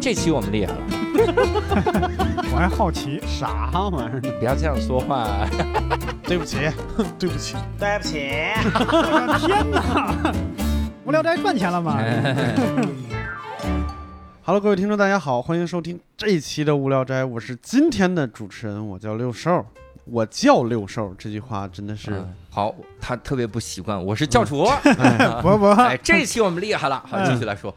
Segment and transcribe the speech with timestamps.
[0.00, 0.78] 这期我们厉害了，
[2.52, 4.20] 我还好奇，啥玩意儿？
[4.38, 5.26] 不要这样说话。
[6.22, 6.58] 对不起，
[7.18, 8.20] 对不起，对不起，
[8.64, 10.32] 我的天哪！
[11.04, 11.96] 无聊斋赚钱了吗？
[11.98, 12.54] 哎
[14.44, 19.66] Hello，各位听众，大家好，欢迎收听这一期的无聊斋，我是今天的主持人，我叫六兽，
[20.10, 22.34] 我叫六兽，这句话真的是，嗯。
[22.50, 24.64] 好，他特别不习惯，我是教主。
[24.98, 27.74] 哎，不不，哎，这一期我们厉害了，好，继续来说。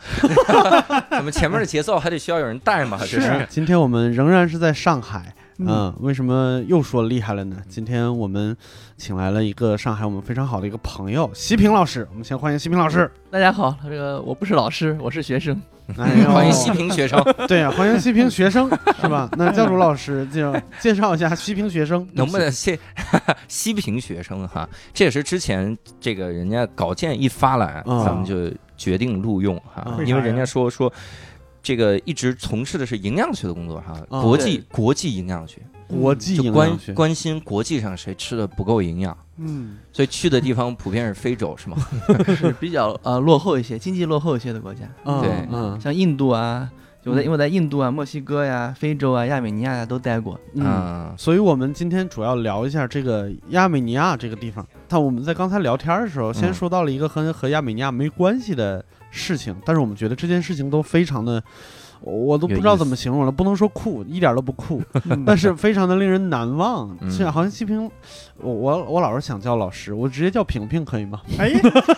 [1.11, 3.45] 我们前面的节奏还得需要有人带嘛，这是。
[3.49, 5.67] 今天我们仍然是在上海，嗯。
[5.69, 7.57] 嗯，为什么又说厉害了呢？
[7.67, 8.55] 今天我们
[8.97, 15.61] 请来了一个上海我们非常好的一个朋友，西平老师，我们先欢迎西平老师，大家好，这个我不是老师，我是学生。
[15.97, 18.69] 哎欢迎西平学生， 对啊，欢迎西平学生
[19.01, 19.29] 是吧？
[19.37, 22.77] 那教主老师就介绍一下西平学生，能不能谢
[23.47, 24.67] 西平学生哈？
[24.93, 30.91] 这也是之前这个人家稿件一发来，嗯咱们就决定录用哈嗯，因为人家说说。
[31.63, 36.77] 这个一直从事的是营养学的工作哈，嗯国际国际营养学，国际就关？
[36.95, 41.77] 关心国际上谁吃的不够营养，嗯，所以去的地方普遍是非洲是吗？
[42.35, 46.69] 是比较呃落后一些、经济落后一些的国家，嗯对嗯像印度啊，
[47.03, 50.39] 就我在因为我在印度啊、墨西哥呀、非洲啊、亚美尼亚呀都待过。
[50.53, 50.63] 嗯。
[50.65, 54.65] 嗯，所以，我们今天主要聊一下这个亚美尼亚这个地方。
[54.87, 61.41] 但我们在刚才聊天的时候，先嗯说到了一个和和亚美尼亚没关系的事情，但是我们觉得这件事情都非常的，
[62.01, 66.89] 我我都不知道怎么形容了，不能说酷，一点都不酷，嗯但是非常的令人难忘。
[67.09, 67.89] 现在好像西平，
[68.37, 71.21] 我我我老是想叫老师，我直接叫平平可以吗？
[71.37, 71.51] 哎，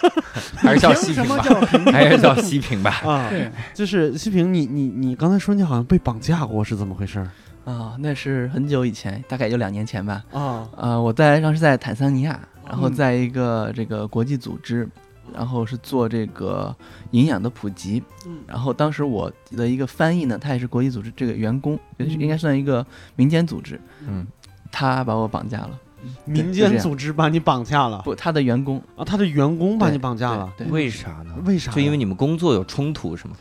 [0.58, 1.38] 还是叫西平吧，
[1.92, 2.92] 还是叫西平吧。
[3.06, 7.30] 啊，对，就是西平，你你你刚才说你好像被绑架过，是怎么回事儿
[7.66, 10.22] 啊、那是很久以前，大概有两年前吧。
[10.34, 10.67] 啊？
[10.76, 14.86] 呃、我在当时在坦桑尼亚，然后嗯在一个这个国际组织，
[15.32, 16.76] 然后是做这个
[17.12, 18.04] 营养的普及。
[18.26, 22.86] 嗯然后当时我的一个翻译呢，他也是国际组织这个员工，就是嗯应该算一个
[23.16, 24.26] 民间组织，嗯，
[24.72, 25.80] 他把我绑架了。
[26.26, 29.06] 民间组织把你绑架了不，他的员工啊？
[29.06, 30.52] 他的员工把你绑架了？
[30.58, 31.33] 对，对为啥呢？
[31.45, 31.72] 为啥？
[31.72, 33.36] 就因为你们工作有冲突是吗？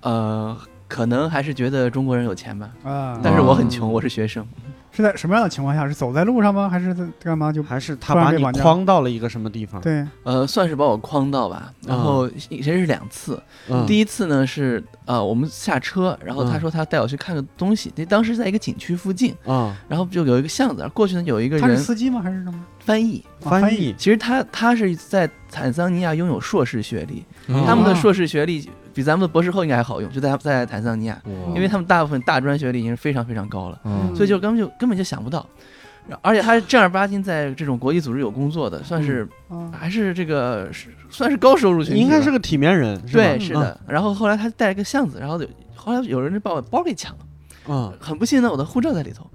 [0.00, 0.54] 呃，
[0.86, 2.70] 可能还是觉得中国人有钱吧。
[2.84, 4.46] 啊，但是我很穷，我是学生。
[4.92, 5.88] 是在什么样的情况下？
[5.88, 6.68] 是走在路上吗？
[6.68, 7.50] 还是在干嘛？
[7.50, 9.80] 就还是他把你框到了一个什么地方？
[9.80, 11.72] 对，呃，算是把我框到吧。
[11.86, 22.20] 然后其实是两次，嗯，第一次呢是呃我们下车，然后他嗯说他带我去看个东西，那当时在一个景区附近，啊，然后就有一个巷子，过去呢有一个人他是司机吗？
[22.22, 22.64] 还是什么？
[22.78, 23.24] 翻译。
[23.44, 31.20] 啊翻翻译，其实他他是在坦桑尼亚拥有硕士学历，嗯他们的哦硕士学历比咱们的博士后应该还好用，就在在坦桑尼亚，
[31.54, 33.80] 因为他们大部分大专学历已经是非常非常高了。
[33.84, 35.46] 嗯所以就根本就根本就想不到。
[36.20, 40.68] 而且他是正儿八经在这种国际组织有工作的，算是、啊，还是这个
[41.08, 43.80] 算是高收入群体，应该是个体面人，是吧对，是的。
[43.86, 47.18] 然后后来他带了个箱子，然后有后来有人就把我包给抢了，
[47.68, 49.30] 嗯，很不幸呢，我的护照在里头，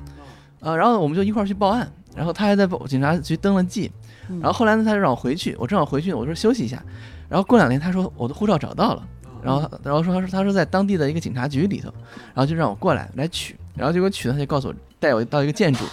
[0.59, 3.89] 呃，然后我们就一块儿去报案，然后他还在报警察局登了记，
[4.29, 6.83] 嗯然后后来呢，他就让我回去，我正好回去，我说休息一下，
[7.29, 9.07] 然后过两天他说我的护照找到了。
[9.47, 11.89] 然后，然后说他说他说在当地的一个警察局里头，
[12.33, 15.85] 然后就让我过来来取，然后结果取呢，他就告诉我带我到一个建筑，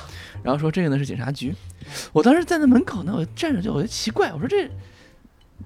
[0.42, 1.54] 然后说这个呢是警察局，
[2.12, 4.68] 我当时站在门口呢，我站着就我就奇怪，我说这，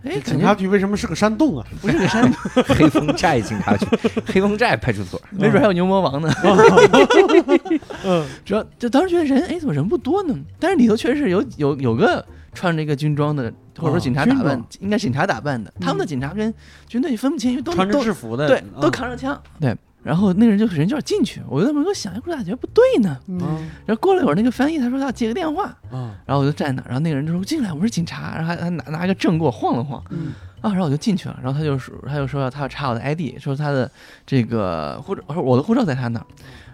[0.04, 1.66] 哎，警察局为什么是个山洞啊？
[1.80, 3.86] 不是个山洞， 黑风寨警察局、
[4.26, 6.30] 黑风寨派出所，没准还有牛魔王呢。
[8.04, 10.34] 嗯主要就当时觉得人，哎，怎么人不多呢？
[10.60, 15.72] 但是里头确实是有有有个穿着一个军装的，或者说警察打扮，应该警察打扮的。
[15.80, 16.52] 他们的警察跟
[16.86, 19.40] 军队分不清，因为都穿着都制服的，对，嗯都扛着枪。
[19.60, 23.16] 对，然后那个人就人就要进去，我就在门口想，哎，我咋觉得不对呢？
[23.28, 23.38] 嗯，
[23.86, 30.02] 然后过了一会儿，那个翻译他说他要接个电话，嗯然后我就站那儿，然后那个人就说进来，我是警察，然后还还拿拿一个证给我晃了晃。
[30.10, 33.88] 嗯啊，然后我就进去了，然后他就说，他就说他要查我的 ID，说他的
[34.26, 36.26] 这个护照，我说我的护照在他那儿。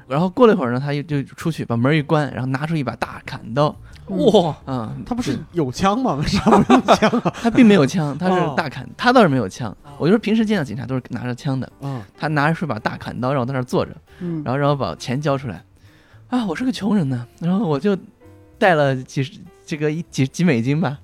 [0.08, 3.76] 然后过了一会儿呢，他就就出去把门一关，然后拿出一把大砍刀，
[4.08, 6.14] 哇，嗯、他不是有枪吗？
[6.14, 7.32] 为啥不用枪啊？
[7.42, 9.74] 他并没有枪，他哦是大砍，他倒是没有枪。
[9.96, 15.62] 我就说平时见到警察都是拿着枪的，嗯他拿着是把大砍刀让我在那儿坐着，嗯，然后让我把钱交出来。
[16.28, 17.96] 啊，我是个穷人呢，然后我就
[18.58, 20.98] 带了几十这个一几几美金吧，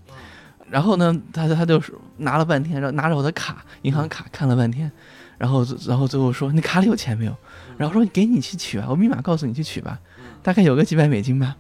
[0.69, 4.91] 然后呢，他他就是拿了半天，然后拿着我的卡，银行卡看了半天，
[5.39, 7.35] 然后然后最后说你卡里有钱没有？
[7.79, 9.99] 然后说给你去取吧，我密码告诉你去取吧，
[10.43, 11.57] 大概有个几百美金吧。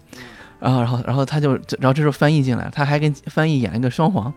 [0.60, 4.32] 然后然后然后他就然后这时候翻译进来了，他还跟翻译演了一个双簧。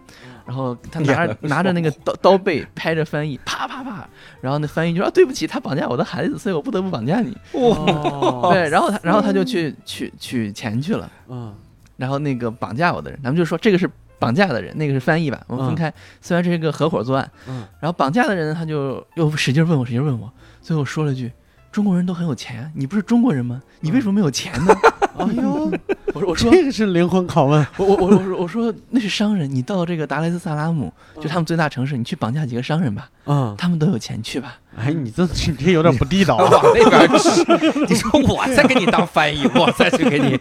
[0.46, 4.06] 然后他拿着拿着那个刀刀背拍着翻译， 啪啪啪，
[4.42, 7.34] 然后那翻译就说、啊、对不起，他绑架我的孩子，所以我不得不绑架你。
[7.54, 11.56] 哦， 对，然后他然后他就去取取钱去了，嗯
[11.96, 13.90] 然后那个绑架我的人，咱们就说这个是
[14.20, 15.94] 绑架的人，那个是翻译吧，我们分开。
[16.20, 20.30] 虽然这是一个合伙作案，嗯然后绑架的人他就又使劲问我，使劲问我，
[20.62, 21.32] 最后说了句
[21.72, 23.62] ：“中国人都很有钱啊，你不是中国人吗？
[23.80, 24.76] 你为什么没有钱呢？
[25.18, 25.72] 哎呦，
[26.14, 27.66] 我说我说这个是灵魂拷问。
[27.78, 34.58] 我我我我说我说那是商人，你到这个达雷斯萨拉姆，就他们最大城市，你去绑架几个商人吧，嗯，他们都有钱去吧。
[34.76, 36.50] 哎，你这你这有点不地道啊。
[36.50, 40.40] 往那边去， 你说我再给你当翻译，我再去给你，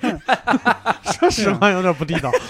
[1.13, 2.31] 说实话有点不地道。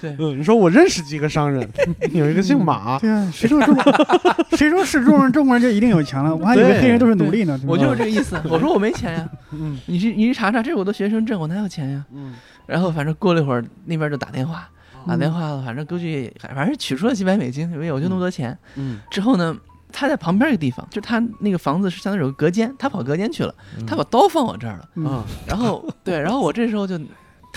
[0.00, 1.68] 对嗯，你说我认识几个商人，
[2.12, 3.84] 有一个姓马，对啊，谁说中国
[4.56, 6.34] 谁说是中国人中国人就一定有钱了？
[6.34, 7.58] 我还以为黑人都是奴隶呢。
[7.66, 8.40] 我就是这个意思。
[8.48, 12.04] 我说我没钱呀，嗯你去你去查查，这是我的学生证，我哪有钱呀？
[12.14, 12.34] 嗯
[12.66, 14.68] 然后反正过了一会儿，那边就打电话，
[15.06, 18.56] 打电话了，反正估计反正取出了几百美金，因为我就那么多钱。
[18.76, 19.56] 嗯之后呢，
[19.90, 23.54] 他在旁边一个地方，就他那个房子是相当于有个隔间，他跑隔间去了，
[23.86, 24.88] 他把刀放我这儿了。
[24.96, 27.00] 嗯啊然后对，然后我这时候就，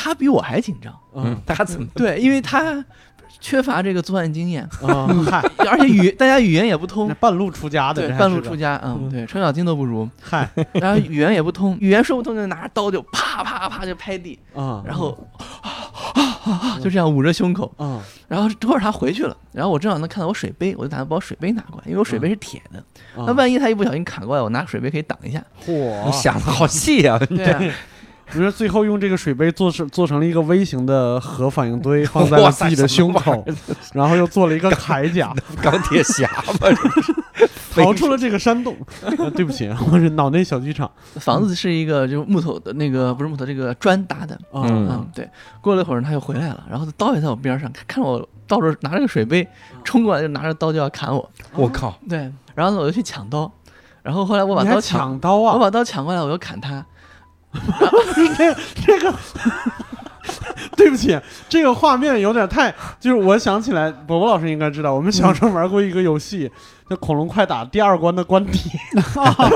[0.02, 1.88] 他比我还紧张，嗯嗯，他怎么？
[1.94, 2.84] 对，因为他
[3.40, 5.40] 缺乏这个作案经验，啊，嗨，
[5.70, 7.14] 而且语大家语言也不通。
[7.20, 9.12] 半路出家的，对半路出家，嗯，嗯。
[9.12, 10.50] 对，程咬金都不如，嗨。
[10.74, 15.16] 然后语言也不通，语言说不通就拿着刀就啪啪啪就拍地，啊，然后
[16.84, 22.80] 就这样捂着胸口，啊然后等会儿他回去了，然后我正好能看到我水杯，我就打算把我水杯拿过来，因为我水杯是铁的，
[23.16, 25.44] 啊那万一他一不小心砍过来，我拿水杯可以挡一下。
[25.66, 27.20] 你嚯，想的好细呀！
[27.20, 27.72] 对
[28.32, 33.46] 啊，你说最后用这个水杯做成做成了一个微型的核反应堆，放在了自己的胸口
[33.94, 36.30] 然后又做了一个铠甲， 钢铁侠
[36.60, 36.70] 嘛，
[37.76, 38.76] 逃出了这个山洞。
[39.02, 40.90] 呃对不起，我是脑内小剧场。
[41.16, 44.36] 房子是一个就是木头的那个不是木头，这个砖搭的。
[44.52, 45.30] 啊嗯嗯，对。
[45.62, 49.48] 过了一会儿他又回来了，然后刀也在我边上，看看我到时候拿着个水杯
[49.84, 51.30] 冲过来，就拿着刀就要砍我。
[51.54, 53.50] 我靠，对，然后呢我就去抢刀，
[54.04, 55.54] 然后后来我把刀抢，抢刀啊！
[55.54, 56.86] 我把刀抢过来，我又砍他。
[58.36, 58.56] 这
[58.86, 59.14] 这个，
[60.78, 61.20] 对不起，
[61.50, 66.50] 这个画面有点太，就是我想起来，伯伯老师应该知道，我们小时候玩过一个游戏，
[66.90, 68.60] 叫《恐龙快打》第二关的关底，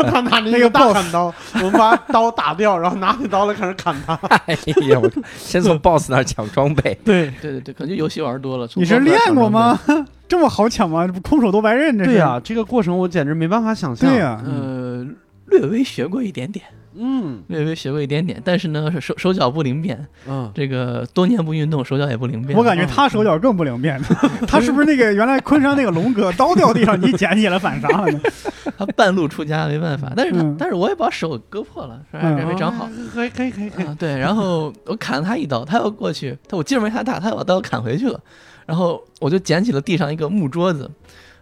[0.09, 4.13] 他拿着一个大砍刀，我们把刀打掉，然后拿起刀来开始砍他。
[4.45, 4.53] 哎
[4.89, 8.67] 呀，我先从 boss 那儿抢装备， 对对对对，可能就游戏玩多了。
[8.75, 9.79] 你是练过吗？
[10.27, 11.05] 这么好抢吗？
[11.07, 11.97] 这不空手夺白刃？
[11.97, 14.09] 这是对呀、这个过程我简直没办法想象。
[14.09, 15.05] 对呀，呃，
[15.47, 16.65] 略微学过一点点，
[16.97, 22.57] 嗯略微学过一点点，但是呢，手手脚不灵便，嗯，这个多年不运动，手脚也不灵便。
[22.57, 24.01] 我感觉他手脚更不灵便。
[24.47, 28.19] 他是不是那个原来昆山那个龙哥，刀掉地上你捡起来反杀了呢？
[28.77, 30.11] 他半路出家，没办法。
[30.15, 32.23] 但是但是我也把手割破了，是吧？
[32.23, 32.85] 嗯还没长好。
[32.85, 33.85] 啊可以可以可以可以。
[33.85, 38.19] 啊，对，然后我砍了他一刀，他要过去，他我劲儿没他大，他要把刀砍回去了，
[38.65, 40.89] 然后我就捡起了地上一个木桌子，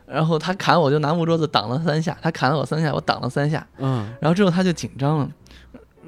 [0.05, 5.29] 然后他砍我就拿木桌子挡了三下，他砍了我三下，我挡了三下，嗯然后之后他就紧张了，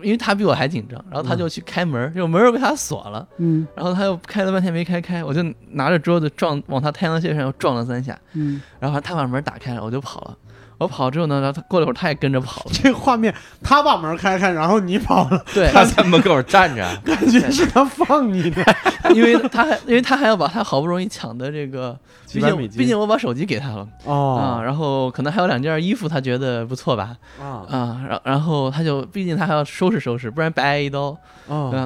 [0.05, 3.67] 因为他比我还紧张，然后他就去开门，这个门又被他锁了，嗯。
[3.75, 10.37] 然后他又开了半天没开开，我就拿着桌子撞往他太阳穴上又撞了三下，嗯，然后他把门打开了，我就跑了。
[10.77, 18.61] 我跑之后呢，然后他过了一会儿他也跟着跑了，这个画面，他把门开开，然后你跑了，对，他在门口站着， 感觉是他放你的。
[19.15, 21.97] 因为他还因为他还要把他好不容易抢的这个，
[22.35, 22.77] 毕竟几百美金。
[22.79, 27.65] 毕竟我把手机给他了啊，哦然后可能还有两件衣服，他觉得不错吧啊。
[27.69, 31.15] 啊，然然后他就毕竟他还要收拾收拾，不然白挨一刀？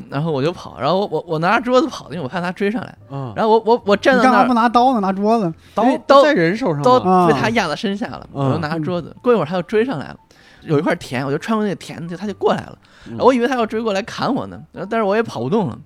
[0.09, 4.99] 然后我就跑，然后我我我拿着桌子跑，因为我怕他追上来，哦，然后我我我站你干嘛不在那儿，拿刀呢？
[4.99, 5.53] 拿桌子？
[5.75, 6.81] 刀刀在人手上
[7.27, 10.17] 被他压在身下了，嗯我就拿着桌子，过一会儿他又追上来了。
[10.63, 13.11] 有一块田，我就穿过那个田，就他就过来了，嗯。
[13.11, 15.79] 然后我以为他要追过来砍我呢，然后但是我也跑不动了，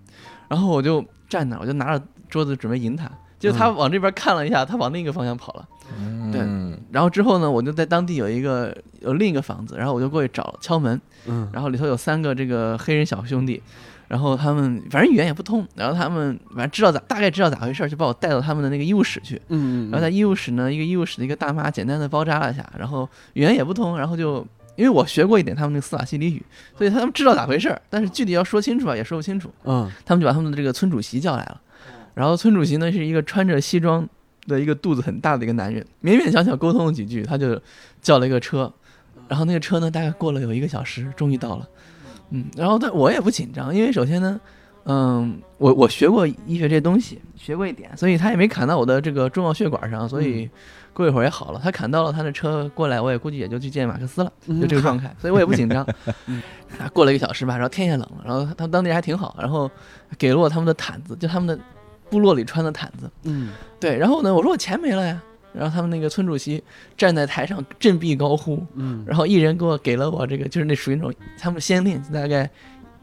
[0.48, 3.10] 然后我就站那儿，我就拿着桌子准备迎他，
[3.44, 5.68] 结果他往这边看了一下，他往另一个方向跑了。
[6.32, 11.50] 对嗯然后之后呢，我就在当地有一个有另一个房子，然后我就过去找敲门，嗯。
[11.52, 13.62] 然后里头有三个这个黑人小兄弟，
[14.08, 19.42] 然后他们反正语言也不通，然后他们反正知道咋大概知道咋回事儿，就把我带到他们的那个医务室去。
[19.50, 24.38] 嗯然后在医务室呢，一个医务室的一个大妈简单的包扎了一下，然后语言也不通，然后就
[24.78, 26.42] 因为我学过一点他们那个斯瓦西里语，
[26.78, 29.52] 所以他们知道咋回事儿，但是具体要说清楚啊也说不清楚。
[29.66, 29.92] 嗯。
[30.06, 31.62] 他们就把他们的这个村主席叫来了，
[32.14, 34.08] 然后村主席呢是一个穿着西装
[34.48, 37.60] 的一个肚子很大的一个男人，勉勉强强沟通了几句，他就
[38.02, 38.72] 叫了一个车，
[39.28, 41.68] 然后那个车呢大概过了有一个小时，终于到了，
[42.32, 44.40] 嗯，然后但我也不紧张，因为首先呢，
[44.86, 50.50] 嗯，我我学过医学这东西，学过一点，所以他也没砍到我的这个重要血管上，所以
[50.94, 54.32] 过一会儿也好了，他砍到了他的车过来，我也估计也就去见马克思了。
[54.48, 55.88] 嗯就这个状态，所以我也不紧张。
[56.28, 56.42] 嗯，
[56.94, 59.72] 过了一个小时吧，然后天也冷了，然后他们当地人还挺好，然后
[60.18, 61.58] 给了我他们的毯子，就他们的
[62.10, 63.10] 部落里穿的毯子。
[63.24, 63.50] 嗯。
[63.80, 65.22] 对，然后呢，我说我钱没了呀，
[65.54, 66.64] 然后他们那个村主席
[66.98, 69.04] 站在台上振臂高呼，嗯。
[69.06, 72.50] 然后一人给我给了我这个，就是那属于那种他们先令，大概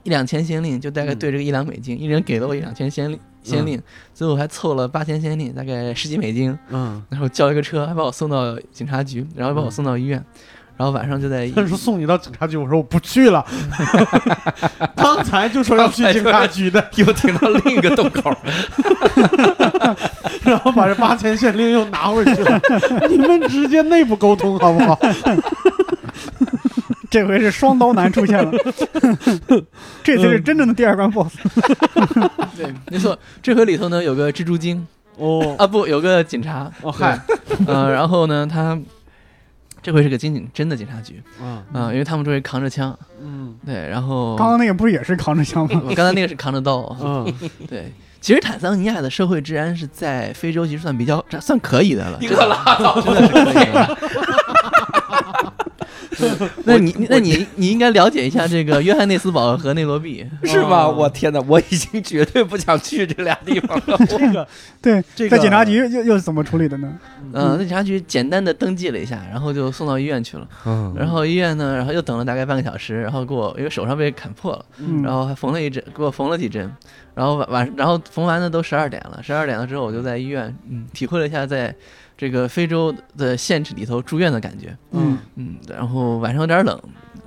[0.02, 3.18] 一两千先令，就大概对这个一两美金，一人给了我一两千先令。
[3.42, 3.80] 先令，
[4.12, 7.02] 最后还凑了八千先令，大概十几美金，嗯。
[7.08, 10.22] 然后叫一个车，还把我送到警察局，然后把我送到医院，
[10.80, 13.44] 然后晚上就在他说送你到警察局，我说我不去了。
[14.96, 18.34] 刚才就说要去警察局的， 又停到另一个洞口，
[20.42, 22.58] 然后把这八千县令又拿回去了。
[23.10, 24.98] 你们直接内部沟通好不好？
[27.10, 28.50] 这回是双刀男出现了，
[30.02, 31.34] 这才是真正的第二关 BOSS。
[32.56, 34.86] 对，没错，这回里头呢有个蜘蛛精
[35.18, 37.20] 哦啊，不，有个警察，哦嗨，
[37.66, 38.78] 呃，然后呢他
[39.82, 45.82] 这回是个真警真的警察局嗯啊、因为他们这回扛着枪，嗯对，然后刚刚那个不是也是扛着枪吗？
[45.96, 47.32] 刚才那个是扛着刀，嗯，
[47.68, 47.92] 对。
[48.20, 53.98] 其实坦桑尼亚的社会治安是在非洲其实算比较算可以的了，你可拉倒真的是可以的。
[56.64, 60.84] 那你那 你你应该了解一下这个约翰内斯堡和内罗毕， 是吗？
[60.84, 63.96] 哦我天哪，我已经绝对不想去这俩地方了。
[64.08, 64.46] 这个
[64.82, 66.92] 对，这个在警察局又又是怎么处理的呢？
[67.32, 70.46] 嗯，在警察局简单的登记了一下，然后就送到医院去了。
[70.66, 76.70] 嗯然后医院呢，然后又等了大概半个小时，然后给我因为手上被砍破了，嗯然后还缝了一针，给我缝了几针，
[77.14, 81.74] 然后晚晚然后缝完呢都十二点了，十二点了之后我就在医院，嗯，体会了一下在
[82.20, 86.78] 这个非洲的县城里头住院的感觉，嗯嗯，然后晚上有点冷，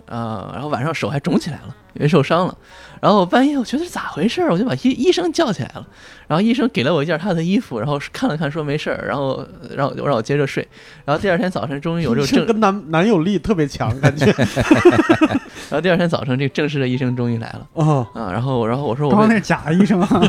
[0.05, 2.55] 呃，然后晚上手还肿起来了，因为受伤了。
[3.01, 5.85] 然后半夜我觉得咋回事儿，我就把医医生叫起来了。
[6.25, 9.45] 然后医生给了我一件他的衣服，然后看了看说没事儿，然后
[9.75, 10.65] 让我让我接着睡。
[11.03, 14.25] 然后第二天早晨终于有这个正，跟男男友力特别强，感觉
[15.69, 18.31] 然后第二天早晨这个正式的医生终于来了哦，啊。
[18.31, 20.21] 然后然后我说我被刚刚那是假医生啊，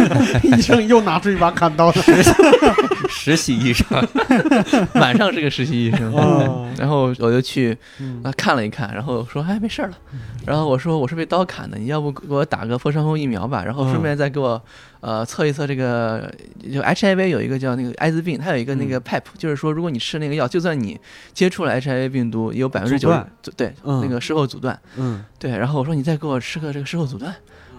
[0.44, 2.00] 医生又拿出一把砍刀的，
[3.24, 3.86] 实习医生，
[5.00, 6.68] 晚上是个实习医生，哦。
[6.78, 9.96] 然后我就去嗯啊看了一看，然后说哎没事儿了，
[10.44, 14.60] 然后我说我是被刀砍的，你要不给我打个破伤风疫苗吧，然后顺便再给我
[15.00, 16.30] 呃测一测这个
[16.70, 21.00] 就 HIV 有一个叫那个艾滋病，它有一个那个 PEP，、就是说如果你吃那个药，就算你
[21.32, 23.10] 接触了 HIV 病毒，也有百分之九
[23.56, 24.00] 对、嗯。
[24.02, 25.24] 那个事后阻断，嗯。
[25.38, 27.34] 对，然后我说你再给我吃个这个事后阻断。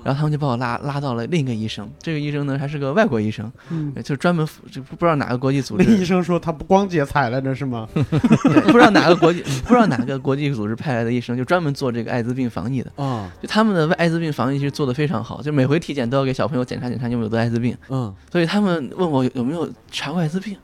[0.06, 7.90] 然后他们就把我拉拉到了另一个医生，这个医生呢还是个外国医生，嗯，就专门就不不知道哪个国际组那织，医生说他不光接彩来着是吗？
[7.94, 12.92] 对， 不知道哪个国际不知道哪个国际组织派来的医生，就专门做这个艾滋病防疫的。
[13.04, 17.76] 啊就他们的艾滋病防疫其实做得非常好，就每回体检都要给小朋友检查检查有没有得艾滋病。
[17.90, 20.56] 嗯所以他们问我有有没有查过艾滋病，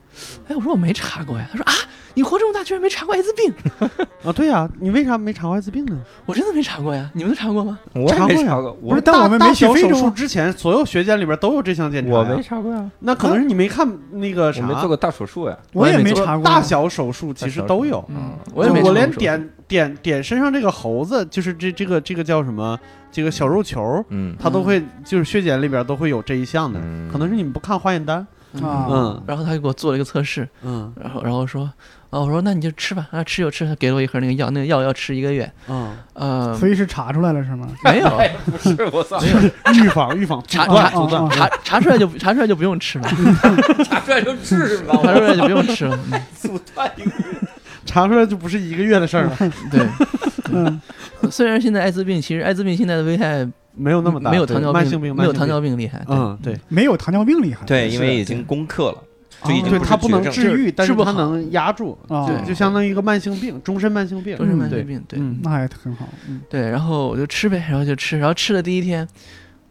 [0.47, 1.49] 哎，我说我没查过呀。
[1.51, 1.73] 他说啊，
[2.13, 3.53] 你活这么大居然没查过艾滋病？
[4.23, 5.97] 啊对呀，你为啥没查过艾滋病呢？
[6.25, 7.79] 我真的没查过呀，你们都查过吗？
[7.93, 12.17] 我查过呀不是，但我们没去大小手术非洲啊，之前，所有血检里边都有这项检查呀。
[12.17, 15.57] 我没查过呀，那可能是你没看那个啥，我没做过大手术呀。
[15.73, 18.03] 我也没没查过大小手术，其实都有。
[18.09, 22.77] 嗯，我也没我连点点点身上这个猴子，就是这这个这个叫什么？
[23.11, 26.79] 这个小肉球，嗯它都会就是血检里边都会有这一项的。
[26.81, 28.25] 嗯可能是你们不看化验单。
[28.61, 31.69] 啊嗯然后他就给我做了一个测试，嗯然后然后说，
[32.11, 37.67] 啊，我说那你就吃吧，啊，吃就吃，他给了我一盒那个药，那个药要吃一个月，嗯，呃，所以是查出来了是吗？
[37.83, 39.19] 没有哎，不是，我操，
[39.73, 41.29] 预防预防，查阻断查阻断啊。
[41.31, 43.09] 查查出来就查出来就不用吃了，
[43.85, 47.11] 查出来就治吧，查出来就不用吃了， 嗯 阻断一个
[47.85, 49.37] 查出来就不是一个月的事儿了，
[49.71, 49.81] 对。
[50.53, 50.81] 嗯，
[51.31, 55.47] 虽然现在艾滋病，其实艾滋病现在的危害没有那么大，没有糖尿慢性病，没有糖。
[55.47, 56.03] 尿病厉害。
[56.07, 57.65] 嗯，对，没有糖尿病厉害。
[57.65, 58.97] 对，因为已经攻克了，
[59.43, 64.37] 就已经对，不是它不能治愈，但是治不好它能压住，啊，对就相当于一个慢性病，终身慢性病。
[64.37, 66.07] 终身慢对性病，对嗯那还很好。
[66.27, 69.07] 嗯，对，然后我就吃呗，然后就吃，然后吃的第一天，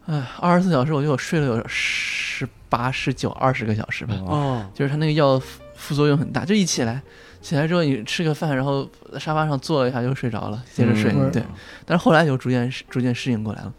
[0.05, 7.01] 哎，二十四小时，我觉得我睡了有十八、十九、二十个小时吧，哦哦，就是它那个药副副作用很大，就一起来，
[7.41, 11.43] 起来之后你吃个饭，然后在沙发上坐了一下就睡着了，接着睡，嗯对，
[11.85, 13.73] 但是后来就逐渐逐渐适应过来了。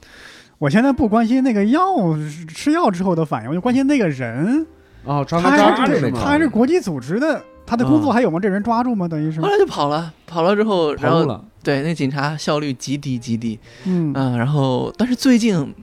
[0.58, 1.82] 我现在不关心那个药
[2.48, 4.64] 吃药之后的反应，我就关心那个人，
[5.04, 6.20] 哦，抓他他抓还是住是吗？
[6.22, 8.38] 他还是国际组织的，他的工作还有吗？
[8.40, 9.08] 这人抓住吗？
[9.08, 11.44] 等于是后，来就跑了，跑了之后，然后跑路了。
[11.62, 15.74] 对那警察效率极低极低，嗯嗯，然后但是最近，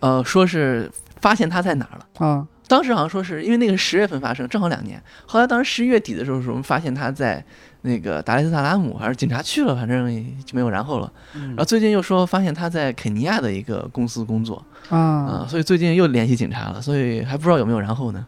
[0.00, 2.26] 呃，说是发现他在哪儿了。
[2.26, 5.02] 啊，当时好像说是因为那个十月份发生，正好两年。
[5.26, 7.42] 后来当时十一月底的时候，我们发现他在
[7.80, 10.06] 那个达雷斯萨拉姆，还是警察去了，反正
[10.44, 11.10] 就没有然后了。
[11.34, 18.24] 嗯然后最近又说发现他在肯尼亚的一个公司工作，啊、啊，所以最近又联系警察了，所以还不知道有没有然后呢。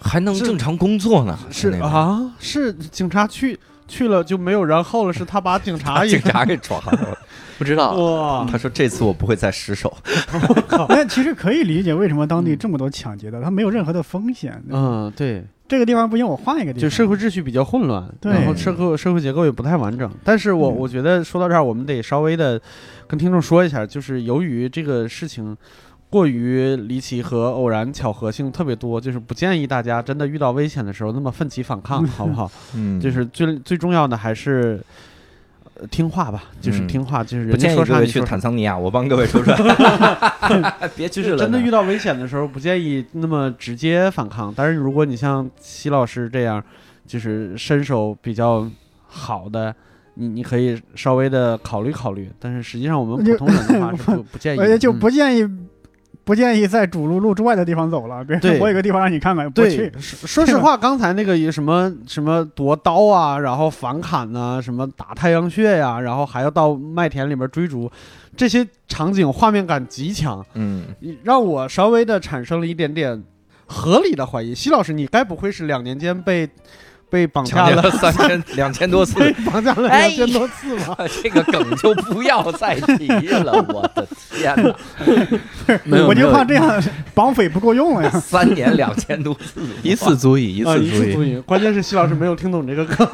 [0.00, 1.38] 还能正常工作呢？
[1.50, 7.18] 是啊，是警察去去了就没有然后了，是他把警察 警察给抓了。
[7.58, 9.92] 不知道，哇，他说这次我不会再失手。
[10.88, 14.62] 那其实可以理解为什么当地这么多抢劫的，他没有任何的风险。
[14.68, 16.82] 嗯，对，这个地方不行，我换一个地方。
[16.82, 20.08] 就社会秩序比较混乱，对然后社会社会结构也不太完整。
[20.22, 22.60] 但是我嗯我觉得说到这儿，我们得稍微的
[23.08, 25.56] 跟听众说一下，就是由于这个事情。
[26.10, 32.50] 过于离奇和偶然巧合性特别多，就是不建议大家真的遇到危险的时候那么奋起反抗，好不好？
[32.74, 34.80] 嗯就是最最重要的还是，
[35.74, 38.20] 呃听话吧，就是嗯听话，就是不人家说建议去。
[38.22, 39.54] 坦桑尼亚，我帮各位说说，
[40.96, 41.26] 别去了。
[41.26, 44.52] 就是真的遇到危险的时候，不建议那么直接反抗。
[44.56, 46.62] 但是如果你像西老师这样，
[47.06, 48.66] 就是身手比较
[49.06, 49.74] 好的，
[50.14, 52.30] 你你可以稍微的考虑考虑。
[52.38, 54.62] 但是实际上我们普通人的话是不不建议的。
[54.64, 55.46] 而且就嗯不建议。
[56.28, 67.90] 不建议在主路路之外的地方走了，别对人我有个地方让你看看，不对去。，说说实话，刚才那个有什么什么夺刀啊，然后反砍呐、什么打太阳穴呀、然后还要到麦田里边追逐，
[68.36, 70.84] 这些场景画面感极强，嗯，
[71.22, 73.24] 让我稍微的产生了一点点
[73.64, 74.54] 合理的怀疑。
[74.54, 76.46] 西老师，你该不会是两年间被
[77.10, 79.14] 被绑架了三千 两千多次，
[79.46, 80.96] 绑架了哎两千多次吗？
[81.22, 83.52] 这个梗就不要再提了。
[83.72, 84.54] 我的天
[85.84, 86.82] 哪，我就怕这样
[87.14, 88.10] 绑匪不够用了呀。
[88.20, 90.88] 三年两千多次，一次足以，一啊，次足以。
[90.88, 91.38] 一次足以。
[91.40, 93.08] 关键是徐老师没有听懂这个梗。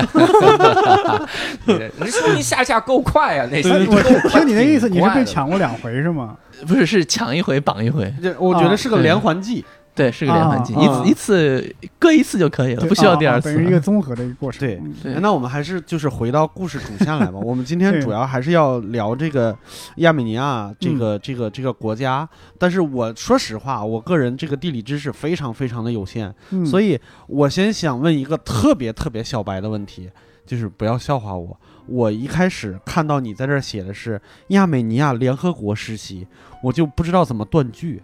[1.66, 6.36] 对你说你下下够快啊，那些我听听你那意思，你是被抢过两回是吗？
[6.66, 9.64] 不是，是抢一回绑一回，这我觉得是个啊连环计。
[9.94, 14.60] 对，是个连环计，一次一次割一次就可以了，不需要第二次等于一个综合的一个过程。
[14.60, 17.38] 对那我们还是就是回到故事主线来吧。
[17.42, 19.56] 我们今天主要还是要聊这个
[19.96, 22.28] 亚美尼亚这个、这个这个国家。
[22.58, 26.98] 但是我说实话，我个人这个地理知识非常非常的有限，嗯所以
[27.28, 30.10] 我先想问一个特别特别小白的问题，
[30.44, 31.56] 就是不要笑话我。
[31.86, 36.26] 我一开始看到你在这儿写的是亚美尼亚联合国实习，
[36.62, 38.02] 我就不知道怎么断句。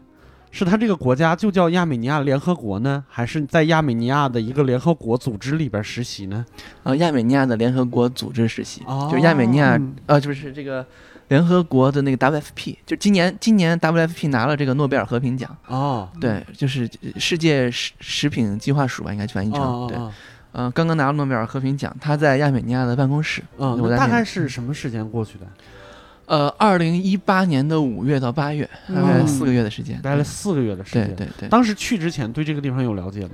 [0.50, 6.44] 是他这个国家就叫亚美尼亚联合国呢，还是在亚美尼亚的一个联合国组织里边实习呢？
[6.82, 9.08] 呃，亚美尼亚的联合国组织实习，哦。
[9.10, 10.84] 就是亚美尼亚嗯呃，就是这个
[11.28, 20.12] 联合国的那个 WFP，就今年今年 WFP 拿了这个诺贝尔和平奖，哦，对，就是世界食食品计划署吧，应该翻译成、对，哦哦。
[20.52, 25.46] 嗯、刚刚拿了诺贝尔和平奖，他在亚美尼亚的办公室，嗯，我大概是什么时间过去的？
[26.30, 31.04] 呃，二零一八年的五月到八月，大概嗯四个月的时间，待了四个月的时间。
[31.08, 31.48] 对对对。
[31.48, 33.30] 当时去之前对这个地方有了解吗？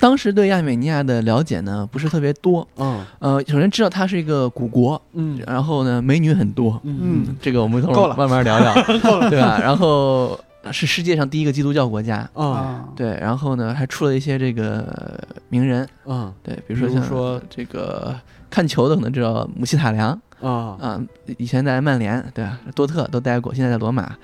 [0.00, 3.06] 当时对亚美尼亚的了解呢不是特别多，嗯。
[3.20, 5.40] 呃，首先知道它是一个古国，嗯。
[5.46, 7.36] 然后呢美女很多，嗯。
[7.40, 8.16] 这个我们一会儿够了。
[8.16, 9.30] 慢慢聊聊， 够了。
[9.30, 9.60] 对吧？
[9.62, 10.36] 然后
[10.72, 16.32] 是世界上第一个基督教国家，啊啊，对，然后呢还出了一些这个名人，嗯。
[16.42, 18.12] 对，比如说像说这个
[18.50, 20.76] 看球的可能知道姆希塔良啊。
[20.80, 21.00] 啊，
[21.38, 22.58] 以前在曼联，对吧？
[22.74, 24.16] 多特都待过，现在在罗马。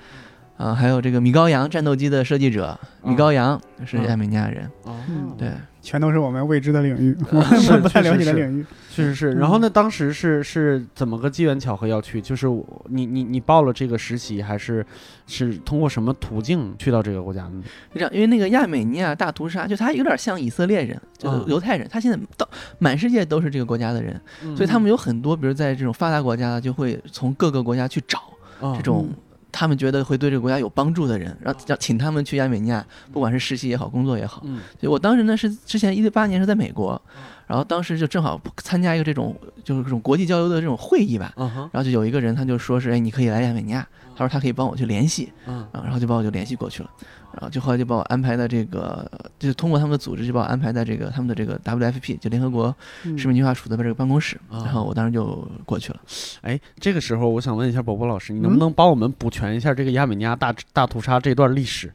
[0.57, 4.95] 啊，还有这个米高扬战斗机的设计者，米高扬是亚美尼亚人，哦。
[5.09, 5.33] 嗯。
[5.37, 5.49] 对，
[5.81, 8.65] 全都是我们未知的领域， 我们不太了解的领域。
[8.91, 9.33] 确实是。
[9.33, 12.21] 嗯然后呢，当时是是怎么个机缘巧合要去？
[12.21, 14.85] 就是我你你你报了这个实习，还是
[15.25, 17.63] 是通过什么途径去到这个国家的呢？
[17.93, 22.47] 是这样，因为那个亚美尼亚大屠杀，就他有点像以色列人，就是犹太人，他现在到
[22.79, 28.19] 满世界都是这个国家的人，嗯所以他们有很多，比如在这种发达国家，就会从各个国家去找
[28.59, 29.09] 啊这种
[29.51, 34.41] 他们觉得会对这个国家有帮助的人，然后要请他们去亚美尼亚，不管是实习也好，工作也好。
[34.45, 34.61] 嗯。
[34.79, 36.99] 所以我当时呢是之前一八年是在美国，
[37.47, 43.87] 然后当时就正好参加一个这种就是这种国际交流的这种会议吧，然后就有一个人他就说是哎你可以来亚美尼亚，
[44.21, 45.31] 他说他可以帮我去联系，
[45.73, 46.89] 然后就把我就联系过去了，
[47.33, 55.99] 然后就后来就把我安排在这个，就是通过他们的组织就把我安排在这个他们的这个 WFP 就联合国嗯食品计划署的这个办公室，啊然后我当时就过去了。
[56.41, 61.91] 哎，这个时候我想问一下伯伯老师，你能嗯不能帮我们补全一下这个亚美尼亚大大屠杀这段历史？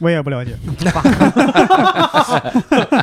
[0.00, 0.52] 我也不了解。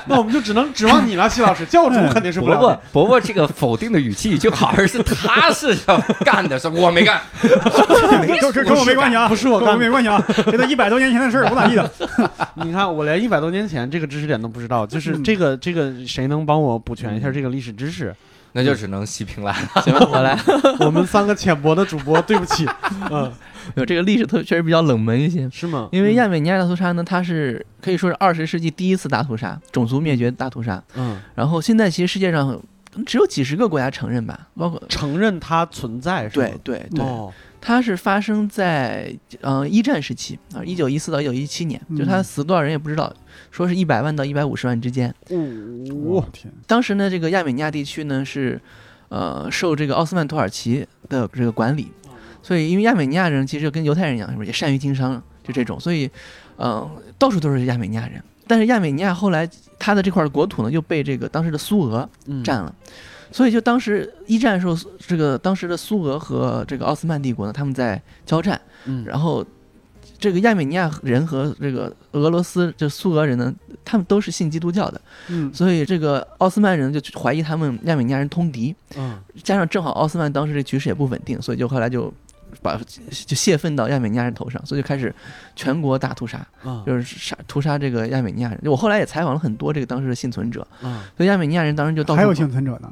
[0.08, 1.66] 那我们就只能指望你了，西老师。
[1.66, 2.82] 教主肯定是不伯伯了解。
[2.92, 7.22] 伯伯这个否定的语气，就好像是他是要干的，是我没干。
[7.42, 11.90] 跟跟跟我没关系啊，不是我干没关系啊，这都一百多年前的事儿，我咋记得？
[12.56, 18.14] 你看，我连一百多年前这个知识点都不知道，就是嗯这个这个，谁能帮我补全一下这个历史知识？
[18.54, 19.54] 那就只能细评了。
[19.84, 20.38] 行吧，我来。
[20.80, 22.68] 我们三个浅薄的主播，对不起。
[23.12, 23.32] 嗯，
[23.76, 25.88] 有这个历史特确实比较冷门一些，是吗？
[25.92, 30.82] 因为亚美尼亚大屠杀呢，它是可以说是二十世纪第一次大屠杀，种族灭绝大屠杀。
[30.96, 32.60] 嗯，然后现在其实世界上
[33.06, 36.46] 只有几十个国家承认吧，包括承认它存在是吗？
[36.64, 43.14] 对对对，哦，它是发生在呃一战时期啊，一九一四到一九一七年，就他嗯死多少人也不知道，
[43.52, 45.14] 说是一百万到一百五十万之间。
[45.30, 48.60] 哦，天，当时呢，这个亚美尼亚地区呢是
[49.10, 51.92] 呃受这个奥斯曼土耳其的这个管理，
[52.42, 56.10] 所以因为亚美尼亚人其实跟犹太人一样，是不是也善于经商，就这种，所以
[56.58, 58.22] 呃到处都是亚美尼亚人。
[58.52, 62.44] 但是亚美尼亚后来它的这块国土呢又被这个当时的苏俄嗯。
[62.44, 62.76] 占了。
[63.32, 69.46] 所以，就当时一战的时候，这个当时的苏俄和这个奥斯曼帝国呢，他们在交战，嗯，然后
[70.20, 73.54] 这个亚美尼亚人和这个俄罗斯就苏俄人呢，
[73.86, 75.50] 他们都是信基督教的，嗯。
[75.54, 79.18] 所以这个奥斯曼人就怀疑他们亚美尼亚人通敌，嗯。
[79.42, 82.14] 加上正好奥斯曼当时这局势也不稳定，所以就后来就
[82.62, 85.14] 把就泄愤到亚美尼亚人头上，所以就开始
[85.56, 88.60] 全国大屠杀，嗯就是杀屠杀这个亚美尼亚人。
[88.64, 92.92] 我后来也采访了很多这个当时的幸存者，嗯所以亚美尼亚人当时就到处还有跑幸存者呢，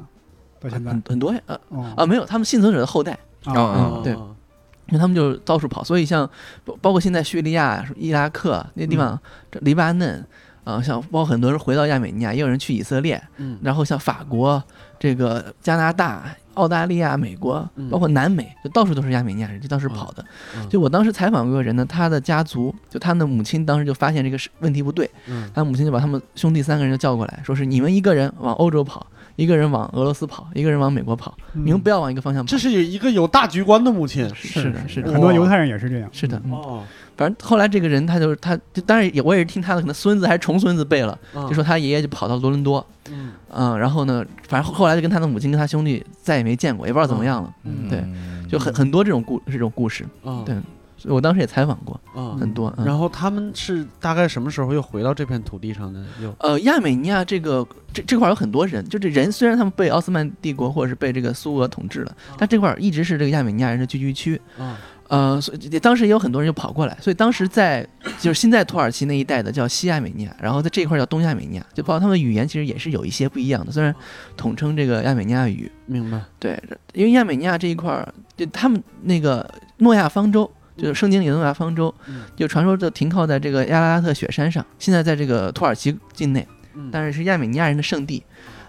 [0.60, 6.28] 到现在很很多呃哦啊没有，他们幸存者的后代，哦嗯对因为他们就到处跑，所以像
[6.64, 9.20] 包包括现在叙利亚、伊拉克那地方，
[9.50, 10.26] 这黎巴嫩。
[10.62, 14.62] 啊、像包括很多人回到亚美尼亚，也有人去以色列，嗯然后像法国、
[15.00, 20.24] 这个加拿大、澳大利亚、美国嗯，包括南美，就到处都是亚美尼亚人，就当时跑的。
[20.56, 20.68] 嗯。
[20.68, 25.50] 就我当时采访过一个人呢，他的家族，就他的母亲当时就发现这个是问题不对，嗯。
[25.54, 31.62] 他母亲就把他们兄弟三个人就叫过来，说是你们一个人往欧洲跑，一个人往俄罗斯跑，一个人往美国跑，嗯。
[31.64, 32.48] 你们不要往一个方向跑。
[32.48, 34.28] 这是有一个有大局观的母亲。
[34.34, 35.02] 是的，是。
[35.02, 36.40] 的，很多犹太人也是这样，是的。
[36.44, 36.82] 嗯哦，
[37.20, 43.32] 反正后来这个人他就是他，就当然也我也是听他的可能孙子还是重孙子辈了，就就说他爷爷就跑到多伦多，嗯。
[43.50, 47.90] 嗯，然后呢，反正后后来就跟他的母亲跟他兄弟再也没见过，也不知道怎么样了，嗯。
[47.90, 48.02] 对
[48.48, 50.42] 就很很多这种故这种故事，嗯。
[50.46, 50.56] 对
[51.04, 52.38] 我当时也采访过嗯。
[52.38, 52.72] 很多。
[52.78, 52.86] 嗯。
[52.86, 56.02] 然后他们是大概什么时候又回到这片土地上的？
[56.22, 64.40] 又呃，亚美尼亚这个这这块儿有很多人，就这人虽然他们被奥斯曼帝国或者是被这个苏俄统治了，但这块儿一直是这个亚美尼亚人的聚居区。
[64.58, 64.78] 啊
[65.10, 67.84] 呃，所以当时也有很多人就跑过来，所以当时在
[68.20, 73.92] 就是现在土耳其那一带的叫西亚美尼亚，然后在这一块儿叫东亚美尼亚，就包括他们的语言其实也是有一些不一样的，虽然
[74.36, 75.68] 统称这个亚美尼亚语。
[75.86, 76.56] 明白对，
[76.92, 79.44] 因为亚美尼亚这一块儿，就他们那个
[79.78, 88.22] 诺亚方舟，就是圣经里的诺亚方舟，嗯就传说就停靠在这个亚拉拉特雪山上，现在在这个土耳其境内，嗯但是是亚美尼亚人的圣地。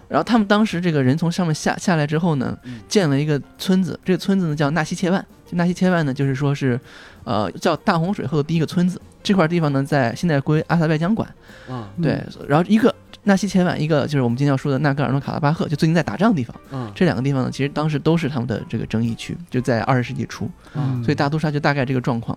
[0.08, 5.24] 然后他们当时这个人从上面下下来之后呢嗯，建了一个村子，这个村子呢叫纳西切万。
[5.52, 6.80] 这纳西切万呢，就是说是，
[7.24, 8.98] 呃，叫大洪水后的第一个村子。
[9.22, 11.28] 这块地方呢，在现在归阿塞拜疆管。
[11.68, 12.92] 啊对，然后一个
[13.24, 16.56] 纳西切万，一个就是我们今天要说的纳戈尔诺卡拉巴赫，就最近在打仗的地方。
[16.72, 22.36] 嗯这两个地方呢，其实当时都是他们的这个争议区，就在二十世纪初，嗯所以大屠杀就大概这个状况。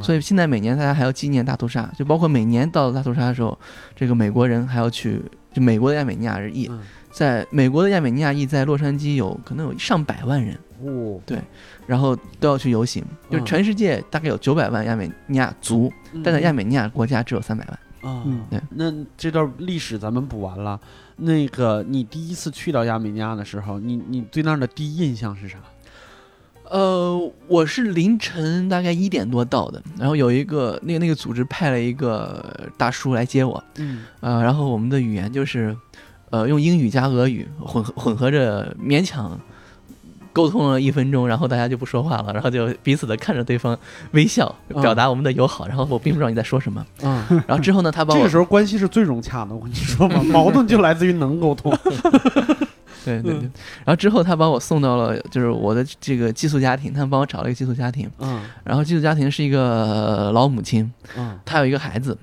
[0.00, 3.58] 所以现在每年大家还要纪念大屠杀，就包括每年到了大屠杀的时候，
[3.96, 5.20] 这个美国人还要去，
[5.52, 6.52] 就美国的亚美尼亚人
[7.10, 11.20] 在美国的亚美尼亚裔在洛杉矶有可能有上百万人，哦
[11.86, 15.92] 然后都要去游行，就全世界大概有九百万亚美尼亚族，
[16.24, 17.78] 但在亚美尼亚国家只有三百万。
[18.12, 20.80] 啊嗯对那这段历史咱们补完了。
[21.16, 25.58] 那个你第一次去到亚美尼亚的时候，你你对那儿的第一印象是啥？
[26.68, 35.76] 呃，我是凌晨大概一点多到的，然后有一个那个那个组织派了一个大叔来接我，嗯呃，然后我们的语言就是，
[36.30, 39.38] 呃，用英语加俄语混合混合着勉强
[40.32, 43.78] 沟通了一分钟，然后大家就不说话了，然后就彼此的看着对方
[44.12, 44.80] 微笑，嗯。
[44.82, 49.54] 表达我们的友好，然后我并不知道你在说什么，嗯，然后之后呢，他把我这个时候关系是最融洽的。
[49.54, 51.72] 我跟你说嘛， 矛盾就来自于能沟通。
[53.04, 53.40] 对对对，
[53.84, 58.40] 然后之后他把我送到了就是我的这个寄宿家庭，他们帮我找了一个寄宿家庭，嗯。
[58.62, 61.36] 然后寄宿家庭是一个老母亲，嗯。
[61.44, 62.16] 她有一个孩子，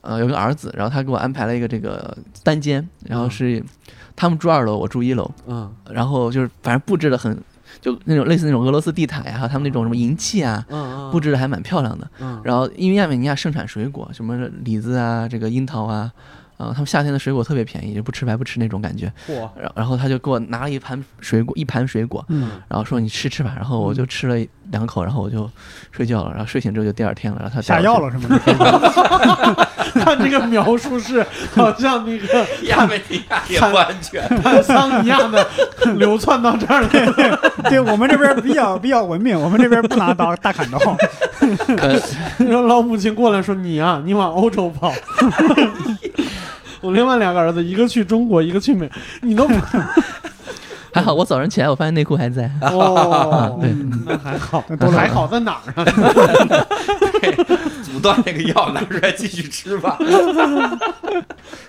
[0.00, 3.62] 呃，有个儿子，然后他给我安排了一个这个单间，然后是
[4.16, 5.70] 他们住二楼，我住一楼，嗯。
[5.90, 7.36] 然后就是反正布置的很，
[7.80, 12.08] 就那种类似那种俄罗斯地毯呀，还有他们那种什么银器啊，嗯布置的还蛮漂亮的。
[12.20, 16.10] 嗯，然后因为亚美尼亚盛产水果，什么李子啊，这个樱桃啊，
[16.56, 19.12] 啊、他们夏天的水果特别便宜，就不吃白不吃那种感觉。
[19.28, 23.52] 嚯，然然后他就给我拿了一盘水果，一盘水果，嗯，然后说你吃吃吧。
[23.56, 24.36] 然后我就吃了
[24.70, 25.50] 两口，然后我就
[25.90, 26.30] 睡觉了。
[26.30, 28.38] 然后睡醒之后就第二天了，然后他下药了是吗？
[29.94, 34.22] 看 这个描述是好像那个 亚美尼亚也不安全。
[34.42, 35.46] 坦桑尼亚的
[35.96, 36.88] 流窜到这儿来。
[37.70, 40.78] 对我们这边比较比较文明，我们这边不拿刀大砍刀。
[41.78, 42.00] 呃
[42.38, 44.92] 让老母亲过来说：“你啊，你往欧洲跑。”
[46.84, 48.88] 我另外两个儿子，一个去中国，一个去美，
[49.22, 49.48] 你都
[50.92, 52.48] 还好，我早上起来我发现内裤还在。
[52.60, 55.84] 哦， 对嗯那还好，还好在哪儿啊？
[57.82, 59.98] 阻断那个药拿出来继续吃吧。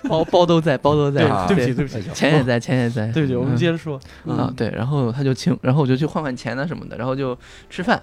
[0.08, 1.24] 包包都在，包都在。
[1.24, 3.06] 啊对不起，对不起，钱也在，钱也在。
[3.08, 3.98] 对不起，我们嗯接着说。
[4.28, 7.36] 啊，对，然后他就请，然后我就去换换钱啊什么的，然后就
[7.68, 8.00] 吃饭，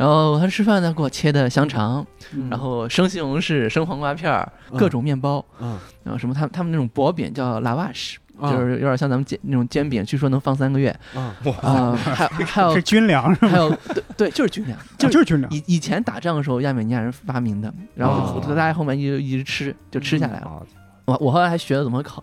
[0.00, 2.48] 然后他吃饭呢给我切的香肠，嗯。
[2.48, 10.88] 然后生西红柿、生黄瓜片儿，各种面包，嗯，然后什么他他们那种薄饼叫 lavash，啊就是有点像咱们煎那种煎饼，据说能放三个月。
[11.14, 13.34] 啊啊，还 还有是军粮。
[13.34, 13.48] 是吧？
[13.48, 15.52] 还有对对，就是军粮， 就就是是军粮。
[15.52, 20.46] 以以前打仗的时候亚美尼亚人发明的，然后哦大家后面一直一直吃，就吃下来了。
[20.46, 20.62] 啊
[21.06, 22.22] 我我后来还学了怎么烤，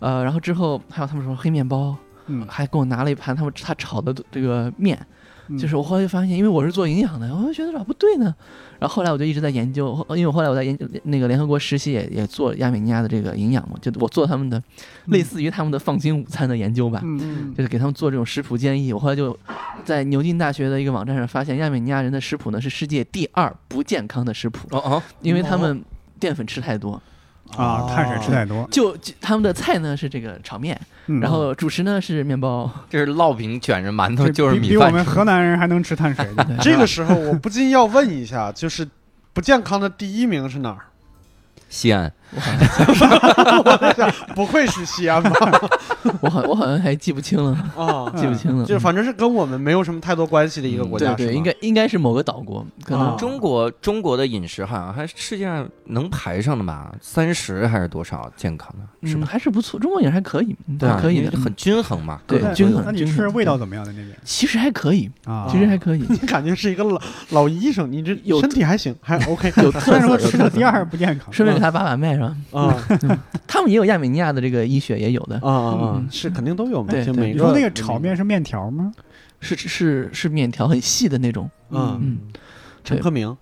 [0.00, 5.06] 呃，然后之后还有他们说黑面包，嗯，还给我拿了一盘他们他炒的这个面，嗯
[5.56, 8.34] 就是我后来就发现，因为我是做营养的，我就觉得咋不对呢？
[8.78, 14.62] 然后后来我就一直在研究，因为我后来我在研究那个联合国实习也也做亚美尼亚的这个营养嘛，就我做他们的
[15.06, 17.02] 类似于他们的放心午餐的研究吧。
[17.56, 18.92] 就是给他们做这种食谱建议。
[18.92, 19.36] 我后来就
[19.84, 25.82] 在牛津大学的一个网站上发现，亚美尼亚人的食谱呢是世界第二不健康的食谱，哦哦，因为他们
[26.20, 27.00] 淀粉吃太多。
[27.56, 32.70] 啊，碳水吃太多，就就他们的菜呢是这个炒面，嗯然后主食呢是面包。
[32.90, 34.92] 这是烙饼卷着馒头，就是比比我饭。
[34.92, 36.58] 们河南人还能吃碳水 呢。
[36.60, 38.86] 这个时候我不禁要问一下，就是
[39.32, 40.78] 不健康的第一名是哪儿？
[41.68, 42.10] 西安，
[44.34, 45.30] 不会是西安吧？
[46.20, 48.64] 我好我好像还记不清了，啊，记不清了。
[48.64, 59.28] 就反正是跟我们没有什么太多关系的一个国家，对对，应该应该是某个岛国，可能啊中国中国的饮食好像还世界上能排上的吧，三十还是多少健康的，是嗯吧？
[59.30, 62.20] 还是不错，中国饮食还可以，嗯对可以的，很嗯均衡嘛。
[62.26, 65.46] 对均衡那你吃味道怎么样在那边其实还可以，啊？
[65.50, 67.00] 其实还可以， 你感觉是一个老
[67.30, 70.18] 老医生，你这有身体还行，还 OK 有虽然特色。
[70.18, 72.36] 说吃的第二不健康，顺便给他爸爸卖是吧？
[72.52, 72.74] 啊
[73.46, 76.08] 他们也有亚美尼亚的这个医学也有的，啊啊啊嗯！
[76.10, 78.92] 是肯定都有嘛，对你说那个炒面是面条吗？
[79.40, 82.18] 是是是面条很细的那种，嗯嗯，
[82.84, 83.36] 陈克明。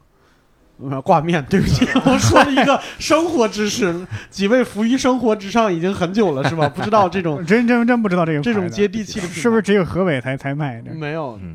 [0.78, 6.68] 呃挂面，对不起， 我说了一个生活知识，几位浮于生活之上已经很久了，是吧？
[6.76, 10.92] 不知道这种真真真不知道这个这种接地气的是不是只有河北才才卖的？
[10.94, 11.50] 没有嗯？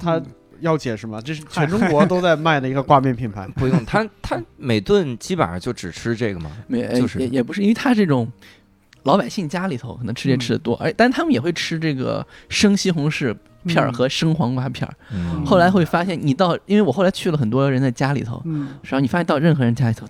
[0.62, 1.20] 他要解释吗？
[1.24, 3.48] 这是全中国都在卖的一个挂面品牌。
[3.56, 6.52] 不用，他他每顿基本上就只吃这个嘛。
[6.68, 8.32] 没就是也也不是，因为他这种
[9.04, 14.94] 老百姓家里头可能吃这吃的多，而但他们也会吃这个生西红柿片儿嗯和生黄瓜片儿。
[15.12, 20.06] 嗯后来会发现，你到因为我后来去了很多人的家里头，嗯，然后你发现到任何人家里头，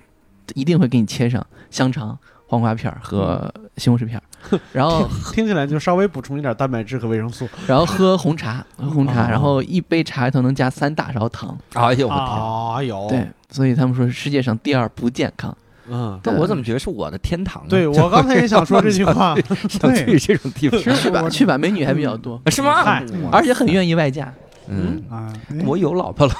[0.53, 4.23] 一定会给你切上香肠、黄瓜片儿和西红柿片儿，
[4.73, 7.47] 然后听起来就稍微补充一点蛋白质和维生素。
[7.67, 12.77] 然后喝红茶， 喝红茶，哦然后一杯茶里头能加三大勺糖，哎呦我天！
[12.77, 15.55] 哎呦，对，所以他们说世界上第二不健康。
[15.89, 17.69] 嗯，但我怎么觉得是我的天堂呢？
[17.69, 19.35] 对我刚才也想说这句话。
[19.67, 23.01] 想去这种地方，去吧去吧，美女还比较多，是吗？
[23.31, 24.31] 而且很愿意外嫁。
[24.73, 25.33] 嗯，啊，
[25.65, 26.33] 我有老婆了。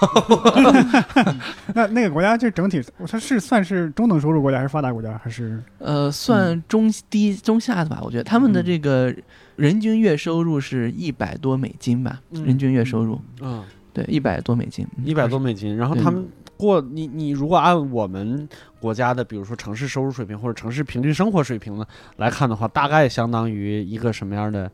[1.76, 5.20] 那那个国家就整体它是算是中等收入国家还是发达国家？
[5.22, 5.62] 还是？
[5.80, 8.24] 呃，算中低中下的吧，我觉得。
[8.24, 9.14] 他们的这个
[9.58, 13.64] 人均月收入是一百多美金吧，嗯人均月收入，嗯，
[13.94, 18.48] 对，一百多美金，嗯一百多美金，然后他们过你你如果按我们
[18.80, 24.72] 国家的，比如说城市收入水平或者城市平均生活水平呢来看的话，大概相当于一个什么样的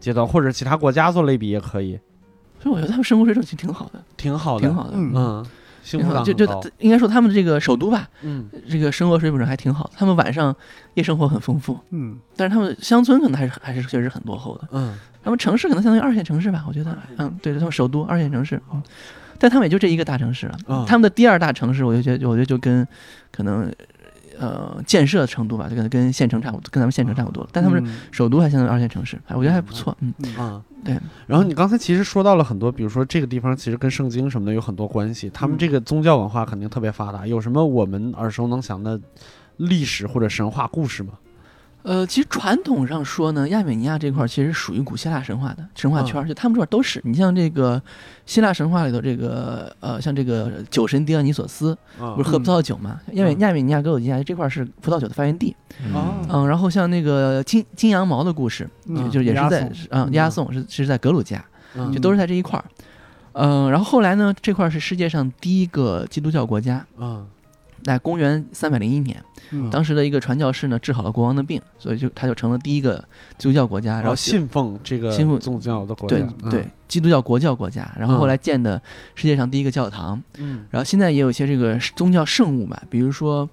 [0.00, 1.98] 阶段，或者其他国家做类比也可以，
[2.64, 5.46] 所以我觉得他们生活水准其实挺好的，挺好的，挺好的，嗯。
[6.24, 8.48] 就就应该说他们的这个首都吧，嗯。
[8.70, 10.56] 这个生活水准还挺好的，他们晚上
[10.94, 14.98] 夜生活很丰富，嗯，但是他们乡村可能还是还是确实很落后的，嗯。
[15.22, 18.82] 他们城市可能相当于二线城市吧，我觉得，嗯，对，他们首都二线城市，嗯，
[19.38, 20.86] 但他们也就这一个大城市了，嗯。
[20.88, 22.86] 他们的第二大城市，我就觉得，我觉得就跟
[23.30, 23.70] 可能
[24.38, 28.00] 呃建设程度吧，就跟跟县城差不多，跟咱们县城差不多，但他们嗯。
[28.10, 30.62] 首都还相当于二线城市，哎，我觉得还不错，嗯，啊。
[30.84, 30.96] 对。
[31.26, 37.26] 然后你刚才其实说到了很多，比如说这个地方其实跟圣经什么的有很多关系，他们这个宗教文化肯定特别发达。
[37.26, 39.00] 有什么我们耳熟能详的
[39.56, 41.14] 历史或者神话故事吗？
[41.84, 46.98] 呃，其实传统上说呢，亚美尼亚这块儿其实属于古希腊神话的神话圈儿，就他们这块儿都是。
[47.04, 47.80] 你像这个
[48.24, 52.98] 希腊神话里头，这个呃，像这个酒神狄奥尼索斯，啊不是喝葡萄酒嘛？
[53.12, 55.54] 亚美嗯亚美尼亚、格鲁吉亚这块儿是葡萄酒的发源地。
[55.92, 61.44] 哦嗯，然后像那个金金羊毛的故事，嗯就也是在押送啊押送是是在格鲁吉亚，
[61.76, 62.64] 嗯就都是在这一块儿。
[63.32, 67.26] 嗯，然后后来呢，这块儿是世界上第一个基督教国家，啊
[67.84, 69.70] 在公元三百零一年，嗯。
[69.70, 72.96] 当时的一个传教士呢治好了国王的病，所以就他就成了第一个
[73.38, 76.50] 基督教国家，然后然后信奉这个信奉宗教的国家，对嗯。
[76.50, 78.80] 对，基督教国教国家，然后后来建的
[79.14, 80.64] 世界上第一个教堂，嗯。
[80.70, 83.48] 然后现在也有一些这个宗教圣物嘛，比如说，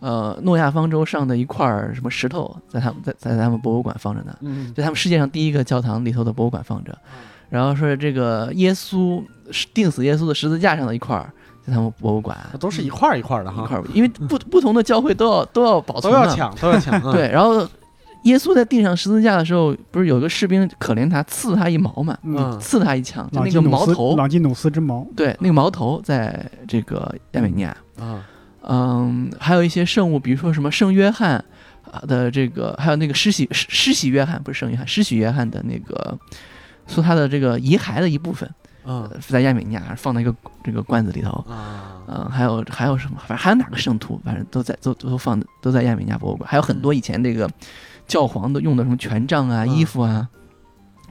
[0.00, 4.74] 呃，诺亚方舟上的一块儿什么石头，在他们在在他们博物馆放着呢，嗯。
[4.74, 6.98] 在他们世界上第一个教堂里头的博物馆放着，
[7.48, 9.22] 然后说这个耶稣
[9.72, 11.32] 钉死耶稣的十字架上的一块儿，
[11.66, 12.36] 在他们博物馆。
[12.60, 17.66] 都是一块儿一块儿的哈，一块儿，因为不不同的教会都要都要保存嘛，都要抢，都要抢， 嗯，对，然后
[18.22, 22.58] 耶稣在地上十字架的时候，不是有个士兵可怜他，刺他一矛嘛，嗯。
[22.60, 27.76] 刺他一枪，就那个矛头，朗基努斯之矛，对，那个矛头在这个亚美尼亚。
[27.98, 28.24] 啊
[28.68, 31.36] 嗯，还有一些圣物，比如说什么圣约翰
[31.88, 36.18] 啊的这个，还有那个施洗施施洗约翰，不是圣约翰，施洗约翰的那个，
[36.88, 38.50] 说他的这个遗骸的一部分，
[38.86, 41.30] 嗯呃在亚美尼亚放在一个这个罐子里头。
[41.48, 47.50] 啊嗯，还有还有什么，反正还有哪个圣徒，反正都在都都放都在亚美尼亚博物馆，还有很多以前这个
[48.06, 50.28] 教皇的用的什么权杖啊、嗯衣服啊，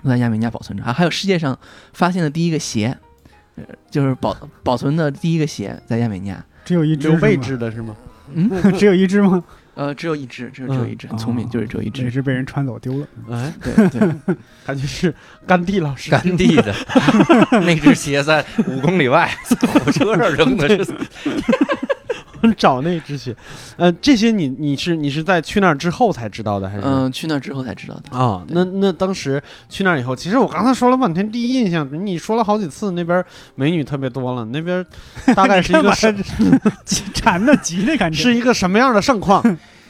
[0.02, 0.86] 都在亚美尼亚保存着。
[0.86, 1.60] 还还有世界上
[1.92, 2.98] 发现的第一个鞋，
[3.92, 4.34] 就是保
[4.64, 7.96] 保存的第一个鞋在亚美尼亚，只有一只刘备是吗织的是吗？
[8.34, 9.44] 嗯， 只有一只吗？
[9.76, 13.08] 呃，只有一只，只有只有一只，很聪明，哦就是只有一只那，只被人穿走丢了。
[13.30, 14.36] 哎，对 对，
[14.66, 15.14] 他就是
[15.46, 16.10] 甘地老师。
[16.10, 16.74] 甘地的
[17.62, 19.30] 那只鞋在五公里外
[19.84, 20.94] 火车上扔的是，
[22.58, 23.36] 找那只鞋，
[23.78, 26.82] 呃，这些你你是你是在去那儿之后才知道的，还是？
[26.84, 28.18] 嗯，去那儿之后才知道的。
[28.18, 33.24] 啊，那那当时去那儿以后，其实我刚才说了半天，第一印象你说了好几次，那边
[33.56, 34.86] 美女特别多了，那边
[35.36, 36.72] 大概是一个 看什吧
[37.14, 38.22] 馋的急的感觉。
[38.22, 39.44] 是一个什么样的盛况？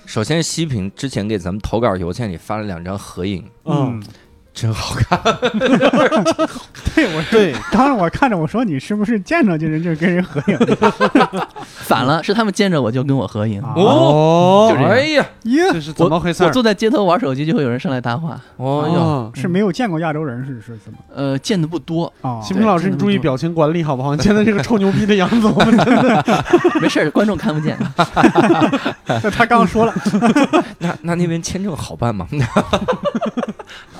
[0.05, 4.01] 首先，西平之前给咱们投稿邮件里发了两张合影，嗯，
[4.55, 5.19] 真好看。
[6.95, 10.57] 对我对，当时我看着我说你是不是见着就人就跟人合影
[11.65, 13.61] 反了，是他们见着我就跟我合影。
[13.61, 15.63] 啊哦就这样哎呀，耶？
[15.73, 16.47] 这是怎么回事儿？
[16.47, 18.39] 我坐在街头玩手机，就会有人上来搭话。
[18.55, 20.97] 哦哟，哦，是没有见过亚洲人是是怎么？
[21.13, 24.15] 呃，见的不多，啊，新平老师，你注意表情管理好不好？
[24.15, 26.45] 你现在这个臭牛逼的样子，我们真的
[26.81, 27.77] 没事儿，观众看不见。
[29.05, 29.93] 那他刚说了，
[30.79, 32.25] 那那那边签证好办吗？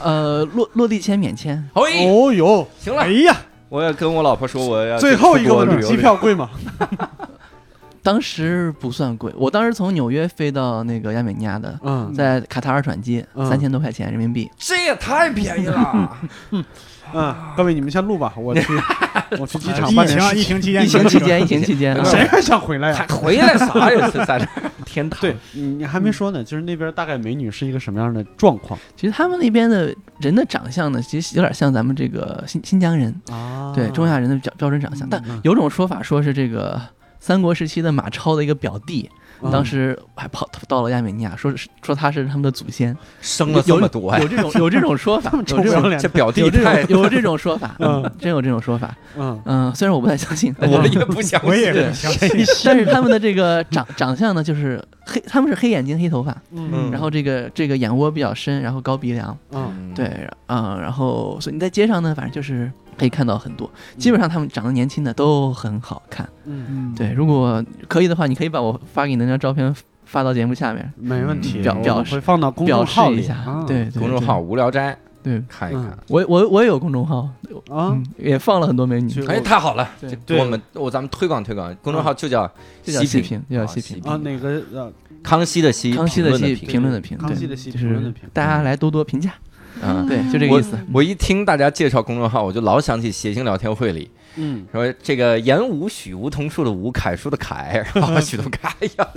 [0.04, 2.68] 呃，落落地签免签，哎，哦哟。
[2.80, 3.36] 行了，哎呀，
[3.70, 6.50] 我也跟我老婆说，我要最后一个问题，机票贵吗？
[8.04, 9.34] 当时不算贵。
[9.36, 14.48] 我当时从纽约飞到那个亚美尼亚的，嗯在卡塔尔转机，嗯三千多块钱人民币。
[14.60, 16.18] 这也太便宜了。
[17.16, 18.62] 嗯，各位你们先录吧， 我去
[19.40, 20.40] 我去机场办点事情。
[20.40, 23.08] 疫情期间，疫情期间，疫情期间，啊谁还想回来呀还？
[23.16, 24.10] 回来啥呀？
[24.12, 24.46] 是在这
[24.86, 25.20] 天堂。
[25.22, 35.08] 对你你还没说呢，就是那边大概美女是一个什么样的状况其实他们那边的人的长相呢，其实有点像咱们这个新新疆人，啊对中亚人的标标准长相。
[35.10, 36.80] 但嗯有种说法说是这个
[37.20, 39.18] 三国时期的马超的一个表弟，嗯
[39.52, 48.12] 当时还跑到了亚美尼亚，说是说他是他们的祖先，生了这么多呀有，这种有这种说法， 有这种这表弟有这太种有这种说法，嗯。
[48.20, 48.96] 真有这种说法。
[49.18, 49.40] 嗯。
[49.46, 51.50] 嗯，虽然我不太相信，我们也不相信。
[51.50, 52.30] 我也对不相信。
[52.64, 56.90] 但是他们的这个长长相呢，就是黑，他们是黑眼睛、黑头发，嗯。
[56.92, 59.92] 然后这个这个眼窝比较深，然后高鼻梁，嗯。
[59.94, 66.28] 对，嗯，然后所以你在街上呢，反正就是可以看到很多，基本上他们长得年轻的都很好看。
[66.46, 73.36] 嗯，嗯，对，如果可以的话，你可以把我发给你的那张照片发到节目下面，没问题，表表示会放到公表众号一下。
[73.36, 75.98] 啊对，公众号，无聊斋对，看一看。
[76.08, 77.28] 我我我也有公众号，
[77.70, 79.90] 啊嗯，也放了很多美女，就哎，太好了！
[80.26, 82.48] 对我们我咱们推广推广，公众号就叫
[82.84, 84.04] 就叫西细品，就叫西平。
[84.04, 89.34] 啊哪个呃康熙的熙，康熙的熙，评论的评，对康熙的熙就是评论的评大家来多多评价，
[89.82, 90.06] 啊。
[90.08, 90.78] 对，就这个意思。
[90.94, 99.08] 我一听大家介绍公众号，我就老想起谐星聊天会里嗯说这个言无许梧桐树的梧，楷书的楷，然后 许桐楷呀，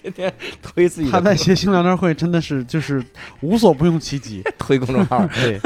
[0.00, 3.02] 天天推自己他在谐星聊天会真的是就是
[3.40, 4.42] 无所不用其极。
[4.58, 5.58] 推公众号， 对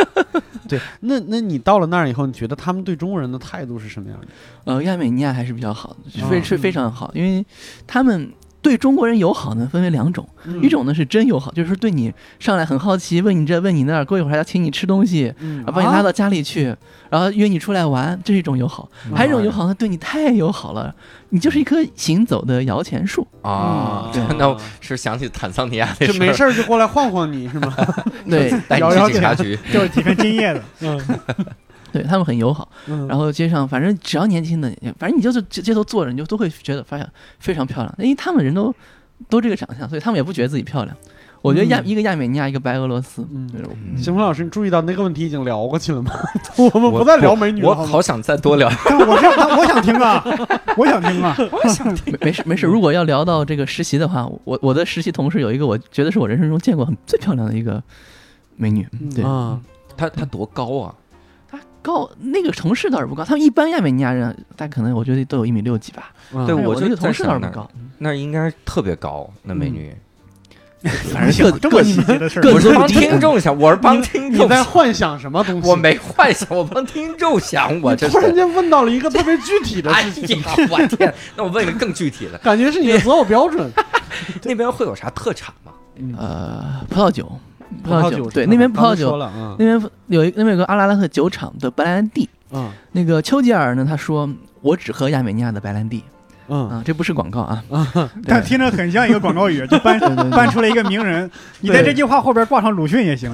[0.69, 4.27] 对，那那你到了那儿以后，你觉得他们对中国人的态度是什么样的？
[4.65, 5.97] 呃，亚美尼亚还是比较好
[6.31, 7.45] 非啊是非常好，因为
[7.87, 8.31] 他们
[8.62, 10.62] 对中国人友好呢，分为两种，嗯。
[10.62, 15.59] 一种呢是真友好，就是说对你上来很好奇，问你这问你那儿，过一会儿还要请你吃东西，嗯。
[15.59, 16.75] 然后把你拉到家里去，
[17.11, 18.88] 然后约你出来玩，这是一种友好。
[19.14, 20.94] 还有一种友好呢，对你太友好了，
[21.31, 23.27] 你就是一棵行走的摇钱树。
[23.42, 24.22] 啊，对。
[24.38, 27.75] 那我是想起坦桑尼亚那就没事儿就过来晃晃你是吗？
[28.31, 31.01] 对， 带你摇摇去警察局， 就是几片金叶子，嗯，
[31.93, 32.69] 对他们很友好。
[32.87, 37.07] 嗯然后街上反正只要年轻的，反正你就是街街头坐着，你就都会觉得发现
[37.39, 38.75] 非常漂亮，因为他们人都
[39.29, 40.97] 都这个长相，所以他们也不觉得自己漂亮。
[41.43, 43.51] 我觉得亚、嗯一个亚美尼亚，一个白俄罗斯，嗯
[43.99, 46.13] 邢峰老师，你注意到那个问题已经聊过去了吗？
[46.73, 47.81] 我们不再聊美女了，好吗？
[47.83, 48.71] 我好想再多聊。
[48.87, 50.25] 但我是我想听啊，
[50.77, 52.65] 我想听啊， 我想听没事没事。
[52.65, 57.83] 如果要聊到这个实习的话，我我的实习同事有一个，我觉得是我人生中见过很最漂亮的一个
[58.55, 58.87] 美女。
[59.13, 59.59] 对，啊，
[59.97, 60.95] 她她多高啊？
[61.83, 66.12] 她高那个城市倒是不高，他们一般亚美尼亚人，但可能我觉得都有一米六几吧。
[66.35, 69.95] 嗯对我就但是我那个同事在想那倒是不高，那应该特别高，那美女。
[71.12, 75.68] 反正各 这么细节的事儿，各我是帮听众想，我是帮听众你，在幻想什么东西？
[75.68, 78.35] 我没幻想，我帮听众想，我这突然。
[78.35, 81.14] 间问到了一个特别具体的哎事情，呀，我天！
[81.37, 83.71] 那我问一个更具体的，感觉是你的择偶标准。
[84.42, 85.73] 那边会有啥特产吗？
[86.19, 87.31] 呃葡萄酒，
[87.83, 89.56] 葡萄酒对那边葡萄酒嗯。
[89.58, 92.70] 那边有一那边有个阿拉拉特酒厂的白兰地，嗯。
[92.92, 94.29] 那个丘吉尔呢，他说
[94.60, 96.02] 我只喝亚美尼亚的白兰地
[96.48, 96.68] 嗯。
[96.68, 97.62] 啊，这不是广告啊，
[98.27, 99.98] 但听着很像一个广告语，就搬
[100.31, 103.33] 搬出来一个名人， 你在这句话后边挂上鲁迅也行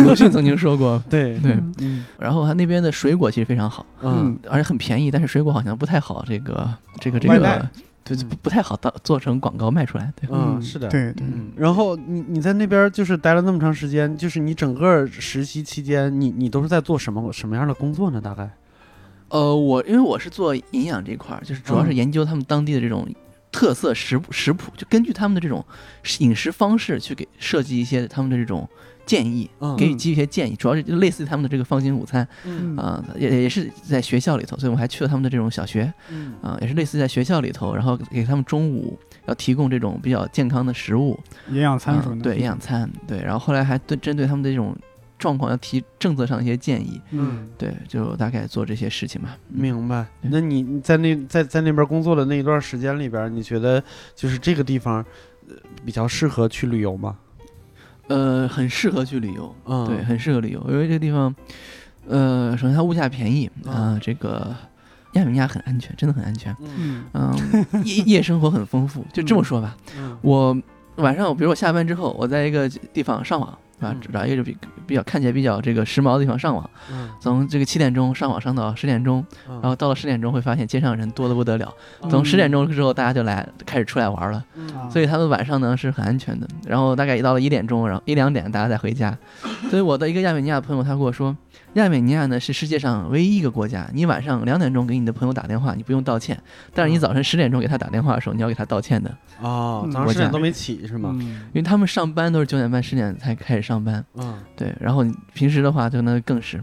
[0.00, 2.04] 鲁迅曾经说过，对对，嗯。
[2.18, 4.38] 然后他那边的水果其实非常好，嗯。
[4.48, 6.68] 而且很便宜，但是水果好像不太好，这个
[7.00, 7.68] 这个这个
[8.04, 10.88] 对，不不太好当做成广告卖出来，对，嗯是的。
[10.88, 18.20] 对对，嗯，然后你你在那边就是待了那么长时间，就是你整个实习期间，你你都是在做什么什么样的工作呢？
[18.20, 18.50] 大概？
[19.28, 23.08] 呃，我因为我是做营养这块儿，就是主要是研究他们当地的这种
[23.50, 25.64] 特色食食谱，就根据他们的这种
[26.18, 28.68] 饮食方式去给设计一些他们的这种
[29.06, 29.76] 建议，嗯。
[29.76, 32.76] 给予给予一些建议，主要是就类似于他们的这个放心午餐嗯。
[32.76, 36.34] 啊、也也是在学校里头，所以我们还去了他们的这种小学嗯。
[36.42, 44.76] 啊、也是类似在学校里头，然后给他们中午要提供这种比较健康的食物，营养餐什么的对营养餐，对，然后后来还对针对他们的这种
[45.18, 49.36] 状况要提政策上一些建议，嗯，对，就大概做这些事情吧。
[49.48, 50.04] 明白。
[50.22, 53.80] 那你你在那在在那边工作的那一段时间里边，你觉得
[54.16, 54.96] 就是这个地方，
[55.48, 57.16] 呃，比较适合去旅游吗？
[58.08, 61.34] 呃，很适合去旅游，嗯，对，很适合旅游，因为这个地方，
[62.08, 64.00] 呃，首先它物价便宜啊、嗯。
[64.00, 64.54] 这个
[65.12, 66.54] 亚美尼亚很安全，真的很安全，
[67.12, 67.34] 嗯。
[67.84, 70.18] 夜夜生活很丰富，就这么说吧，嗯。
[70.22, 70.56] 我
[70.96, 74.56] 晚上，比如我下班之后，我在一个地方上网，啊嗯，找一个比
[74.86, 81.72] 比较看起来比较这个时髦的地方上网，嗯，从这个七点钟上网上到十点钟，然然后到了十点钟会发现街上人多的不得了，
[82.02, 84.44] 嗯从十点钟之后大家就来开始出来玩了。
[84.74, 86.46] 啊所以他们晚上呢是很安全的。
[86.66, 89.16] 然后大概一到了一点钟，然后一两点大家再回家。
[89.70, 91.34] 所以我的一个亚美尼亚朋友他跟我说，
[91.74, 96.38] 亚美尼亚呢是世界上唯一一个国家，你晚上两点钟给你的朋友打电话，你不用道歉，
[96.74, 99.10] 但是你早晨十点钟给他打电话的时候，你要给他道歉的，
[99.40, 101.10] 哦，嗯早上十点都没起是吗？
[101.14, 104.04] 嗯因为他们上班都是九点半十点才开始上班。
[104.14, 106.58] 嗯对，然后你平时的话就那更是，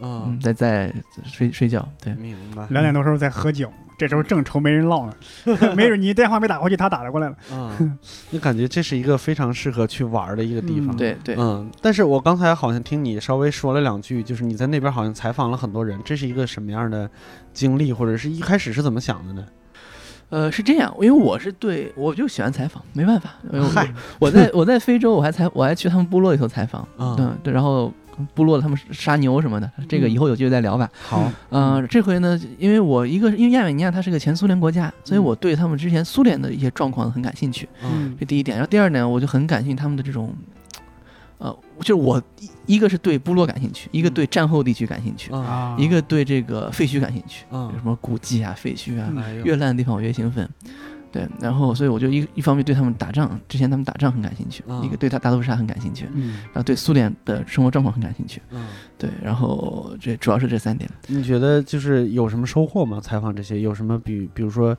[0.00, 0.92] 嗯，嗯，在在
[1.24, 1.86] 睡睡觉。
[2.02, 2.66] 对，明白。
[2.70, 3.70] 两点多时候在喝酒，
[4.02, 5.14] 这时候正愁没人唠呢，
[5.76, 7.36] 没准你电话没打过去，他打了过来了。
[7.52, 7.98] 嗯，
[8.30, 10.94] 你感觉这是一个非常适合去玩的一个地方。
[10.94, 17.08] 嗯对对，嗯，但是我刚才好像听你稍微说了两句，就是你在那边好像采访了很多人，这是一个什么样的
[17.52, 19.46] 经历，或者是一开始是怎么想的呢？
[20.30, 23.34] 呃，是这样，因为我是对我就喜欢采访，没办法，
[23.74, 27.92] 嗨，我在我在非洲，我还采我还去他们部落里头采访，嗯嗯，对，然后
[28.34, 30.90] 部落他们杀牛什么的，这个以后有机会再聊吧。
[31.02, 38.16] 好，嗯、这回呢，因为我一个因为亚美尼亚它是个前苏联国家，所以嗯我对他们之前苏联的一些状况很感兴趣，嗯。
[38.18, 38.56] 这第一点。
[38.56, 40.34] 然后第二点，我就很感兴趣他们的这种，
[41.38, 42.22] 呃，就是我
[42.66, 45.30] 一一个是对部落感兴趣，一个对战后地区感兴趣，
[45.76, 49.10] 一个对这个废墟感兴趣，有嗯什么古迹啊、废墟啊，
[49.42, 50.48] 越烂的地方我越兴奋。
[51.12, 58.40] 对，然后所以我就一一方面对他们打仗，之前他们打仗很感兴趣，嗯一个对他大屠杀很感兴趣，嗯然后对苏联的生活状况很感兴趣。
[58.50, 60.88] 嗯，对，然后这主要是这三点。
[61.08, 62.98] 你觉得就是有什么收获吗？
[62.98, 64.74] 采访这些有什么比比如说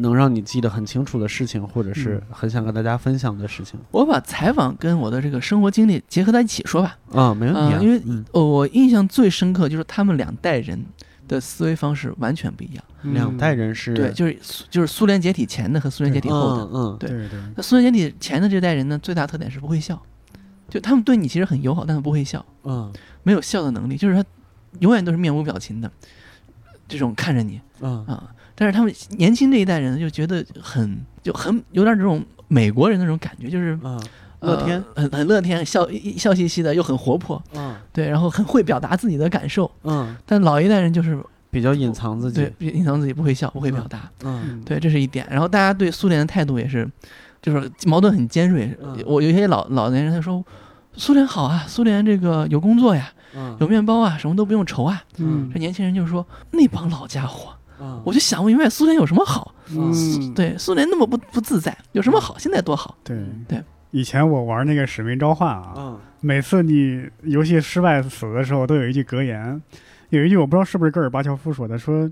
[0.00, 3.78] 能让你记得很清楚的事情，或者是很想跟大家分享的事情？
[3.92, 6.98] 我把采访跟我的这个生活经历结合在一起说吧。
[7.12, 8.02] 啊，没问题啊，嗯因为
[8.32, 10.84] 我印象最深刻就是他们两代人
[11.32, 12.84] 的思维方式完全不一样。
[13.02, 14.38] 两代人是对，就是
[14.70, 16.62] 就是苏联解体前的和苏联解体后的。
[16.64, 20.00] 嗯嗯对对对，那苏联解体前的这代人呢，最大特点是不会笑，
[20.68, 24.24] 就他们对你其实很友好，但是不会笑，嗯没有笑的能力，就是他
[24.80, 25.90] 永远都是面无表情的，
[26.86, 28.30] 这种看着你嗯啊。
[28.54, 34.00] 但是他们年轻这一代人就觉得很就很有点这种美国人那种感觉，就是嗯
[34.42, 35.86] 乐天呃很很乐天，笑
[36.16, 39.70] 笑嘻嘻的，又很活泼，嗯对，然后很会表达自己的感受。
[39.84, 41.18] 嗯，但老一代人就是
[41.50, 45.26] 比较隐藏自己对，隐藏自己，不会笑，不会表达，嗯对，这是一点。
[45.30, 46.88] 然后大家对苏联的态度也是，
[47.40, 48.76] 就是矛盾很尖锐。
[48.82, 50.44] 嗯我有些老老年人他说，
[50.94, 55.02] 苏联好啊，苏联这个有工作呀，嗯有面包啊，什么都不用愁啊。
[55.18, 59.54] 嗯这年轻人就说那帮老家伙，嗯我就想不明白苏联有什么好？
[59.74, 62.36] 嗯，对，苏联那么不不自在，有什么好？
[62.38, 62.96] 现在多好？
[63.04, 63.16] 对
[63.48, 63.62] 对。
[63.92, 69.60] 以前我玩那个使命召唤啊，嗯每次你游戏失败死的时候，都有一句格言，
[70.10, 72.10] 有一句我不知道是不是戈尔巴乔夫说的，说，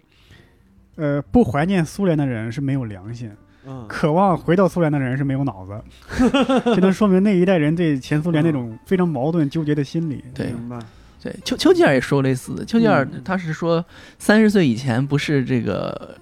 [0.96, 3.30] 呃，不怀念苏联的人是没有良心，
[3.66, 5.80] 嗯渴望回到苏联的人是没有脑子。
[6.74, 10.24] 这能说明那一代人对前苏联那种非常矛盾纠结的心理。
[10.34, 10.78] 对明白
[11.22, 12.64] 对，丘丘吉尔也说类似的。
[12.64, 13.84] 丘吉尔嗯他是说，
[14.18, 16.14] 三十岁以前不是这个，呃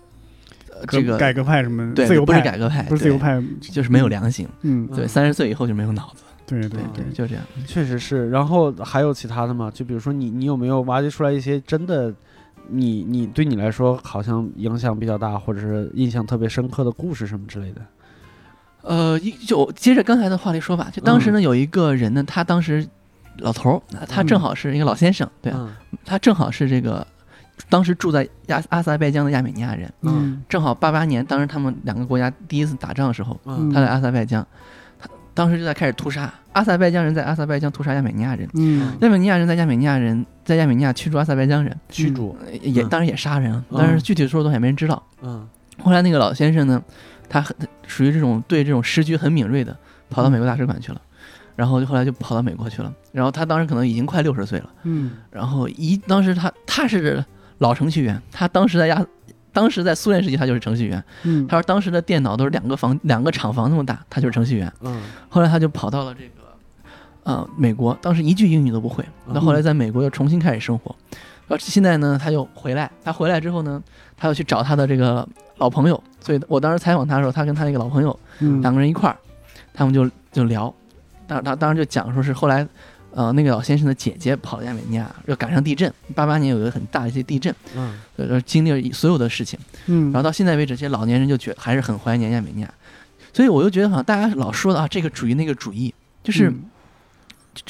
[0.86, 4.48] 这个改革派什么对自由派，不是改革派，不是自由，派，就是没有良心。
[4.62, 6.22] 嗯，对，嗯三十岁以后就没有脑子。
[6.46, 7.44] 对对对就这样。
[7.66, 8.30] 确实是。
[8.30, 9.70] 然后还有其他的吗？
[9.74, 12.14] 就比如说你，你有没有挖掘出来一些真的，
[12.68, 17.82] 你你对你来说好像影响比较大，或者是印象特别深刻的故事什么之类的？
[18.82, 22.86] 呃，一就接着刚才的话题说吧，就当时呢，有一个人呢，他当时
[23.38, 25.68] 老头儿，他正好是一个老先生，对嗯
[26.06, 27.06] 他正好是这个
[27.68, 30.42] 当时住在亚阿塞拜疆的亚美尼亚人，嗯。
[30.48, 33.72] 正好八八年，当时他们两个国家第一次打仗的时候，嗯。
[33.72, 34.46] 他在阿塞拜疆，
[34.98, 36.32] 他当时就在开始屠杀。
[36.52, 38.96] 阿塞拜疆人，在阿塞拜疆屠杀亚美尼亚人，嗯。
[39.00, 42.88] 亚美尼亚人在亚美尼亚人在亚美尼亚驱逐阿塞拜疆人，驱逐，呃也嗯。
[42.88, 45.02] 当然也杀人但是具体的说的东西也没人知道。
[45.22, 45.46] 嗯。
[45.80, 46.82] 后来那个老先生呢，
[47.28, 47.54] 他很
[47.86, 49.76] 属于这种对这种时局很敏锐的，
[50.10, 51.00] 跑到美国大使馆去了，
[51.54, 52.92] 然后就后来就跑到美国去了。
[53.12, 55.12] 然后他当时可能已经快六十岁了，嗯。
[55.30, 57.24] 然后一当时他他是
[57.58, 59.04] 老程序员，他当时在亚，
[59.52, 61.02] 当时在苏联时期他就是程序员。
[61.24, 64.72] 嗯他说当时的电脑都是两个房两个厂房那么大，他就是程序员。
[64.82, 66.32] 嗯后来他就跑到了这个
[67.24, 69.04] 呃美国，当时一句英语都不会。
[69.26, 70.94] 那后来在美国又重新开始生活，
[71.48, 73.82] 然后现在呢他又回来，他回来之后呢，
[74.16, 76.02] 他又去找他的这个老朋友。
[76.20, 79.16] 所以我当时采访他的时候，他跟他那个老朋友嗯两个人一块儿，
[79.72, 80.72] 他们就就聊，
[81.26, 82.66] 当他当时就讲说是后来。
[83.18, 90.04] 呃，那个老先生的姐姐跑到亚美尼亚，又赶上地震，八八年有一个很大的一些地震，嗯呃，经历了所有的事情，嗯。
[90.12, 92.72] 然后到现在为止，这些老年人就觉还是很怀念亚美尼亚，
[93.32, 95.92] 所以我就觉得好像大家老说的啊，这个主义那个主义，
[96.22, 96.62] 就是、嗯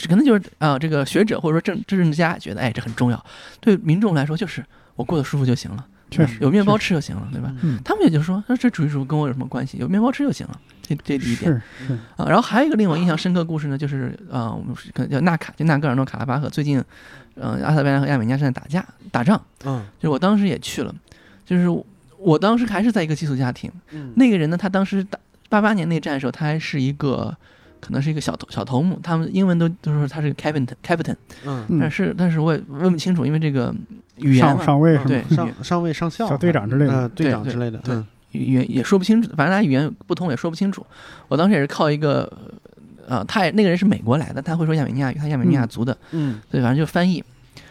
[0.07, 3.25] 可能就是啊、这个学者或者说政政治家觉得，哎，这很重要，
[3.59, 4.63] 对民众来说就是
[4.97, 7.53] 我过得舒服就行了，确实有面包吃就行了，对吧？
[7.63, 9.77] 嗯他们也就说，说这主义主义跟我有什么关系？
[9.79, 11.53] 有面包吃就行了，这这第一点。
[11.53, 16.83] 是是啊，然后还有一个令我印象深刻的故事呢，就是啊、我们是可能叫纳卡，就纳戈尔诺卡拉巴赫，最近，
[17.35, 20.95] 呃，阿塞拜疆和亚美尼亚正在打架打仗，嗯就是我当时也去了，
[21.45, 21.69] 就是
[22.19, 27.37] 我当时还是在一个寄宿家庭，嗯那个人呢，他当时打八八年内战的时候，他还是一个
[27.81, 31.17] 可能是一个小头小头目，他们英文都都说他是个 captain captain，
[31.81, 33.75] 但是但是我也问不清楚，因为这个
[34.17, 35.05] 语言上位是吗？
[35.07, 36.93] 对上上尉上校小队长之类的。
[36.93, 37.95] 嗯队长之类的，对。
[37.95, 38.07] 嗯。
[38.33, 40.85] 语言也说不清楚，反正他语言不通也说不清楚。
[41.29, 42.31] 我当时也是靠一个，
[43.07, 46.39] 呃，他也那个人是美国来的，他会说亚美尼亚语，他亚美尼亚族的，嗯。
[46.51, 47.25] 对，反正就翻译。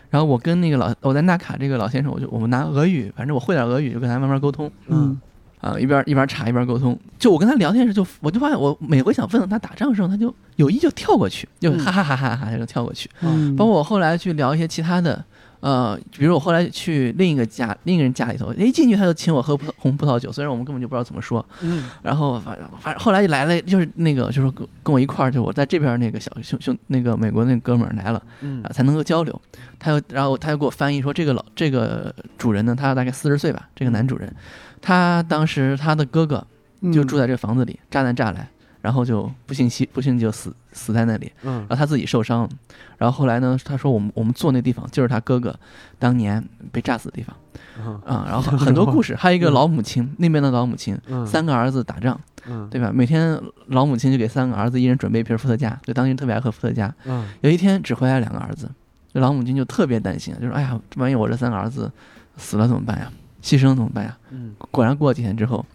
[0.10, 4.72] 然后我跟那个老我在纳卡这个老先生，我就我们拿俄语，反正我会点俄语，就跟他慢慢沟通。
[4.88, 5.20] 嗯
[5.68, 6.98] 啊、一边一边查一边沟通。
[7.20, 13.10] 就我跟他聊天时，就我就发现我每回想问问他打仗的时候，他就有意就跳过去，就嗯哈哈哈哈哈哈就跳过去。
[13.22, 15.24] 嗯，包括我后来去聊一些其他的，
[15.60, 21.44] 呃，比如我后来去另一个家，另一个人家里头，一进去他就请我喝葡萄红葡萄酒，虽然我们根本就不知道怎么说。
[21.62, 21.90] 嗯。
[22.04, 28.62] 然后反正反正后来就来了，就是那个就是跟跟我一块儿，就我在这边那个小兄兄那个美国那个哥们儿来了嗯。
[28.64, 29.42] 啊，才能够交流。
[29.80, 34.34] 他又然后他又给我翻译说，这个老这个主人呢，他大概四十岁吧，这个男主人，
[34.82, 36.46] 他当时他的哥哥
[36.94, 38.48] 就住在在这个房子里，炸弹炸来，
[38.82, 41.32] 然后就不幸牺不幸就死死在那里。
[41.44, 42.50] 嗯然后他自己受伤了，
[42.98, 45.58] 然后后来呢，他说我们我们坐那地方就是他哥哥
[46.00, 47.36] 当年被炸死的地方
[47.80, 52.92] 嗯啊，然后很 很多故事，还有一个老母亲，那边的老母亲，嗯三个儿子打仗，嗯对吧？
[52.94, 56.94] 每天老母亲就给三个儿子一人准备一瓶伏特加，就当年特别爱喝伏特加。
[57.06, 58.70] 嗯有一天只回来两个儿子，
[59.14, 61.92] 这老母亲就特别担心，就说：“哎呀，万一我这三个儿子
[62.38, 63.12] 死了怎么办呀？
[63.42, 65.66] 牺牲怎么办呀嗯？”果然过几天之后，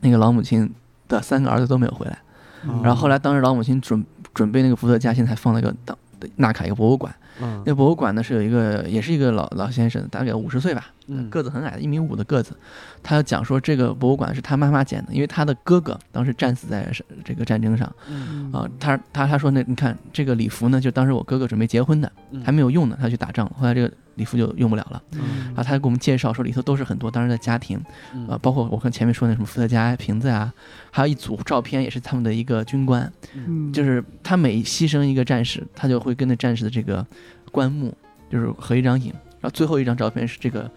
[0.00, 0.70] 那个老母亲
[1.08, 2.18] 的三个儿子都没有回来。
[2.66, 5.96] 嗯然后后来当时老母亲准准备那个伏特加，现在还放了一个当
[6.36, 7.14] 纳卡一个博物馆。
[7.42, 12.56] 嗯那博物馆呢是有一个，也是一个老老先生，大概五十岁吧，嗯个子很矮的，一米五的个子。
[13.02, 18.68] 他讲说这个博物馆是他妈妈建的，因为他的哥哥当时战死在是这个战争上嗯啊。
[18.80, 22.10] 他他他说那你看这个礼服呢，就当时我哥哥准备结婚的，
[22.44, 25.02] 还没有用呢，他去打仗了，后来这个礼服就用不了了。
[25.12, 30.52] 嗯然后他就给我们介绍说里头都是很多当时的家庭，啊呃，包括我看前面说那什么伏特加瓶子啊，
[30.90, 37.06] 还有一组照片也是他们的一个军官，嗯就是他每牺牲一个战士，他就会跟那战士的这个
[37.52, 37.94] 棺木
[38.30, 40.68] 就是合一张影，然后最后一张照片是这个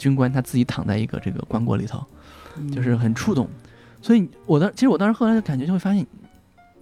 [0.00, 2.02] 军官他自己躺在一个这个棺椁里头，
[2.56, 3.46] 嗯就是很触动。
[4.00, 6.06] 所以我当其实我当时后来的感觉就会发现，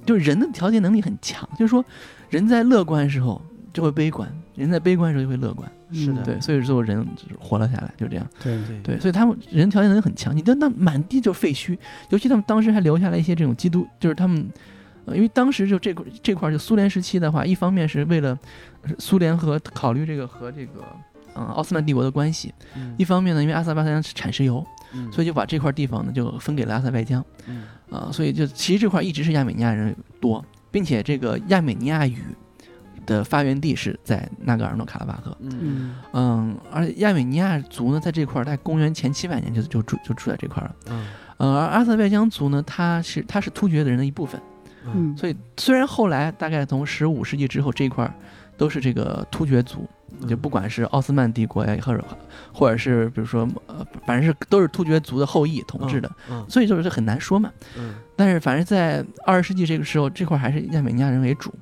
[0.07, 1.85] 就是人的调节能力很强，就是说
[2.31, 3.43] 人在乐观的时候
[3.73, 5.69] 就会悲观，人在悲观的时候就会乐观。
[5.91, 8.27] 是的对，所以最后人就活了下来，就这样。
[8.43, 10.37] 对对对，所以他们人调节能力很强。
[10.37, 11.79] 你真的满地就是废墟，
[12.11, 14.47] 尤其他们当时还留下来一些这种基督，就是他们，
[15.07, 18.39] 呃，因为当时就这块这块就苏联时期的话，一方面是为了
[18.83, 20.85] 呃苏联和考虑这个和这个
[21.35, 22.53] 嗯奥斯曼帝国的关系，
[22.97, 24.64] 一方面呢，因为阿塞拜疆产石油，
[25.12, 32.18] 所以就把这块地方呢就分给了阿塞拜疆，嗯啊、所以就其实这块一直是亚美尼亚人多，并且这个亚美尼亚语
[33.07, 35.37] 的发源地是在纳戈尔诺卡拉巴赫。
[35.41, 40.74] 嗯嗯嗯，而且亚美尼亚族呢，在这块儿，在公元前七百年就就住就住在这块儿了。
[40.91, 41.07] 嗯
[41.39, 44.41] 呃，而阿塞拜疆族呢，他是他是突厥的人的一部分，
[44.85, 48.12] 嗯所以虽然后来大概从十五世纪之后这一块儿
[48.57, 49.89] 都是这个突厥族，
[50.28, 52.04] 就不管是奥斯曼帝国呀，或者
[52.52, 57.50] 或者是比如说呃，反正是都是突厥族的后裔统治的，嗯所以就是很难说嘛。
[57.76, 61.54] 嗯但是反正在二十世纪这个时候，这块还是亚美尼亚人为主。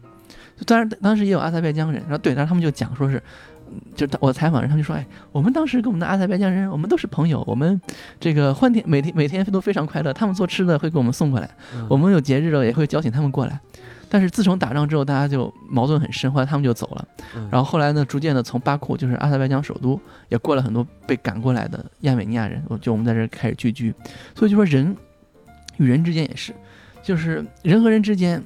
[0.56, 3.22] 就当然当时也有阿塞拜疆人，然后对，然后他们就讲说是，
[3.70, 7.78] 嗯就我采访人，他们就说，哎，我们当时跟我们的阿塞拜疆人，我们都是朋友，我们
[8.18, 13.60] 这个欢天每天每天都非常快乐，他们做吃的会给我们送过来，嗯我们有节日了也会邀请他们过来。
[14.08, 17.08] 但是自从打仗之后，大家就矛盾很深，后来他们就走了。
[17.34, 23.92] 嗯然后后来呢，逐渐的从巴库，就是阿塞拜疆首都，也过了很多被赶过来的亚美尼亚人，就我们在这儿开始聚居。
[24.34, 24.96] 所以就说人
[25.78, 26.54] 与人之间也是，
[27.02, 28.42] 就是人和人之间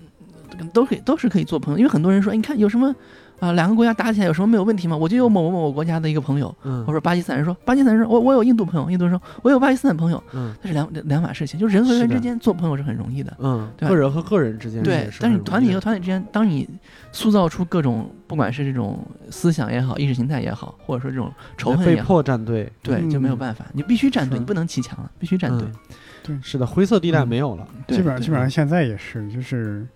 [0.72, 2.94] 都可以都是可以做朋友，因为很多人说，哎你看有什么
[3.40, 4.96] 啊，两个国家打起来有什么没有问题吗？
[4.96, 13.36] 我就有某某某国家的一个朋友，嗯我说巴基斯坦人说巴基斯坦人说我我有印度朋友，印度人说我有巴基斯坦朋友，嗯这是两两码事情，就人和人之间做朋友是很容易的。
[13.40, 16.68] 嗯，个人和个人之间对也，但是团体和团体之间，当你
[17.12, 18.98] 塑造出各种不管是这种
[19.30, 25.66] 思想也好、意识形态也好，或者说这种仇恨被也好，被迫站队，对，就没有嗯办法，你必须站队，你不能骑墙了，必须站队。
[25.66, 25.74] 嗯
[26.22, 29.86] 对是的，灰色地带嗯没有了，对基本上基本上现在也是，就是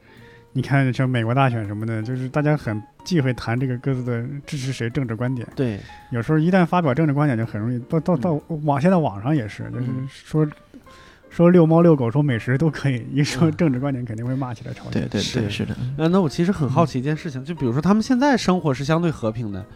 [0.57, 5.47] 你看像美国大选什么的，就是大家很忌讳谈这个各自的支持谁政治观点。
[5.57, 5.81] 对，
[6.11, 10.49] 有时候一旦发表政治观点，就很容易到到到网，现在网上也是，就是嗯说
[11.29, 14.93] 说遛猫遛狗说美食都可以，一说嗯政治观点肯定会骂起来吵架。
[14.93, 19.67] 对对是对，是的，呃，那我其实很好奇一件事情，就比如说他们现在生活是相对和平的，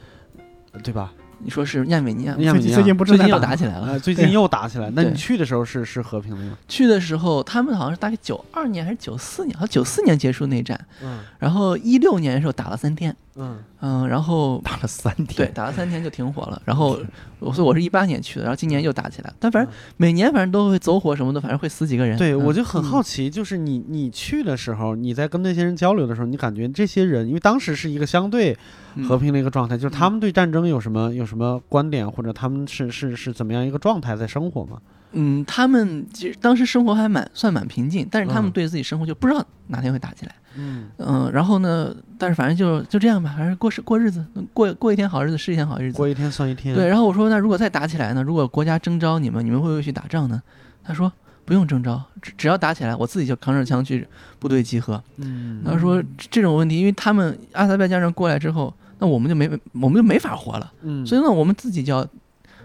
[0.84, 1.12] 对吧？
[1.40, 3.86] 你说是亚美尼亚，亚美尼亚最近不最近又正在打打起来了。
[3.86, 6.58] 呃，最近又打起来，那你去的时候是是和平的吗？
[6.66, 11.20] 去的时候，他们好像是大概九二年还是九四年，好像九四年结束内战，嗯。
[11.38, 13.58] 然后一六年的时候打了三天，嗯。
[13.80, 15.26] 嗯，然后打了三天。
[15.36, 16.98] 对，打了三天就停火了，然后
[17.38, 19.74] 我 所以我是一八年去的，然后今年又打起来，但反正嗯。
[19.96, 22.18] 每年反正都会走火什么的，反正会死几个人。
[22.18, 22.44] 对，嗯。
[22.44, 28.56] 我就很好奇，就是你你去的时候，你在跟那些人交流的时候，你感觉这些人，因为当时是一个相对
[28.96, 29.06] 嗯。
[29.06, 34.78] 和平的一个状态，就是他们对战争有什么有什么观点，或者他们是是是怎么样一个状态在生活吗？
[35.12, 40.34] 嗯，他们其实当时生活还蛮算蛮平静，但是他们嗯对自己生活就不知道哪天会打起来。
[40.56, 45.96] 嗯嗯，然后呢，但是反正就就这样吧，反正过是过日子，过过一天好日子是一天好日子。
[45.96, 46.74] 过一天算一天。
[46.74, 48.22] 对，，然后我说那如果再打起来呢？
[48.22, 50.42] 如果国家征召你们，你们会不会去打仗呢？
[50.84, 51.10] 他说
[51.46, 54.06] 不用征召，只只要打起来，我自己就扛着枪去
[54.38, 55.02] 部队集合。
[55.16, 62.06] 嗯他说这种问题，因为他们阿塞拜疆人过来之后，那我们就没我们就没法活了，嗯，所以呢，我们自己就要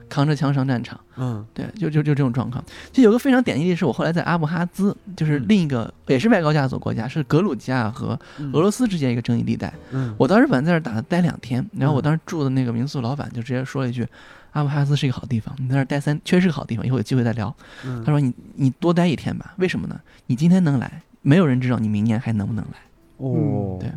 [0.10, 1.00] 扛着枪上战场。
[1.16, 2.64] 嗯对，就就就这种状况。
[2.92, 8.20] 其实有个非常典型的是，我后来在阿布哈兹，就是嗯另一个也是外高加索国家，是格鲁吉亚和
[8.52, 9.72] 俄罗斯之间一个争议地带。
[9.92, 14.08] 嗯我当时本来在这儿打待两天，然后我嗯当时住的那个民宿老板就直接说了一句
[14.54, 17.56] ：“阿布哈兹是一个好地方，你在那儿待三确实是个好地方，以后有机会再聊。”
[17.86, 20.00] 嗯他说：“你你多待一天吧，为什么呢？
[20.26, 22.78] 你今天能来，没有人知道你明年还能不能来。
[23.18, 23.92] 哦，对。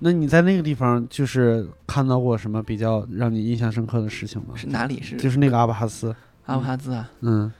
[0.00, 4.48] 那你在那个地方就是看到过什么比较让你印象深刻的事情吗？
[4.54, 5.00] 是哪里？
[5.02, 6.14] 是就是那个阿布哈兹，
[6.46, 7.10] 阿布哈兹啊。
[7.20, 7.50] 嗯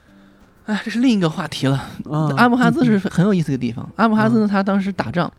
[0.65, 1.77] 哎，这是另一个话题了。
[2.09, 3.89] 啊 阿布哈兹是很有意思的地方。
[3.95, 5.31] 阿布哈兹呢，他当时打仗，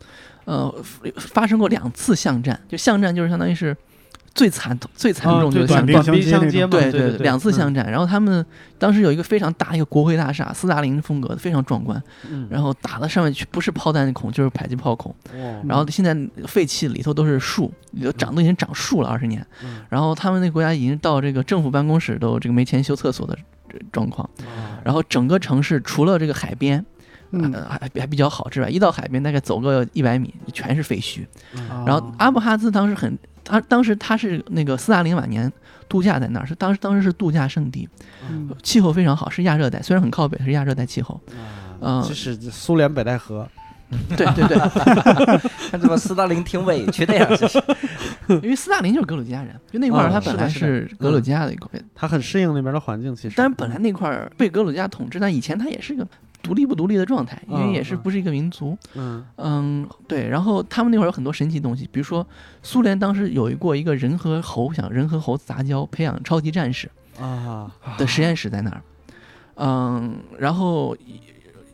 [0.46, 0.74] 呃，
[1.16, 3.76] 发生过两次巷战，就巷战就是相当于是
[4.38, 5.66] 最惨最惨重就是。
[5.66, 8.44] 短兵相接嘛，对对对，两次巷战，然后他们
[8.78, 12.02] 当时有一个非常大一个国会大厦，斯大林风格的，非常壮观。
[12.30, 16.16] 嗯，然后打到上面去不是炮弹孔就是迫击炮孔，哦然后现在
[16.46, 19.44] 废弃里头都是树，里头长都已经长树了二十年。
[19.62, 23.36] 嗯然后他们那个国家已经到这个政府办公室都这个没钱修厕所的
[23.90, 24.28] 状况。
[24.84, 26.84] 然后整个城市除了这个海边，
[27.32, 31.26] 嗯呃还还比较好之外，一到海边大概走个一百米，全是废墟。
[31.54, 33.18] 嗯然后阿布哈兹当时很，
[33.48, 35.50] 他当时他是那个斯大林晚年
[35.88, 37.88] 度假在那儿，是当时当时是度假胜地，
[38.28, 41.20] 嗯气候非常好，是亚热带，虽然很靠北，是亚热带气候。
[41.80, 43.48] 嗯这是苏联北戴河，
[44.16, 44.58] 对对对，
[45.70, 47.62] 看怎么斯大林挺委屈的呀，这是
[48.42, 53.34] 因为斯大林就是格鲁吉亚人，就那块儿哦他本来是格鲁吉亚的一块，他很适应那边的环境，其实。
[53.36, 56.04] 但是本来那块儿被格鲁吉亚统治，但以前他也是个
[56.48, 58.76] 独立不独立的状态，因为也是不是一个民族。
[58.94, 60.26] 嗯嗯，对。
[60.26, 62.26] 然后他们那会儿有很多神奇东西，比如说
[62.62, 66.90] 苏联当时有一过一个人和猴想人和猴子杂交培养超级战士
[67.20, 68.82] 啊，的实验室在那儿。
[69.56, 70.96] 嗯，然后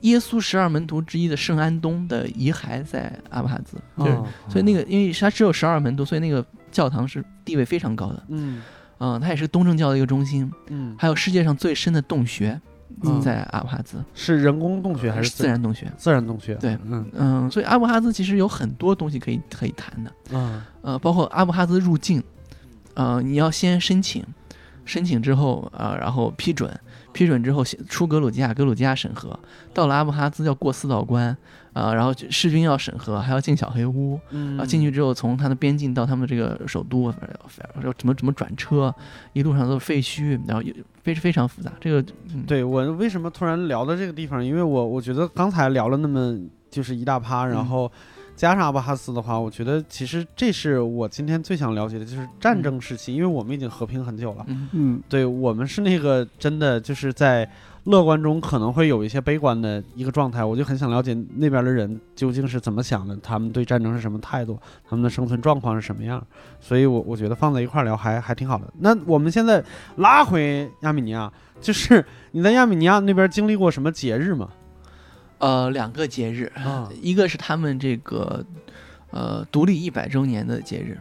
[0.01, 8.23] 耶稣十二门徒之一的圣安东的遗骸在阿布哈兹，就是、哦所以那个因为他只有十二门徒，所以那个教堂是地位非常高的。
[8.29, 8.61] 嗯
[8.99, 12.59] 嗯，它也是东正教的一个中心，嗯，还有世界上最深的洞穴
[13.03, 13.21] 嗯。
[13.21, 15.91] 在阿布哈兹，是人工洞穴还是自然洞穴？
[15.97, 16.55] 自然洞穴？
[16.57, 17.11] 对嗯。
[17.13, 20.63] 嗯，所以阿布哈兹其实有很多东西可以可以谈的，嗯。
[20.83, 22.23] 呃，包括阿布哈兹入境，
[22.95, 24.25] 呃，你要先申请，
[24.85, 26.71] 申请之后啊、呃然后批准，
[27.13, 29.39] 批准之后先出格鲁吉亚，格鲁吉亚审核，
[29.73, 31.37] 到了阿布哈兹要过四道关，
[31.73, 34.59] 啊、然后士军要审核，还要进小黑屋，嗯。
[34.59, 37.29] 啊，进去之后从他的边境到他们这个首都，呃
[37.83, 38.95] 要怎么怎么转车，
[39.33, 40.75] 一路上都是废墟，然后也
[41.05, 41.71] 非非常复杂。
[41.81, 44.45] 这个，嗯、对我为什么突然聊到这个地方？
[44.45, 46.37] 因为我我觉得刚才聊了那么
[46.71, 47.93] 就是一大趴，然嗯后
[48.35, 54.45] 加上阿布哈斯的话，我觉得其实这是我今天最想了解的，就是战争时期，因为我们已经和平很久了。
[54.49, 57.49] 嗯嗯对我们是那个真的就是在
[57.85, 64.59] 乐观中可能会有一些悲观的一个状态，我就很想了解那边的人究竟是怎么想的，他们对战争是什么态度，
[64.89, 66.27] 他们的生存状况是什么样，
[66.61, 68.73] 所以我我觉得放在一块儿聊还还挺好的。
[68.81, 69.63] 那我们现在
[69.97, 71.31] 拉回亚美尼亚，
[71.61, 74.49] 就是你在亚美尼亚那边经历过什么节日吗？
[75.39, 78.43] 呃，两个节日，啊一个是他们这个，
[79.11, 80.99] 呃独立一百周年的节日，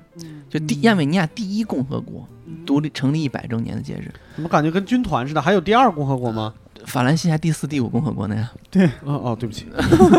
[0.49, 2.27] 就第嗯亚美尼亚第一共和国
[2.65, 4.11] 独立成立一百周年的节日。
[4.35, 5.41] 怎么感觉跟军团似的？
[5.41, 6.53] 还有第二共和国吗？
[6.85, 8.85] 法兰西还第四、第五共和国呢呀，对。
[9.03, 9.67] 哦哦，对不起，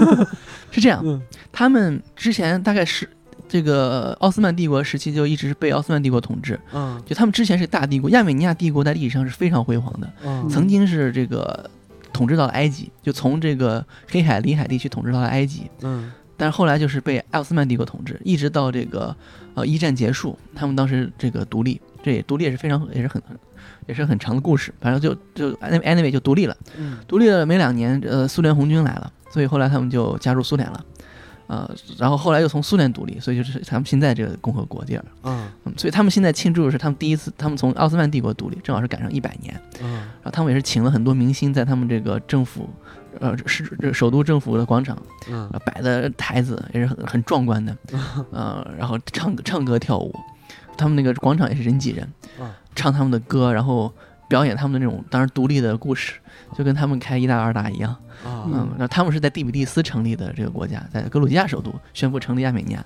[0.71, 1.21] 是这样，嗯。
[1.53, 3.09] 他们之前大概是
[3.49, 7.01] 这个奥斯曼帝国时期就一直是被奥斯曼帝国统治，嗯。
[7.07, 10.49] 就他们之前是大帝国，亚美尼亚帝国在历史上是非常辉煌的，嗯。
[10.49, 11.71] 曾经是这个
[12.13, 16.13] 统治到了埃及，就从这个黑海、里海地区统治到了埃及，嗯。
[16.37, 19.15] 但是后来就是被奥斯曼帝国统治，一直到这个
[19.55, 23.23] 呃一战结束，他们当时这个独立，这也独立也是非常也是很
[23.87, 26.57] 也是很长的故事，反正就就 anyway 就独立了。
[26.77, 26.99] 嗯。
[27.07, 30.85] 独立了没两年，呃，苏联红军来了，所以后来他们就加入苏联了，
[31.47, 35.49] 呃，然后后来又从苏联独立，所以就是他们现在这个共和国地儿，嗯。
[35.65, 39.95] 嗯，所以他们现在庆祝的是他们第一次，他们从奥斯曼帝国独立，正好是赶上一百年，嗯。
[39.95, 42.69] 然后他们也是请了很多明星在他们这个政府，
[43.21, 44.97] 呃，是这首都政府的广场，
[45.31, 45.49] 嗯。
[45.53, 47.77] 呃摆的台子也是很很壮观的，
[48.33, 50.15] 呃，然后唱唱歌跳舞，
[50.77, 52.09] 他们那个广场也是人挤人
[52.41, 53.93] 嗯，唱他们的歌，然后
[54.29, 56.15] 表演他们的那种当然独立的故事，
[56.57, 57.91] 就跟他们开一大二大一样。
[58.25, 62.85] 啊嗯，然后他们是在第比利斯成立的这个国家，在格鲁吉亚首都宣布成立亚美尼亚。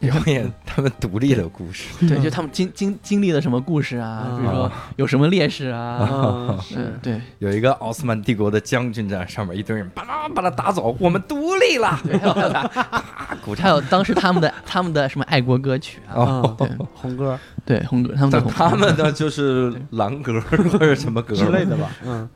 [0.00, 1.88] 表演他们独立的故事。
[2.08, 4.38] 对，就他们经经经历了什么故事啊，嗯。
[4.38, 6.58] 比如说有什么烈士啊，
[7.02, 7.20] 对。
[7.38, 12.00] 有一个奥斯曼帝国的将军在上面，一堆人把他把他打走，我们独立了。
[12.04, 13.04] 对，还有还有啊，
[13.44, 13.64] 鼓掌。
[13.64, 16.56] 还有当时他们的他们的什么爱国歌曲啊，哦。
[16.58, 16.68] 对。
[16.94, 17.38] 红歌。
[17.66, 22.28] 对红歌，他们的他们的就是 蓝歌或者什么歌之类的吧，嗯。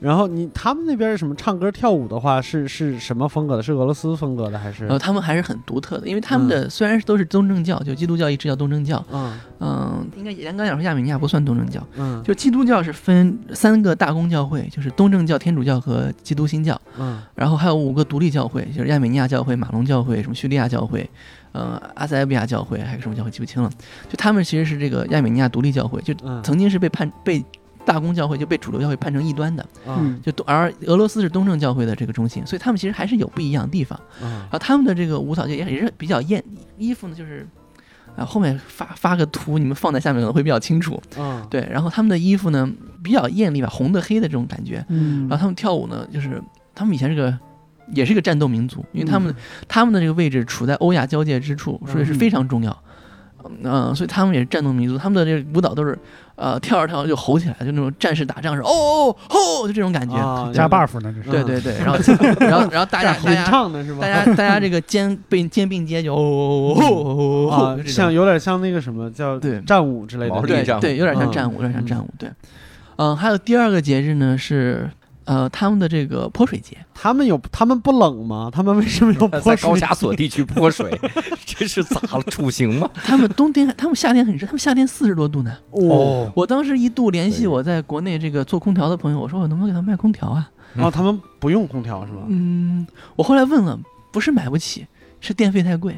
[0.00, 3.62] 然后你他们那边什么唱歌跳舞的话，是是什么风格的？
[3.62, 4.86] 是俄罗斯风格的还是？
[4.86, 4.98] 呃？
[4.98, 9.38] 他们还是很独特的，因为他们的虽然都是东正教，就基督教一直叫东正教，嗯。
[9.60, 12.22] 嗯，应该严格讲说亚美尼亚不算东正教，嗯。
[12.22, 17.20] 就基督教是分三个大公教会，就是东正教、天主教和基督新教，嗯。
[17.34, 21.10] 然后还有五个独立教会，就是亚美尼亚教会、马龙教会、什么叙利亚教会，
[21.50, 23.68] 呃，阿塞拜比亚教会，还有什么教会记不清了。
[24.08, 26.40] 就他们其实是这个亚美尼亚独立教会，就嗯。
[26.44, 27.44] 曾经是被判被
[27.88, 33.98] 大公教会就被主流教会判成异端的，嗯就而俄罗斯是东正教会的这个中心，所以他们其实还是有不一样的地方。
[34.22, 36.44] 嗯然后他们的这个舞蹈就也也是比较艳，
[36.76, 37.46] 衣服呢就是。
[38.16, 41.00] 啊，后面发发个图，你们放在下面可能会比较清楚。
[41.16, 42.68] 嗯对，然后他们的衣服呢
[43.00, 44.84] 比较艳丽吧，红的黑的这种感觉。
[44.88, 46.42] 嗯然后他们跳舞呢，就是
[46.74, 47.38] 他们以前是个，
[47.94, 49.32] 也是个战斗民族，因为他们、
[49.68, 52.76] 他们的这个位置处在欧亚交界之处，所以是非常重要。
[53.62, 55.98] 嗯、所以他们也是战斗民族，他们的这个舞蹈都是，
[56.36, 60.16] 呃，跳着跳着就吼起来，就那种战士打仗是哦哦吼，就这种感觉。
[60.16, 61.98] 啊加 buff 呢，这是对对对， 然后
[62.40, 64.00] 然后然后大家大家唱的是吧？
[64.00, 72.08] 大家大家这个肩并肩并肩就哦哦哦哦像有点像那个什么叫对战舞之类的对对，有点像嗯战舞，有点像战舞。
[72.18, 72.30] 对，
[72.96, 74.88] 嗯，还有第二个节日呢是
[75.28, 76.76] 呃他们的这个泼水节。
[76.94, 78.50] 他们有他们不冷吗？
[78.52, 79.76] 他们为什么要在 泼水高？
[79.76, 80.98] 加索地区泼水，
[81.46, 82.22] 这是咋了？
[82.24, 82.90] 处刑吗？
[82.94, 85.54] 他们冬天，他们夏天很热，他们夏天四十多度呢。
[85.70, 90.50] 哦，我当时一度联系我在国内这个做空调的朋友，我说我能不能给他卖空调啊？
[90.74, 92.22] 然后他们不用空调是吧？
[92.28, 93.78] 嗯，我后来问了，
[94.10, 94.86] 不是买不起，
[95.20, 95.94] 是电费太贵。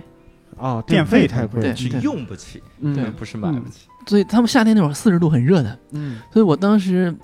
[0.59, 3.87] 哦，电费太太贵，对是用不起，嗯对不是买不起。
[4.07, 7.15] 所以他们夏天那会儿四十度很热的，嗯所以我当时，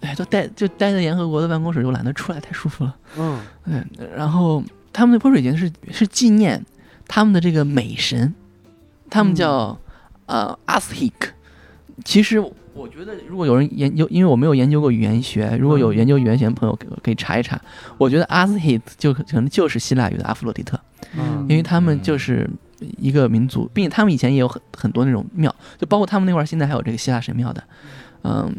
[0.00, 2.96] 哎，都待就待在联合国的办公室，就懒得出来，太舒服了。
[3.18, 6.64] 嗯对，然后他们的泼水节是是纪念
[7.06, 8.34] 他们的这个美神，
[9.10, 9.78] 他们叫、
[10.26, 11.30] 呃阿斯希克。
[12.04, 12.40] 其实
[12.72, 17.60] 我觉得，如果有人研究，因为我没有研究过语言学，如果有嗯研究语言学的朋友可可以查一查。
[17.98, 20.80] 我觉得阿斯希克就可能就是希腊语的阿弗洛狄特，
[21.14, 22.48] 嗯因为他们就是
[22.78, 27.62] 一个民族，并且他们以前也有很很多那种庙，就包括他们那块儿现在还有这个希腊神庙的，
[28.22, 28.50] 嗯，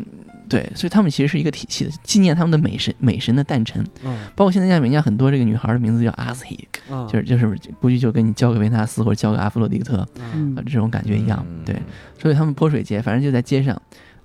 [0.52, 3.82] 对，所以他们其实是一个体系的，纪念他们的美神美神的诞辰。
[4.04, 11.82] 嗯包括现在亚美尼亚很多这个女孩的名字叫阿斯希克，嗯，就是就是估计就跟你交个维纳斯或者交个阿弗洛狄特嗯啊这种感觉一样，嗯对，
[12.20, 13.82] 所以他们泼水节，反正就在街上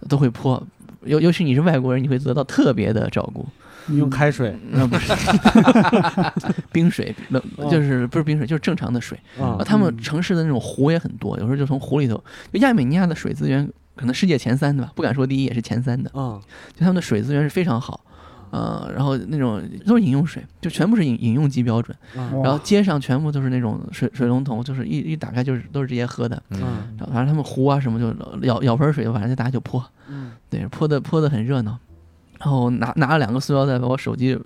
[0.08, 0.60] 都会泼，
[1.04, 3.46] 尤尤其你是外国人，你会得到特别的照顾。
[3.88, 5.12] 你用开水那不是
[6.72, 9.16] 冰水，冷哦就是不是冰水，就是正常的水。
[9.38, 12.16] 啊啊，他们城市的那种湖也很多，有时候就从湖里头，
[12.52, 16.10] 就亚美尼亚的水资源可能世界前三的吧，不敢说第一，也是前三的。
[16.14, 16.40] 嗯。
[16.74, 18.00] 就他们的水资源是非常好，
[18.50, 26.60] 呃，然后那种都是饮用水，就全部是饮饮用级标准，嗯然后街上全部都是那种水水龙头，就是一一打开就是都是直接喝的，嗯。
[26.98, 30.32] 然后反正他们湖啊什么就舀舀盆水，反正就大家就泼，嗯。
[30.50, 31.78] 对，泼的泼的很热闹，
[32.38, 34.38] 然后拿拿了两个塑料袋把我手机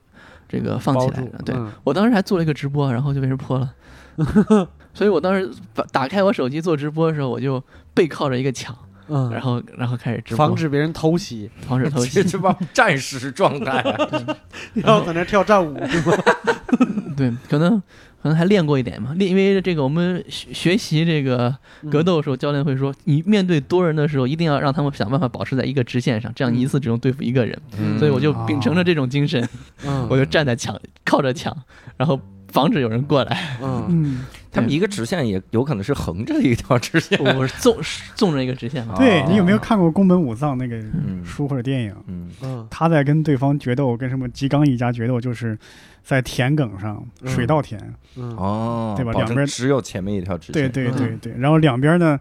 [0.48, 1.70] 这个放起来对嗯。
[1.84, 3.74] 我当时还做了一个直播，然后就被人泼了。
[4.92, 7.62] 所以我当时把打开我手机做直播的时候，我就
[7.94, 8.76] 背靠着一个墙，
[9.10, 12.38] 嗯，然后然后开始直播，防止别人偷袭，防止偷袭 这。
[12.38, 14.08] 帮战士状态啊，
[14.72, 16.16] 然后在那跳战舞是吗？
[17.16, 17.78] 对，可能
[18.22, 27.58] 可能还练过一点嘛，练因为这个我们学学习这个嗯格斗的时候，教练会说，你面对多人的时候，一定要让他们想办法保持在一个直线上，这样你一次只能对付一个人。
[27.78, 29.46] 嗯所以我就秉承着这种精神，
[29.84, 31.54] 嗯我就站在墙，靠着墙，
[31.98, 33.58] 然后防止有人过来。
[33.62, 37.18] 嗯嗯，他们一个直线也有可能是横着一条直线。
[37.36, 37.76] 我是纵
[38.14, 38.94] 纵着一个直线嘛。
[38.96, 41.24] 对哦你有没有看过宫本武藏那个嗯。
[41.24, 41.94] 书或者电影？
[42.06, 42.28] 嗯。
[42.42, 42.66] 嗯。
[42.70, 45.56] 他在跟对方决斗，跟什么吉冈一家决斗，就是
[46.02, 47.80] 在田埂上，嗯水稻田，
[48.16, 48.34] 嗯。
[48.36, 49.12] 哦，对吧？
[49.12, 50.52] 两边只有前面一条直线。
[50.52, 52.18] 对对对对，然后两边呢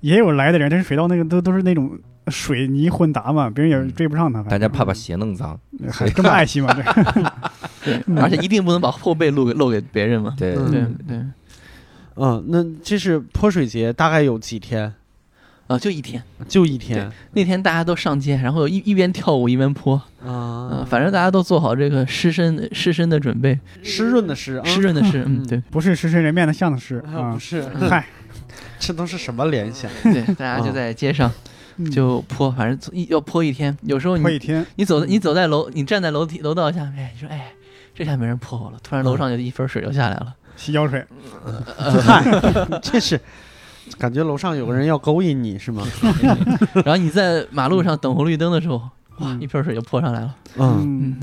[0.00, 1.98] 也有来的人，但是水稻那个都都是那种
[2.28, 5.58] 水泥混杂嘛，别人也追不上他，大家怕把鞋弄脏。
[5.90, 6.72] 还这么爱惜吗？
[7.84, 10.34] 对， 嗯而且一定不能把后背露给露给别人嘛。
[10.38, 10.54] 对。
[10.54, 10.70] 嗯。
[10.70, 11.24] 对对，
[12.16, 14.94] 嗯，那这是泼水节，大概有几天？
[15.66, 16.22] 啊，就一天。
[16.46, 17.10] 就一天。
[17.32, 24.64] 那天大家都上街，然后一一边跳舞一边泼，嗯、啊，反正大家都做好这个湿身湿身的准备，湿润的湿，啊。
[24.66, 28.06] 湿润的湿， 嗯，嗯对不是湿身人面的像的湿啊啊不，是，嗨，
[28.78, 29.90] 这都是什么联想？
[30.04, 31.32] 对，大家就在街上
[31.78, 31.90] 嗯。
[31.90, 33.74] 就泼，反正一要泼一天。
[33.82, 37.52] 有时候你泼一天，你走你走在楼，你站在楼梯楼道下面，你说哎，
[37.94, 40.34] 这下没人泼我了，突然楼上就一盆水就下来了。
[40.56, 41.04] 洗脚水，
[42.02, 42.24] 嗨，
[42.82, 43.20] 这是
[43.98, 45.86] 感觉楼上有个人要勾引你是吗？
[46.84, 48.90] 然后你在马路上等红绿灯的时候，哇，
[49.20, 50.34] 嗯一盆水就泼上来了。
[50.56, 51.16] 嗯，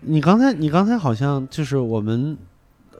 [0.00, 2.36] 你刚才你刚才好像就是我们。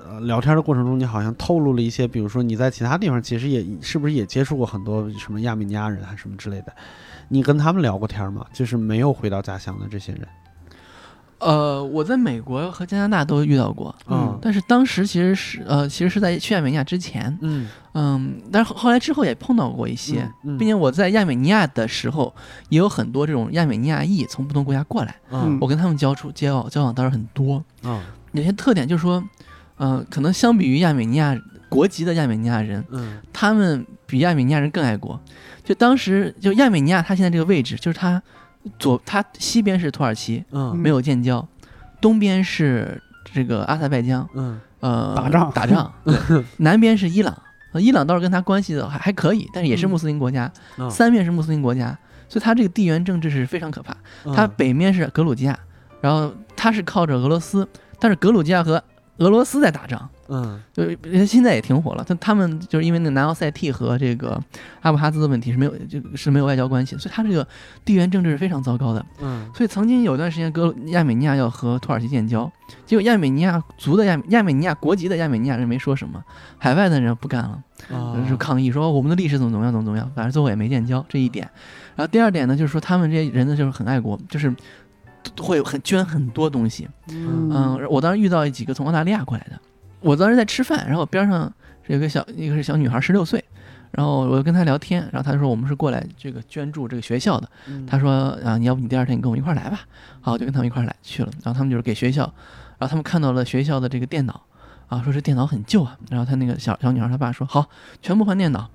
[0.07, 6.73] 呃，聊天的过程中，你好像透露了一些，比如说你在其他地方其实也是不是也接触过很多什么亚美尼亚人还是什么之类的，
[7.29, 8.45] 你跟他们聊过天吗？
[8.53, 10.29] 就是没有回到家乡的这些人，
[11.39, 14.39] 呃，我在美国和加拿大都遇到过，嗯。
[14.41, 22.35] 但是当时其实是呃，其实是在去亚美尼亚之前，嗯，嗯，但是后后来之后也碰到过一些，嗯并且我在亚美尼亚的时候，
[22.69, 25.59] 也有很多这种亚美尼亚裔从不同国家过来，嗯。
[25.61, 27.63] 我跟他们交处交往交往倒是很多。
[27.83, 28.01] 嗯。
[28.33, 29.23] 有些特点就是说，
[29.77, 31.37] 呃，可能相比于亚美尼亚
[31.69, 33.21] 国籍的亚美尼亚人，嗯。
[33.33, 35.21] 他们比亚美尼亚人更爱国。
[35.65, 38.23] 就当时就亚美尼亚，他现在这个位置，就是它
[38.79, 40.75] 左它西边是土耳其，嗯。
[40.77, 41.47] 没有建交，
[42.01, 43.03] 东边是
[43.33, 45.93] 这个阿塞拜疆，嗯呃，打仗 打仗，
[46.59, 47.37] 南边是伊朗，
[47.73, 49.91] 呃伊朗倒是跟他关系的还还可以，但是也是嗯。
[49.91, 50.91] 穆斯林国家，嗯。
[50.91, 51.97] 三面是穆斯林国家，
[52.29, 53.97] 所以它这个地缘政治是非常可怕。
[54.35, 55.59] 它北面是格鲁吉亚，
[56.01, 57.67] 然后它是靠着俄罗斯，
[57.99, 58.83] 但是格鲁吉亚和
[59.19, 62.05] 俄罗斯在打仗，嗯就是现在也挺火了。
[62.07, 64.41] 但他们就是因为那南奥塞梯和这个
[64.81, 67.47] 阿布哈兹的问题是没有，就是没有外交关系，所以它这个
[67.85, 69.05] 地缘政治是非常糟糕的。
[69.21, 72.51] 嗯所以曾经有段时间，格亚美尼亚要和土耳其建交，
[72.87, 76.23] 结果亚美尼亚族的亚美亚美尼亚国籍的亚美尼亚人没说什么，
[76.59, 77.63] 海外的人不干了，
[77.93, 81.49] 啊就抗议说我们的历史怎么怎么样怎么怎么样，反正最后也没建交这一点。
[81.97, 84.53] 然后第二点呢，就是说他们这些人呢就是很爱国，就是
[85.41, 86.89] 会很捐很多东西。
[87.09, 89.61] 嗯，我当时遇到几个从澳大利亚过来的，
[90.05, 91.53] 我当时在吃饭，然后边上
[91.87, 93.43] 有个小一个是小女孩，十六岁。
[93.91, 97.49] 然后我就跟她聊天，然后她说我们是过来这个捐助这个学校的，
[97.87, 99.81] 她说啊，你要不你第二天你跟我一块儿来吧。
[100.21, 101.31] 好，我就跟他们一块儿来去了。
[101.45, 102.23] 然后他们就是给学校，
[102.77, 104.43] 然后他们看到了学校的这个电脑，
[104.89, 105.97] 啊，说这电脑很旧啊。
[106.11, 107.69] 然后他那个小小女孩她爸说好，
[108.03, 108.69] 全部换电脑，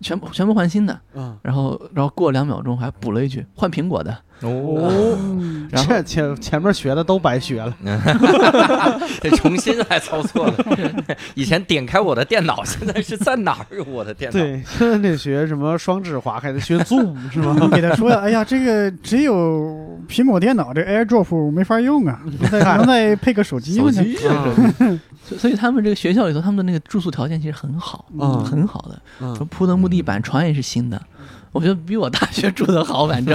[0.00, 1.00] 全部全部换新的。
[1.14, 4.18] 嗯然后然后过两秒钟还补了一句换苹果的。
[4.42, 5.18] 哦，
[5.70, 7.74] 然后这前前面学的都白学了，
[9.22, 10.54] 得重新来操作了。
[11.34, 13.82] 以前点开我的电脑，现在是在哪儿？
[13.84, 14.38] 我的电脑？
[14.38, 17.56] 对，现在得学什么双指滑开，得学 Zoom 是吗？
[17.60, 23.90] 你 给他说，哎呀，这个只有苹果电脑这 AirDrop 没法用啊，能再能再配个手机吗？
[23.90, 24.18] 手机
[24.80, 31.00] 嗯所以所以他们这个学校里头，他们的那个住宿条件其实很好，嗯很好的，铺的木地板，床也是新的。
[31.56, 33.34] 我觉得比我大学住的好，反正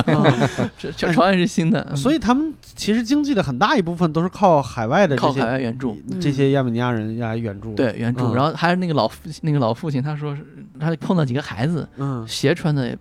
[0.77, 5.97] 这这床也是新的，所以他们其实经济的很大一部分都是靠海外的这靠海外援助。
[6.21, 8.35] 这些亚美尼亚人来援助。，对援助，嗯。
[8.35, 10.45] 然后还有那个老父那个老父亲，他说是
[10.79, 12.95] 他碰到几个孩子嗯，鞋穿的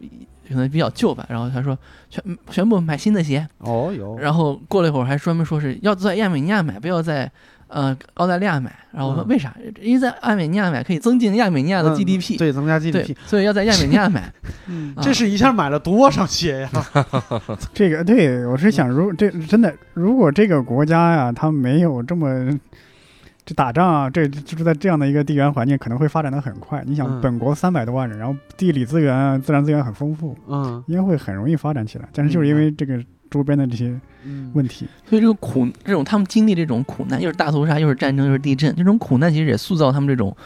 [0.49, 7.31] 可能比较旧吧，然后他说全全部买新的鞋，哦有，然后过了一会儿还专门说是要在亚美尼亚买，不要在
[7.71, 8.75] 呃澳大利亚买。
[8.93, 9.55] 然后我说嗯为啥？
[9.81, 14.33] 因为在亚美尼亚买可以增进亚美尼亚的嗯 GDP，、对，增加 GDP，所以要在亚美尼亚买。
[14.67, 16.71] 嗯，啊这是一下买了多少鞋呀？
[17.73, 22.29] 这个对我是想，如这真的，如果这个国家呀，它没有这么
[23.45, 26.83] 这打仗啊，这就是在这样的一个地缘环境，可能会发展的很快。
[26.85, 32.09] 你想，嗯本国三百多万人，然后地理资源啊、自然资源很丰富，嗯应该会很容易发展起来。
[32.13, 33.01] 但是就是因为这个
[33.31, 34.51] 周边的这些嗯。
[34.55, 40.37] 问题，所以这个苦，这种他们经历这种苦难，又是大屠杀，又是战争，又是地震，这种苦难其实也塑造他们这种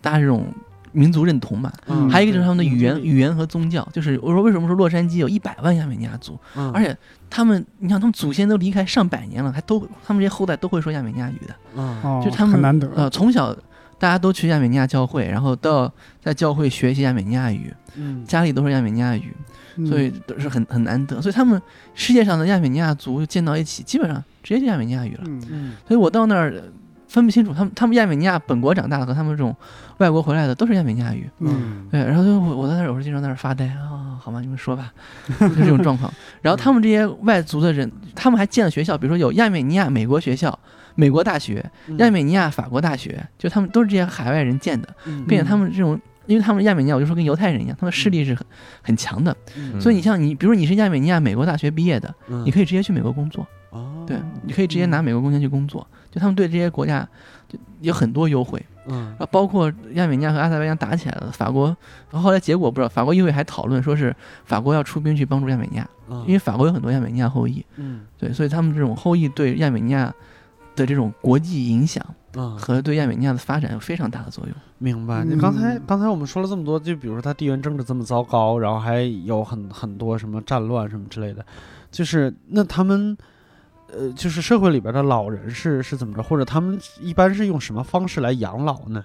[0.00, 0.46] 大家这种
[0.92, 1.72] 民族认同嘛。
[1.86, 2.10] 嗯。
[2.10, 6.70] 还有一个就是他们的语言、对语言和宗教，就是我说为什么说洛杉矶有一百万亚美尼亚族，嗯。
[6.72, 6.96] 而且
[7.30, 13.54] 他们，你想他们祖先都离开上百年了，还都他们这些后代都会说亚美尼亚语的，就他们很难得，呃，从小
[13.98, 18.24] 大家都去亚美尼亚教会，然后到在教会学习亚美尼亚语，嗯。
[18.26, 19.44] 家里都是亚美尼亚语，嗯
[19.86, 21.60] 所以都是很很难得，所以他们
[21.94, 25.22] 世界上的亚美尼亚族见到一起，基本上直接就亚美尼亚语了。
[25.26, 26.62] 嗯嗯所以我到那儿呃
[27.06, 29.54] 分不清楚，他们他们亚美尼亚本国长大的和他们这种
[29.98, 31.28] 外国回来的都是亚美尼亚语。
[31.38, 34.92] 嗯对，然后就我我在那儿有时候经常在那儿发呆啊、好吧，你们说吧，
[35.38, 36.12] 就这种状况。
[36.42, 40.58] 然后他们这些外族的人，他们还建了学校，比如说有亚美尼亚美国学校、
[40.96, 45.98] 美国大学、嗯亚美尼亚法国大学，就他们都是这些海外人建的，嗯并且他们这种。
[46.28, 48.46] 因为他们亚美尼亚，我就说跟犹太人一样，他们势力是很
[48.82, 49.80] 很强的，嗯。
[49.80, 52.44] 所以你像你，比如说你是亚美尼亚美国大学毕业的，嗯。
[52.44, 54.04] 你可以直接去美国工作，哦。
[54.06, 57.08] 对，你可以直接拿美国工签去工作，就他们对这些国家
[57.48, 59.16] 就有很多优惠，嗯。
[59.30, 61.66] 包括亚美尼亚和阿塞拜疆打起来了，法国，
[62.10, 64.14] 然后后来结果不知道，法国议会还讨论说是
[64.44, 66.22] 法国要出兵去帮助亚美尼亚，嗯。
[66.26, 68.02] 因为法国有很多亚美尼亚后裔，嗯。
[68.18, 70.12] 对，所以他们这种后裔对亚美尼亚
[70.76, 72.04] 的这种国际影响
[72.34, 74.54] 嗯和对亚美尼亚的发展有非常大的作用。
[74.78, 75.24] 明白。
[75.24, 81.44] 嗯你刚才刚才我们说了这么多，就比如说它地缘政治这么糟糕，然后还有很很多什么战乱什么之类的，
[81.90, 83.16] 就是那他们。
[83.90, 89.02] 呃，就是社会里边的老人是是怎么着，或者他们一般是用什么方式来养老呢？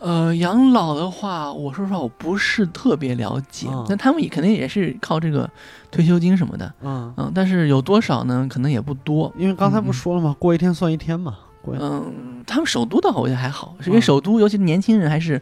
[0.00, 5.48] 呃，养老的话，我说实话我不是特别了解，嗯那他们也肯定也是靠这个
[5.92, 8.48] 退休金什么的，嗯，嗯，但是有多少呢？
[8.50, 9.32] 可能也不多。
[9.38, 10.34] 因为刚才不说了吗？
[10.40, 11.38] 过一天算一天嘛。
[11.80, 15.40] 嗯，他们首都倒我觉得还好，是因为嗯首都尤其年轻人还是，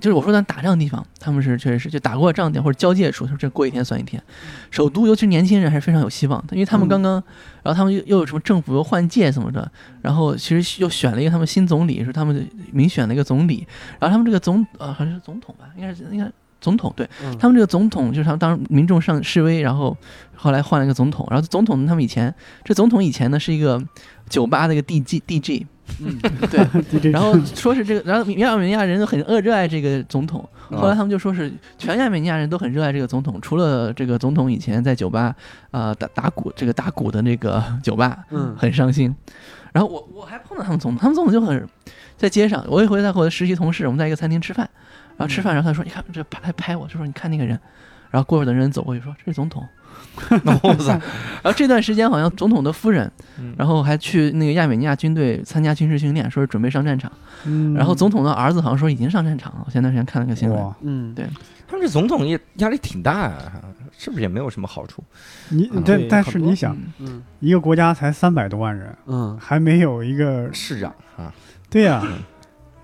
[0.00, 4.22] 就是我说咱打仗地方，他们是确实是就打过仗点或者交界处，就这过一天算一天。
[4.70, 7.12] 首都尤其是年轻人还是非常有希望的，因为他们嗯刚刚，
[7.62, 9.70] 然后他们又又有什么政府又换届什么的，
[10.02, 13.66] 然后其实又选了一个他们新总理，是他们民选的一个总理，
[13.98, 16.30] 然后他们这个总呃好像是总统吧，应该是应该。
[16.60, 17.36] 总统对嗯。
[17.38, 19.96] 他们这个总统，就是他们当民众上示威，然后
[20.34, 22.34] 后来换了一个总统，然后总统他们以前
[22.64, 23.82] 这总统以前呢是一个
[24.28, 25.66] 酒吧的一个 DG DG，
[26.00, 26.18] 嗯。
[27.00, 35.34] 对，然后说是这个，然后亚美尼亚人都很热热爱这个总统，后来他们就说是全亚美尼亚人都很热爱这个总统，除了这个总统以前在酒吧
[35.70, 39.14] 呃打打鼓这个打鼓的那个酒吧，嗯很伤心。
[39.72, 41.68] 然后我我还碰到他们总统，他们总统就很
[42.16, 44.68] 在街上，我有一回在和我的实习同事，我们在一个餐厅吃饭，
[45.20, 47.58] 然后吃饭，然后他说你看这拍拍拍我，就说你看那个人，
[48.10, 49.66] 然后过会儿的人走过去说这是总统，
[50.62, 53.54] 哇塞，然后这段时间好像总统的夫人，嗯。
[53.58, 57.12] 然后还去那个亚美尼亚军队参加军事训练，说是准备上战场。
[57.44, 57.74] 嗯。
[57.74, 60.74] 然后总统的儿子好像说已经上战场了，我前段时间看了个新闻。
[60.80, 61.26] 嗯，对。
[61.68, 63.52] 他们这总统也压力挺大啊，
[63.96, 65.04] 是不是也没有什么好处？
[65.50, 65.68] 你？
[65.84, 66.76] 对但但是你想，
[67.38, 69.38] 一个国家才三百多万人，嗯。
[69.38, 71.32] 还没有一个市长啊，
[71.68, 72.02] 对呀，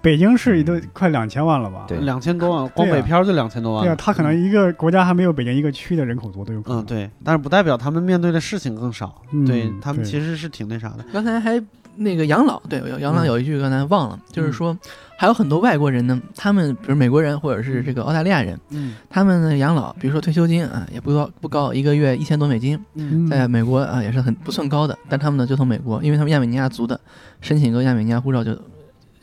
[0.03, 1.85] 北京市都快两千万了吧？
[1.89, 3.89] 对两千多万，光北漂就两千多万了。
[3.89, 6.83] 对啊，他可能一个国家还没有北京一个区的人口多都有可能。
[6.83, 9.23] 嗯对，但是不代表他们面对的事情更少。
[9.33, 11.05] 嗯对他们其实是挺那啥的。
[11.13, 11.61] 刚才还
[11.97, 14.77] 那个养老，对养老嗯有一句刚才忘了，就是说
[15.17, 27.01] 还有很多外国人呢，他们比如美国人或者是这个澳大利亚人，嗯他们的养老，比如说退休金啊，也不高不高，一个月一千多美金，嗯在美国啊也是很不算高的，但他们呢就从美国，因为他们亚美尼亚族的，
[27.41, 28.57] 申请个亚美尼亚护照就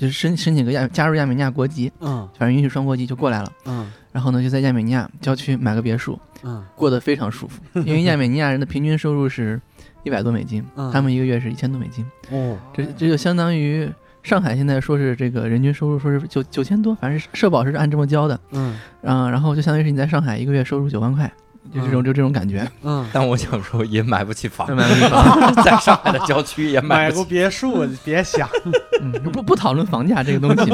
[0.03, 2.27] 就是申申请个亚加入亚美尼亚国籍，嗯。
[2.37, 3.89] 反正允许双国籍就过来了，嗯。
[4.11, 6.61] 然后呢就在亚美尼亚郊区买个别墅，嗯。
[6.75, 9.61] 过得非常舒服，因为亚美尼亚人的平均收入是
[10.03, 10.91] 一百多美金，嗯。
[10.91, 12.57] 他们一个月是一千多美金，哦。
[12.73, 13.89] 这这就相当于
[14.23, 18.77] 上海现在说是这个人均收入说是九九千多，反正社保是按这么交的，嗯。
[19.03, 21.31] 啊、然后就相当于是你在上海一个月收入九万块，
[21.71, 27.29] 就这种就这种感觉，嗯，但我想说也买不起房，买不起房在上海的郊区也买买个不起。
[27.29, 28.47] 别墅，别想。
[29.01, 30.71] 嗯，不不讨论房价这个东西，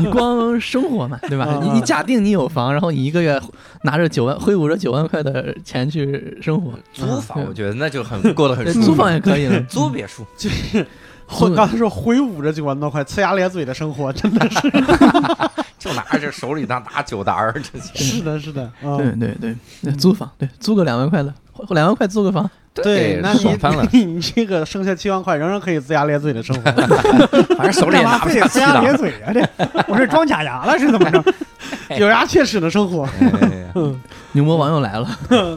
[0.00, 1.46] 你光生活嘛，对吧？
[1.50, 3.40] 嗯你你假定你有房，然后你一个月
[3.82, 8.86] 拿着九万挥舞着九万块的钱去生活，租房，嗯我觉得那就很过得很舒服。
[8.86, 9.60] 租房也可以了。
[9.68, 10.26] 租别墅，
[11.38, 14.60] 我刚才说挥舞着九万多块，呲牙咧嘴的生活，真的是
[15.78, 18.62] 就拿着手里那大酒单儿，这些 是的，是的。
[18.82, 21.32] 啊对对对对，租房对租个两万块的，
[21.70, 23.86] 两万块租个房，对，那你翻了。
[23.92, 26.70] 你 你这个剩下七万块，仍然可以呲牙咧嘴的生活。
[27.56, 28.60] 反正手里拿不干嘛非得呲。
[28.60, 29.32] 牙咧嘴啊？
[29.32, 29.48] 这
[29.88, 31.24] 我是装假牙了是怎么着？
[31.98, 33.08] 咬牙切齿的生活。
[34.32, 35.08] 牛魔王又来了。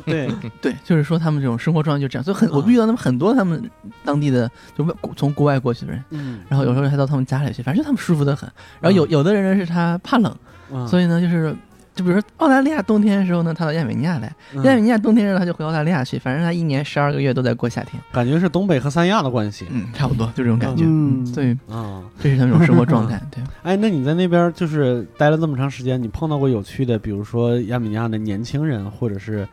[0.05, 0.27] 对，
[0.61, 3.69] 对，就是说他们这种生活状态就这样，所以很我遇到他们很多他们
[4.05, 8.49] 当地的就外从国外过去的人，嗯，然后有时候还到他们家里去，反正他们舒服的很。
[8.79, 10.35] 然后有有的人呢是他怕冷，
[10.71, 11.55] 嗯所以呢就是
[11.95, 18.01] 就比如说澳大利亚冬天的时候呢，他到亚美尼亚来；嗯亚美尼亚冬天的时候他就回澳大利亚去，反正他一年十二个月都在过夏天。
[18.11, 19.67] 感觉是东北和三亚的关系。
[19.69, 20.83] 嗯，差不多就这种感觉。
[20.87, 23.21] 嗯所以啊，这是他们一种生活状态。
[23.29, 29.47] 对，哎，那你在那边就是待了这么长时间，你碰到过有趣的，比如说亚美尼亚的年轻人，或者是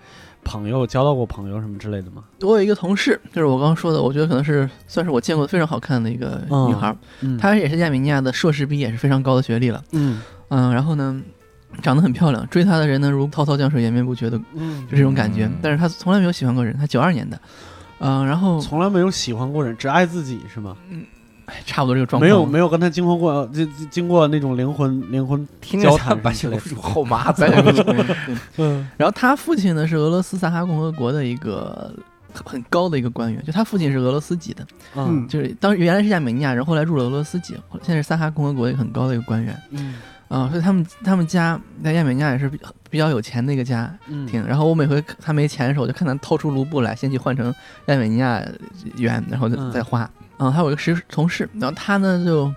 [0.50, 2.24] 朋友，交到过朋友什么之类的吗？
[2.40, 6.96] 我有一个同事，就是我刚刚说的，我觉得可能是算是我见过非常好看的一个女孩
[7.38, 9.82] 她也是亚美尼亚的硕士毕业，是非常高的学历了。
[9.92, 11.22] 嗯嗯，然后呢，
[11.80, 15.46] 长得很漂亮，追她的人呢如滔滔江水延绵不绝的，嗯就这种感觉。
[15.46, 17.40] 嗯但是她从来没有喜欢过人，她九二年的，
[18.00, 20.76] 嗯，然后从来没有喜欢过人，只爱自己是吗？
[20.90, 20.96] 哎
[21.64, 22.20] 差不多这个状况。
[22.20, 27.50] 没有没有跟他经过过，这这经过那种灵魂灵魂，听着交谈像白雪公主后妈子白。
[27.54, 28.16] 雪公主对对
[28.58, 31.92] 嗯然后他父亲呢是俄罗斯萨哈共和国的一个
[32.44, 39.96] 很高的一个官员，就他父亲是俄罗斯籍的，嗯就是当原来是亚美尼亚人，后来入了俄罗斯籍，现在是萨哈共和国一个很高的一个官员嗯
[40.28, 42.56] 啊、所以他们他们家在亚美尼亚也是比
[42.88, 44.46] 比较有钱的一个家嗯庭。
[44.46, 47.52] 然后我每回他没钱的时候，我就看他掏出卢布来，先去换成
[47.86, 48.40] 亚美尼亚
[48.94, 50.08] 元，然后再花。
[50.20, 52.54] 嗯，还有一个实同事，然后他呢就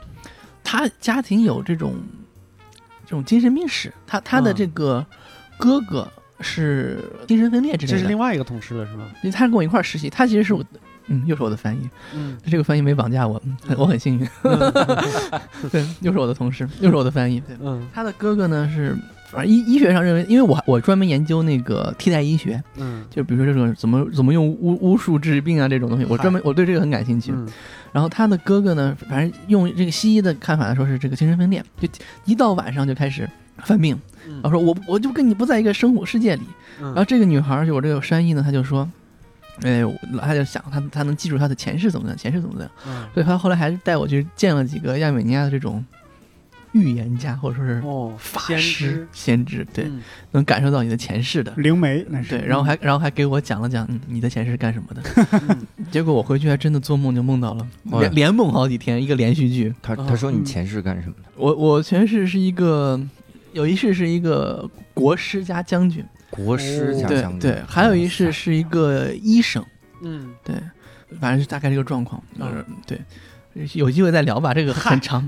[0.63, 1.95] 他家庭有这种
[3.03, 5.03] 这种精神病史，他他的嗯这个
[5.57, 6.07] 哥哥
[6.39, 8.17] 是精神分裂之类的这是另。
[8.17, 9.05] 外一个同事了是吗？
[9.23, 10.63] 因为他跟我一块儿实习，他其实是我，
[11.07, 14.29] 嗯，又是我的翻译，嗯这个翻译没绑架我，嗯我很幸运。
[15.71, 17.39] 对，又是我的同事，又是我的翻译。
[17.41, 18.95] 对，嗯他的哥哥呢是，
[19.33, 27.31] 反正医医学上认为，因为我我专门研究那个替代医学，嗯就比如说这种怎么怎么用巫巫术治病啊这种东西，我专门我对这个很感兴趣。
[27.33, 27.47] 嗯
[27.91, 31.87] 然后他的哥哥呢，反正用这个西医的看法来说是这个精神分裂，就
[32.25, 33.95] 一到晚上就开始犯病。
[34.27, 36.41] 嗯然后说我我就跟你不在一个生活世界里。
[36.79, 38.89] 然后嗯这个女孩儿就我这个山医呢，她就说，
[39.61, 42.71] 哎，我她就想他他能记住他的前世怎么样，前世怎么样。
[42.87, 45.85] 嗯所以他后来还是带我去见了几个亚美尼亚的这种
[46.73, 50.01] 预言家或者说是哦，法先师知、先知，对，嗯
[50.31, 51.53] 能感受到你的前世的。
[51.57, 55.01] 灵媒那是对，然后还然后还给我讲了讲，嗯，你的前世是干什么的。
[55.49, 55.57] 嗯
[55.91, 57.67] 结果我回去还真的做梦就梦到了，
[57.99, 59.73] 连连梦好几天，一个连续剧。
[59.81, 61.29] 他哦他说你前世干什么的？
[61.35, 62.99] 我我前世是一个，
[63.53, 67.39] 有一世是一个国师加将军，国师加将军。
[67.39, 69.63] 对，还有一世是一个医生，
[70.01, 70.55] 嗯对，
[71.19, 72.21] 反正是大概这个状况。
[72.39, 72.99] 嗯呃，对，
[73.73, 75.27] 有机会再聊吧，这个很长，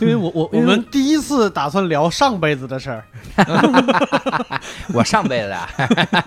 [0.00, 3.04] 因为我我 我们第一次打算聊上辈子的事儿，
[4.94, 5.68] 我上辈子啊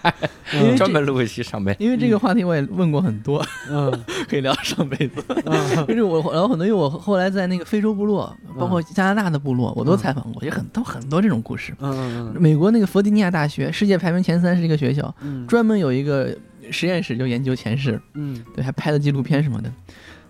[0.78, 1.84] 专门录一期上辈子。
[1.84, 3.92] 因为这个话题我也问过很多，嗯
[4.30, 5.24] 可以聊上辈子。
[5.46, 11.74] 嗯因为我然后很多，因为我后来在那个非洲部落，包括加拿大的部落，我都采访过，也很都很多这种故事。
[11.80, 16.36] 嗯嗯美国那个弗吉尼亚大学，世界排名前三是一个学校，嗯专门有一个
[16.72, 19.72] 实验室就研究前世，嗯对，还拍了纪录片什么的。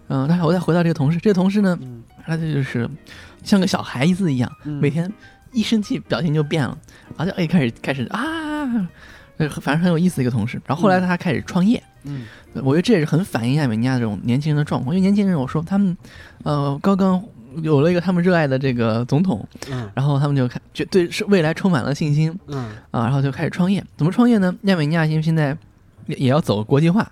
[0.09, 2.89] 嗯，但是我再回到这个同事，这个同事呢，嗯他就是
[3.43, 5.11] 像个小孩子一样，嗯每天
[5.51, 6.77] 一生气表情就变了，
[7.17, 8.89] 然后就哎开始开始啊，
[9.37, 10.61] 呃反正很有意思一个同事。
[10.65, 15.95] 然后后来他开始创业，嗯我觉得这也是很反映亚美尼亚这种年轻人的状况，因为年轻人我说他们
[16.43, 17.23] 呃刚刚
[17.61, 23.83] 有了一个他们热爱的这个总统，嗯然后他们就开就对是未来充满了信心嗯啊，然后就开始创业。
[23.95, 24.55] 怎么创业呢？
[24.63, 25.57] 亚美尼亚因为现在
[26.05, 27.09] 也也要走国际化。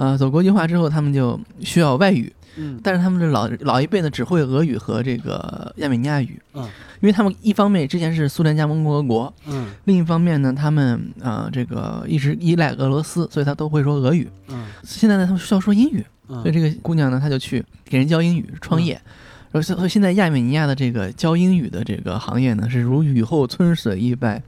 [0.00, 6.62] 啊，走国际化之后，他们就需要外语，嗯但是他们的老老一辈呢只会俄语和这个亚美尼亚语，嗯
[7.02, 14.26] 因为他们一方面之前是苏联加盟共和国，嗯另一方面呢，他们呃这个一直依赖俄罗斯，所以他都会说俄语。
[14.48, 18.98] 嗯现在呢，他们需要说英语，嗯，所以这个姑娘呢，她就去给人教英语创业。
[19.52, 24.42] 然后所以现在亚美尼亚的这个教英语的这个行业呢，是如雨后春笋一般，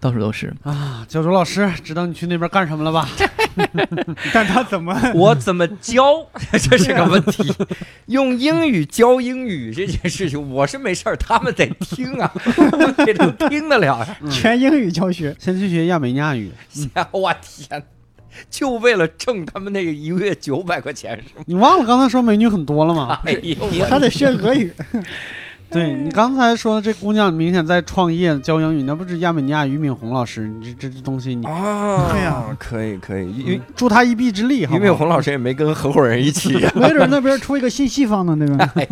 [0.00, 0.52] 到处都是。
[0.62, 3.08] 啊，教主老师，知道你去那边干什么了吧？
[4.32, 6.26] 但他怎么 我怎么教？
[6.52, 7.52] 这是个问题。
[8.06, 12.30] 用英语教英语这件事情，我是没事儿，他们得听啊，
[12.98, 14.18] 这能听得了呀。
[14.30, 15.34] 全英语教学？
[15.38, 16.50] 先去学亚美尼亚语，
[17.10, 17.82] 我天，
[18.50, 21.44] 就为了挣他们那个一个月九百块钱是吗？
[21.46, 23.20] 你忘了刚才说美女很多了吗？
[23.24, 24.70] 哎呦，我还得学俄语。
[25.70, 30.46] 对你刚才说的这姑娘明显在创业教英语，那不是亚美尼亚俞敏洪老师？
[30.46, 34.64] 你这这这东西你，啊，对呀可以可以，因为助他一臂之力？
[34.66, 38.72] 俞敏洪老师也没跟合伙人一起呀，没准那边出一个新西方的，对吧？
[38.76, 38.88] 哎，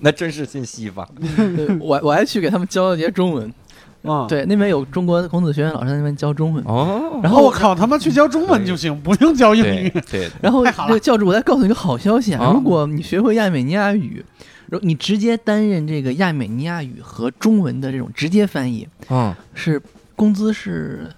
[0.00, 1.06] 那真是新西方。
[1.80, 3.52] 我我还去给他们教了节中文，
[4.02, 6.62] 啊，对，那边有中国孔子学院老师在那边教中文。
[6.64, 9.92] 哦，然后我靠，他妈去教中文就行，不用教英语。
[10.10, 12.44] 对，然后太好了这个教主，我再告诉你个好消息啊！
[12.46, 14.24] 啊如果你学会亚美尼亚语，
[14.68, 19.80] 如你直接担任这个亚美尼亚语和中文的这种直接翻译，嗯，是
[20.16, 21.08] 工资是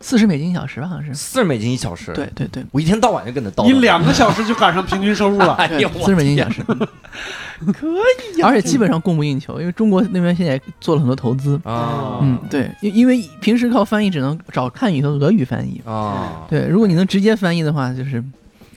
[0.00, 1.14] 四十美金一小时吧，好像是。
[1.14, 2.12] 四十美金一小时。
[2.12, 3.72] 对，对对，我一天到晚就跟他叨叨。
[3.72, 5.54] 你两个小时就赶上平均收入了。
[5.60, 6.62] 哎呦，四十美金一小时，
[7.72, 7.86] 可
[8.34, 11.60] 以呀而且基本上供不应求，因为中国那边现在做了很多投资。
[11.64, 15.80] 啊，嗯，对，因因为平时靠翻译只能找汉语和俄语翻译。
[15.84, 18.24] 啊，对，如果你能直接翻译的话，就是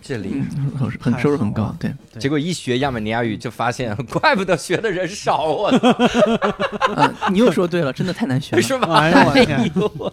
[0.02, 0.44] 这里。
[0.58, 1.74] 嗯很很收入很高。
[1.80, 5.68] 对，结果一学亚美尼亚语就发现，怪不得学的人少，我
[6.96, 8.62] 啊，你又说对了，真的太难学了。
[8.62, 9.00] 是吧？
[9.00, 10.12] 哎呦我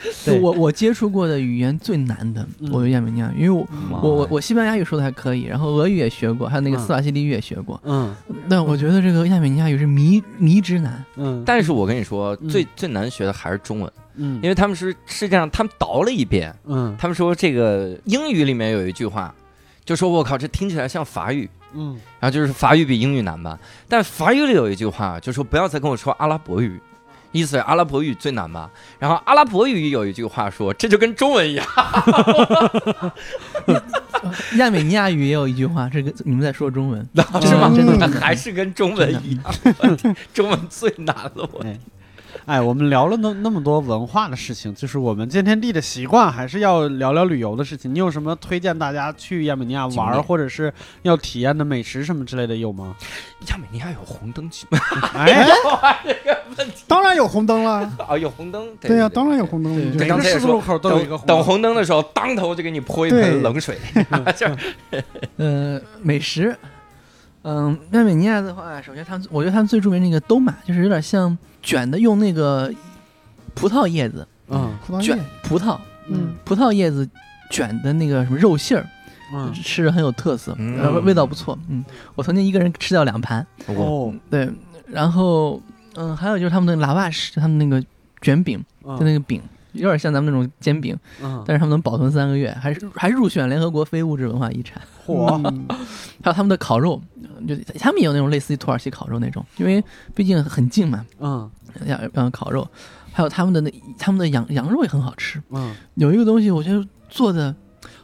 [0.26, 2.70] 我我我接触过的语言最难的，嗯。
[2.72, 6.80] 我有亚美尼亚语，因为我嗯我我我西班牙语说的还可以，然后俄语也学过，还有那个嗯。
[6.80, 7.80] 斯瓦西里语也学过。
[7.84, 8.14] 嗯。
[8.48, 11.04] 但我觉得这个亚美尼亚语是迷迷之难。
[11.16, 11.42] 嗯。
[11.44, 12.48] 但是我跟你说，嗯。
[12.48, 14.40] 最最难学的还是中文，嗯。
[14.42, 16.94] 因为他们是世界上他们倒了一遍，嗯。
[16.98, 19.34] 他们说这个英语里面有一句话，
[19.84, 21.48] 就说我靠，这听起来像法语。
[21.74, 21.98] 嗯。
[22.18, 23.58] 然后就是法语比英语难吧，
[23.88, 26.80] 但法语里有一句话，就说不要再跟我说阿拉伯语，
[27.32, 28.70] 意思是阿拉伯语最难吧。
[28.98, 31.66] 然后阿拉伯语有一句话说，这就跟中文一样，
[34.56, 37.08] 亚美尼亚语也有一句话，这个你们在说中文，
[37.42, 37.70] 是吗？
[38.20, 39.44] 还是跟中文一样，
[40.34, 41.48] 中文最难了。
[41.52, 41.64] 我
[42.46, 47.94] 哎哎，我们聊了那那么多文化的事情，就是我们见天地的习惯，还是要聊聊旅游的事情。
[47.94, 52.94] 你有什么推荐大家去亚美尼亚玩儿，或者是要体验的美食什么之类的有吗？
[53.48, 54.66] 亚美尼亚有红灯区
[55.14, 55.46] 哎，
[56.04, 57.90] 这个问题当然有红灯了。
[58.06, 59.84] 啊，有红灯，对呀，当然有红灯了。
[59.94, 63.78] 每个刚才也说十字路口都有一个等等红红灯的时候，当头就给你泼一盆冷水，
[64.36, 65.04] 就是
[65.36, 66.56] 呃，美食，
[67.42, 72.72] 嗯，亚美尼亚的话，首先他们，我觉得他们最著名那个兜马，就是有点像卷的，用那个
[73.54, 74.26] 葡萄叶子。
[74.48, 74.76] 嗯。
[75.00, 77.08] 卷葡萄，葡萄，嗯，葡萄叶子
[77.50, 78.86] 卷的那个什么肉馅儿，
[79.32, 79.52] 嗯。
[79.54, 81.02] 吃着很有特色，嗯。
[81.04, 81.58] 味道不错。
[81.68, 81.84] 嗯，
[82.14, 83.46] 我曾经一个人吃掉两盘。
[83.66, 84.12] 哦。
[84.28, 84.50] 对，
[84.86, 85.62] 然后
[85.94, 87.82] 嗯，还有就是他们的喇叭什，他们那个
[88.20, 89.40] 卷饼，就那嗯个饼。
[89.72, 94.80] 有点像咱们那种煎饼，嗯，但是他们能保存三个月，还是还入选联合国非物质文化遗产。
[95.06, 95.66] 嚯，嗯
[96.22, 97.00] 还有他们的烤肉，
[97.46, 99.82] 就他们也有那种类似于土耳其烤肉那种，因为
[100.14, 101.50] 毕竟很近嘛，嗯
[101.86, 102.66] 要要烤肉。
[103.12, 107.54] 还有他们的那他们的羊羊肉也很好吃，嗯有一个东西我觉得做的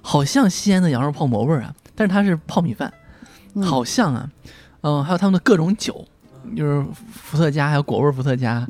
[0.02, 2.92] 好像西安的羊肉泡馍味儿啊，但是它是泡米饭，
[3.54, 4.28] 嗯好像啊，
[4.80, 6.04] 嗯，还有他们的各种酒，
[6.56, 8.66] 就是伏特加还有果味儿伏特加。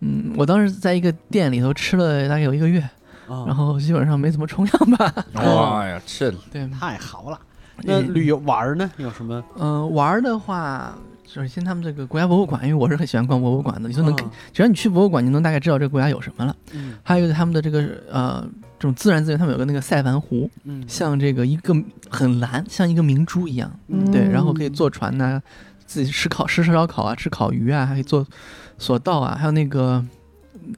[0.00, 2.82] 嗯，我当时在一个店里头吃了大概有一个月，
[3.28, 5.14] 嗯，然后基本上没怎么重样吧。
[5.34, 7.38] 哇 呀，是对，太好了。
[7.82, 8.90] 那旅游玩儿呢？
[8.98, 9.42] 有什么？
[9.58, 10.94] 嗯、玩儿的话，
[11.26, 16.54] 首先他们这个国家博物馆，因为我是很喜欢逛博物馆的，你就能，嗯只要你去博物馆，你能大概知道这个国家有什么了。
[16.72, 18.46] 嗯还有他们的这个呃
[18.78, 21.74] 这种自然资源，他们有个那个塞凡湖，嗯像这个一个
[22.10, 25.40] 很蓝，像一个明珠一样，嗯对，然后可以坐船呐、
[25.86, 28.26] 自己吃烤吃烧烤啊，吃烤鱼啊，还可以做
[28.80, 30.04] 索道啊，还有那个。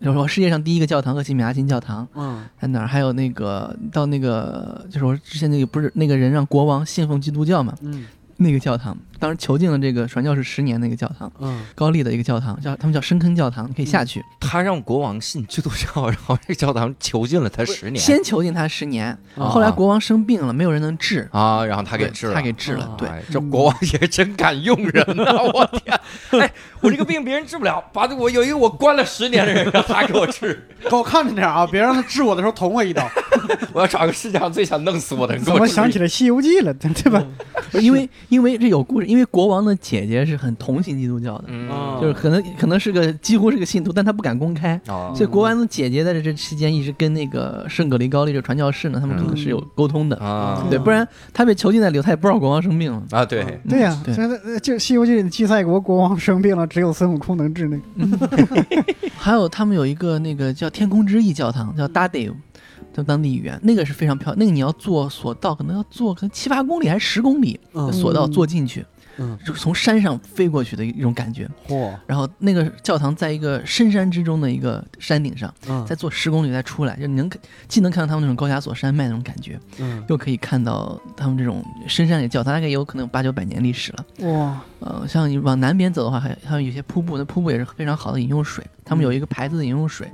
[0.01, 2.87] 然后世界上第一个教堂和西米亚金教堂嗯在哪儿？
[2.87, 7.77] 还有那个到那个就是我之前那个不是那个人让国王信奉基督教嘛？
[7.83, 8.07] 嗯
[8.39, 14.21] 那个教堂，当时囚禁了这个传教士十年的一个教堂，嗯高丽的一个教堂，叫他们叫深坑教堂，你可以下去。
[14.41, 22.97] 他让国王信基督教，然后这个教堂囚禁了他十年，先囚禁他十年，啊后来国王生病了，没有人能治，啊，然后他给治了，他给治了啊。
[22.99, 25.25] 对，哎，这国王也真敢用人呐！
[25.55, 26.01] 我天，
[26.43, 33.09] 哎，我这个病别人治不了，把我有一个我关了十年的人让他给我治， 给我看着点啊，别让他治我的时候捅我一刀。
[33.73, 35.59] 我要找个世界上最想弄死我的人我治。
[35.61, 36.75] 么想起了《西游记》了？
[36.75, 37.25] 对对吧？
[37.81, 41.49] 因为因为这有故事，因为国王的姐姐是很同情基督教的，
[42.01, 44.81] 就是可能可能是个几乎是个信徒，但他不敢公开。
[44.89, 53.03] 哦所以国王的姐姐在这这期间一直跟那个圣葛利高利这个传教士呢，他们可能是有沟通的，啊对，不然他被囚禁在里头，他也不知道国王生病了。
[53.11, 57.83] 啊，对，嗯对呀，对这这就《西游记》里的祭赛国国王生病了，只有孙悟空能治那个。
[59.19, 62.33] 还有他们有一个那个叫天空之翼教堂，叫 Dadev，
[62.93, 64.39] 叫当地语言，那个是非常漂亮。
[64.39, 67.61] 那个你要坐索道，可能要坐可能七八公里还是十公里
[67.93, 68.85] 索道坐进去，
[69.19, 71.49] 嗯，就从山上飞过去的一种感觉。
[71.69, 84.05] 嚯，然后那个教堂在一个深山之中的一个山顶上，嗯再坐十公里再出来，就你能看既能看到他们那种高加索山脉那种感觉，嗯又可以看到他们这种深山里的教堂，大概有可能有八九百年历史了。
[84.29, 88.65] 哇，呃，像你往南边走的话，还还有有些瀑布，那瀑布也是非常好的饮用水。
[88.85, 90.11] 他们有一个牌子的饮用水，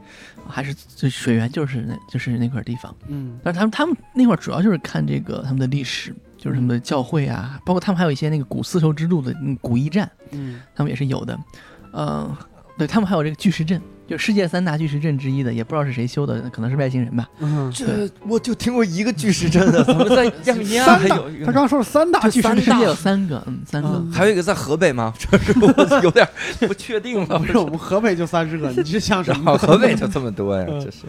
[0.46, 2.94] 还是就水源就是那就是那块地方。
[3.06, 11.38] 嗯但是他们他们那块儿主要就是看这个他们的历史，就是什么的教会啊，包括他们还有一些那个古丝绸之路的嗯古驿站，嗯他们也是有的。
[11.92, 12.30] 呃，
[12.78, 17.28] 对他们还有这个巨石阵，就世界三大巨石阵之一的，也不知道是谁修的，可能是外星人吧。
[17.40, 21.46] 嗯，这我就听过一个巨石阵的， 怎么在亚美尼亚还有一个？
[21.46, 23.88] 他刚刚说了三大巨石阵世界有三个，嗯，三个。
[23.88, 25.12] 嗯还有一个在河北吗？
[25.18, 26.28] 这是我有点
[26.60, 27.38] 不确定了。
[27.38, 29.56] 不是我们河北就三十个， 你是想什么？
[29.58, 31.04] 河北就这么多呀，嗯这是。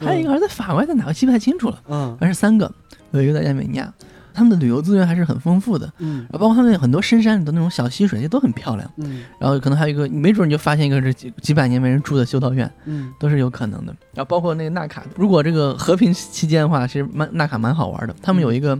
[0.00, 2.70] 还有一个好像在法国，还在哪个记不太清楚了，嗯反正是三个，
[3.12, 3.92] 有一个在亚美尼亚，
[4.34, 8.90] 他们的旅游资源还是很丰富的，嗯然后包括他们很多深山里的那种小溪水，也都很漂亮。
[8.96, 13.94] 嗯然后可能还有一个，没准你就发现一个这几几百年没人住的修道院，嗯都是有可能的。
[14.12, 18.14] 然后包括那个纳卡，如果这个和平期间的话，其实蛮纳卡蛮好玩的。
[18.20, 18.76] 他们有一个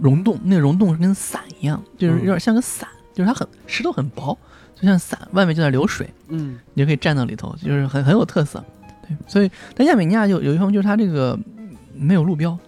[0.00, 4.36] 溶洞，那个溶洞是跟伞一样，就是有点像个伞，就是它很石头很薄，
[4.74, 8.64] 就像伞，外面就在流水，嗯你就可以站到里头，就是很很有特色。
[9.06, 11.38] 对，所以但亚美尼亚有有一方面就是它这个
[11.94, 12.58] 没有路标，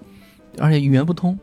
[0.58, 1.38] 而且语言不通，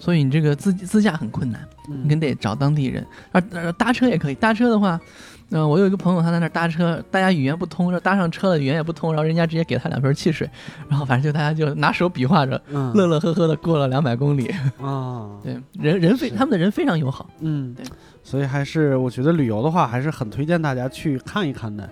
[0.00, 1.60] 所以你这个自自驾很困难。
[1.88, 4.34] 嗯你跟得找当地人，而而搭车也可以。
[4.36, 5.00] 搭车的话，
[5.50, 10.48] 嗯、我有一个朋友他在那儿搭车，大家语言不通，搭上车了语言也不通，然后人家直接给他两瓶汽水，
[10.88, 14.46] 然后反正就大家就拿手比划着，嗯乐乐呵呵的过了两百公里。
[14.80, 17.28] 啊 对，人人非他们的人非常友好。
[17.40, 17.84] 嗯对，
[18.22, 21.90] 所以还是我觉得旅游的话，还是很推荐大家去看一看的，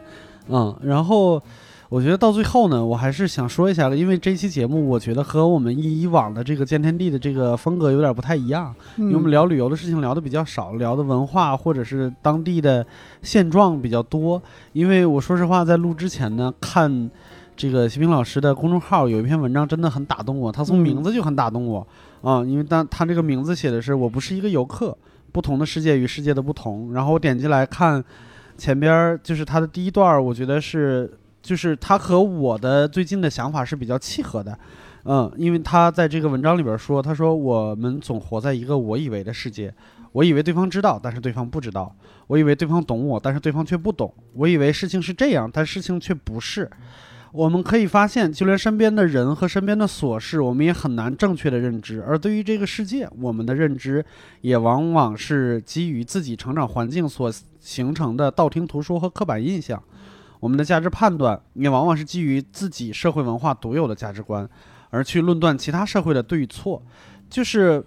[0.48, 1.42] 嗯，然后。
[1.90, 8.74] 我觉得到最后呢，我还是想说一下，因为这期节目，我觉得和我们以往的这个见天地的这个风格有点不太一样。
[8.98, 12.86] 因为我们嗯聊旅游的事情聊的比较少，聊的文化或者是当地的
[13.22, 14.42] 现状比较多。
[14.74, 17.10] 因为我说实话，在录之前呢，看
[17.56, 21.86] 这个习平老师的公众号有一篇文章真的很打动我，他从嗯名字就很打动我
[22.20, 24.94] 啊、因为当他这个名字写的是“我不是一个游客，
[25.32, 26.92] 不同的世界与世界的不同”。
[26.94, 28.04] 然后我点进来看
[28.58, 31.10] 前边儿就是他的第一段儿，我觉得是
[31.48, 34.58] 就是他和我的最近的想法是比较契合的。
[35.04, 39.72] 嗯，因为他在这个文章里边说，他说我们总活在一个我以为的世界，
[40.12, 41.90] 我以为对方知道，但是对方不知道；
[42.26, 46.70] 我以为对方懂我，但是对方却不懂；我以为事情是这样，但事情却不是。
[47.32, 52.02] 我们可以发现，就连身边的人和身边的琐事，我们也很难正确的认知。
[52.06, 54.04] 而对于这个世界，我们的认知
[54.42, 59.82] 也往往是基于自己成长环境所形成的道听途说和刻板印象。
[60.40, 64.48] 我们的价值判断也往往是基于自己社会文化独有的价值观，
[64.90, 66.82] 而去论断其他社会的对与错。
[67.28, 67.84] 就是，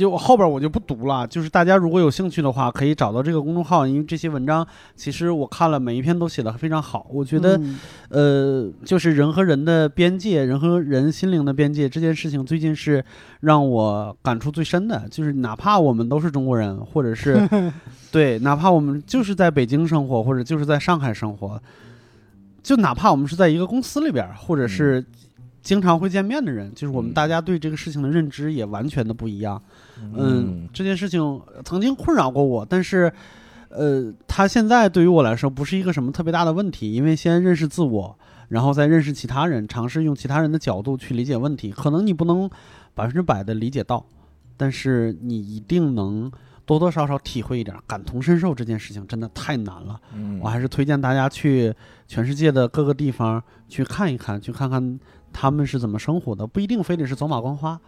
[0.00, 1.26] 就后边我就不读了。
[1.26, 4.66] 就是大家如果有兴趣的话，可以找到这个公众号，因为这些文章
[4.96, 7.06] 其实我看了，每一篇都写的非常好。
[7.10, 7.78] 我觉得，嗯
[8.08, 13.04] 呃，就是人和人的边界，人和人心灵的边界这件事情，最近是
[13.40, 15.06] 让我感触最深的。
[15.10, 17.46] 就是哪怕我们都是中国人，或者是
[18.10, 21.62] 对，哪怕我们就是在北京生活，或者就是在上海生活，
[22.62, 25.04] 就哪怕我们是在一个公司里边儿，或者是
[25.62, 29.62] 经常会见面的人，就是我们嗯大家对这个事情的认知也完全的不一样。
[29.66, 29.89] 嗯，
[30.72, 33.12] 这件事情曾经困扰过我，但是，
[33.68, 38.18] 呃，它现在对于我来说不是一个什么特别大的问题，因为先认识自我，
[38.48, 41.70] 然后再认识其他人，尝试用其他人的角度去理解问题。
[41.70, 42.48] 可能你不能
[42.94, 44.04] 百分之百的理解到，
[44.56, 46.30] 但是你一定能
[46.64, 50.00] 多多少少体会一点，感同身受这件事情真的太难了。
[50.14, 51.74] 嗯我还是推荐大家去
[52.06, 54.98] 全世界的各个地方去看一看，去看看
[55.32, 57.80] 他们是怎么生活的，不一定非得是走马观花，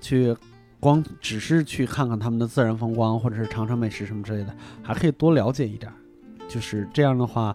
[0.00, 0.36] 去
[0.80, 5.92] 光只是去看看他们的自然风光，或者是尝尝美食什么之类的，还可以多了解一点。
[6.48, 7.54] 就是这样的话，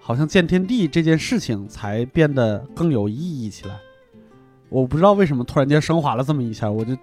[0.00, 3.76] 好像见天地这件事情才变得更有意义起来。
[4.68, 6.96] 我不知道为什么突然间升华了这么一下，我就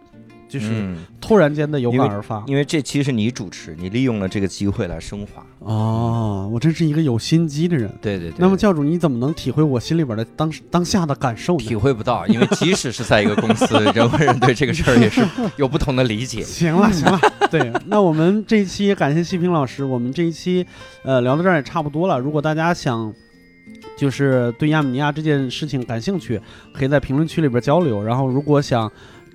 [0.53, 2.43] 就是嗯突然间的有感而发。
[2.45, 5.43] 因为这期是你主持，你利用了这个机会来升华。
[5.59, 7.89] 哦，我真是一个有心机的人。
[7.99, 8.35] 对对对。
[8.37, 11.75] 那么教主，你怎么能体会我心里边的当当下的感受体？
[11.75, 13.65] 会不到，因为即使是在一个公司，
[13.95, 15.25] 人和人对这个事儿也是
[15.57, 16.43] 有不同的理解。
[16.45, 17.19] 行了 行了，
[17.49, 20.63] 对，那我们这一期也感谢细平老师，我们这一期
[21.03, 22.19] 呃聊到这儿也差不多了。
[22.19, 23.11] 如果大家想
[23.97, 26.39] 就是对亚美尼亚这件事情感兴趣，
[26.73, 28.03] 可以在评论区里边交流。
[28.03, 28.91] 然后如果想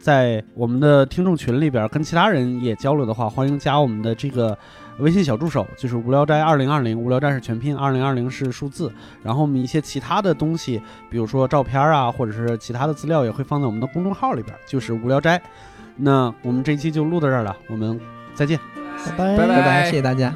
[0.09, 4.57] 在我们的听众群里边跟其他人也交流的话，欢迎加我们的这个
[5.01, 8.91] 微信小助手，就是无聊斋二零二零，无聊斋是全拼，二零二零是数字。
[9.23, 10.81] 然后我们一些其他的东西，
[11.11, 15.39] 比如说照片啊，或者是其他的资料，也会放在我们的公众号里边，就是无聊斋。
[15.95, 18.01] 那我们这一期就录到这儿了，我们
[18.35, 18.59] 再见。
[19.15, 20.35] 拜拜拜拜，谢谢大家。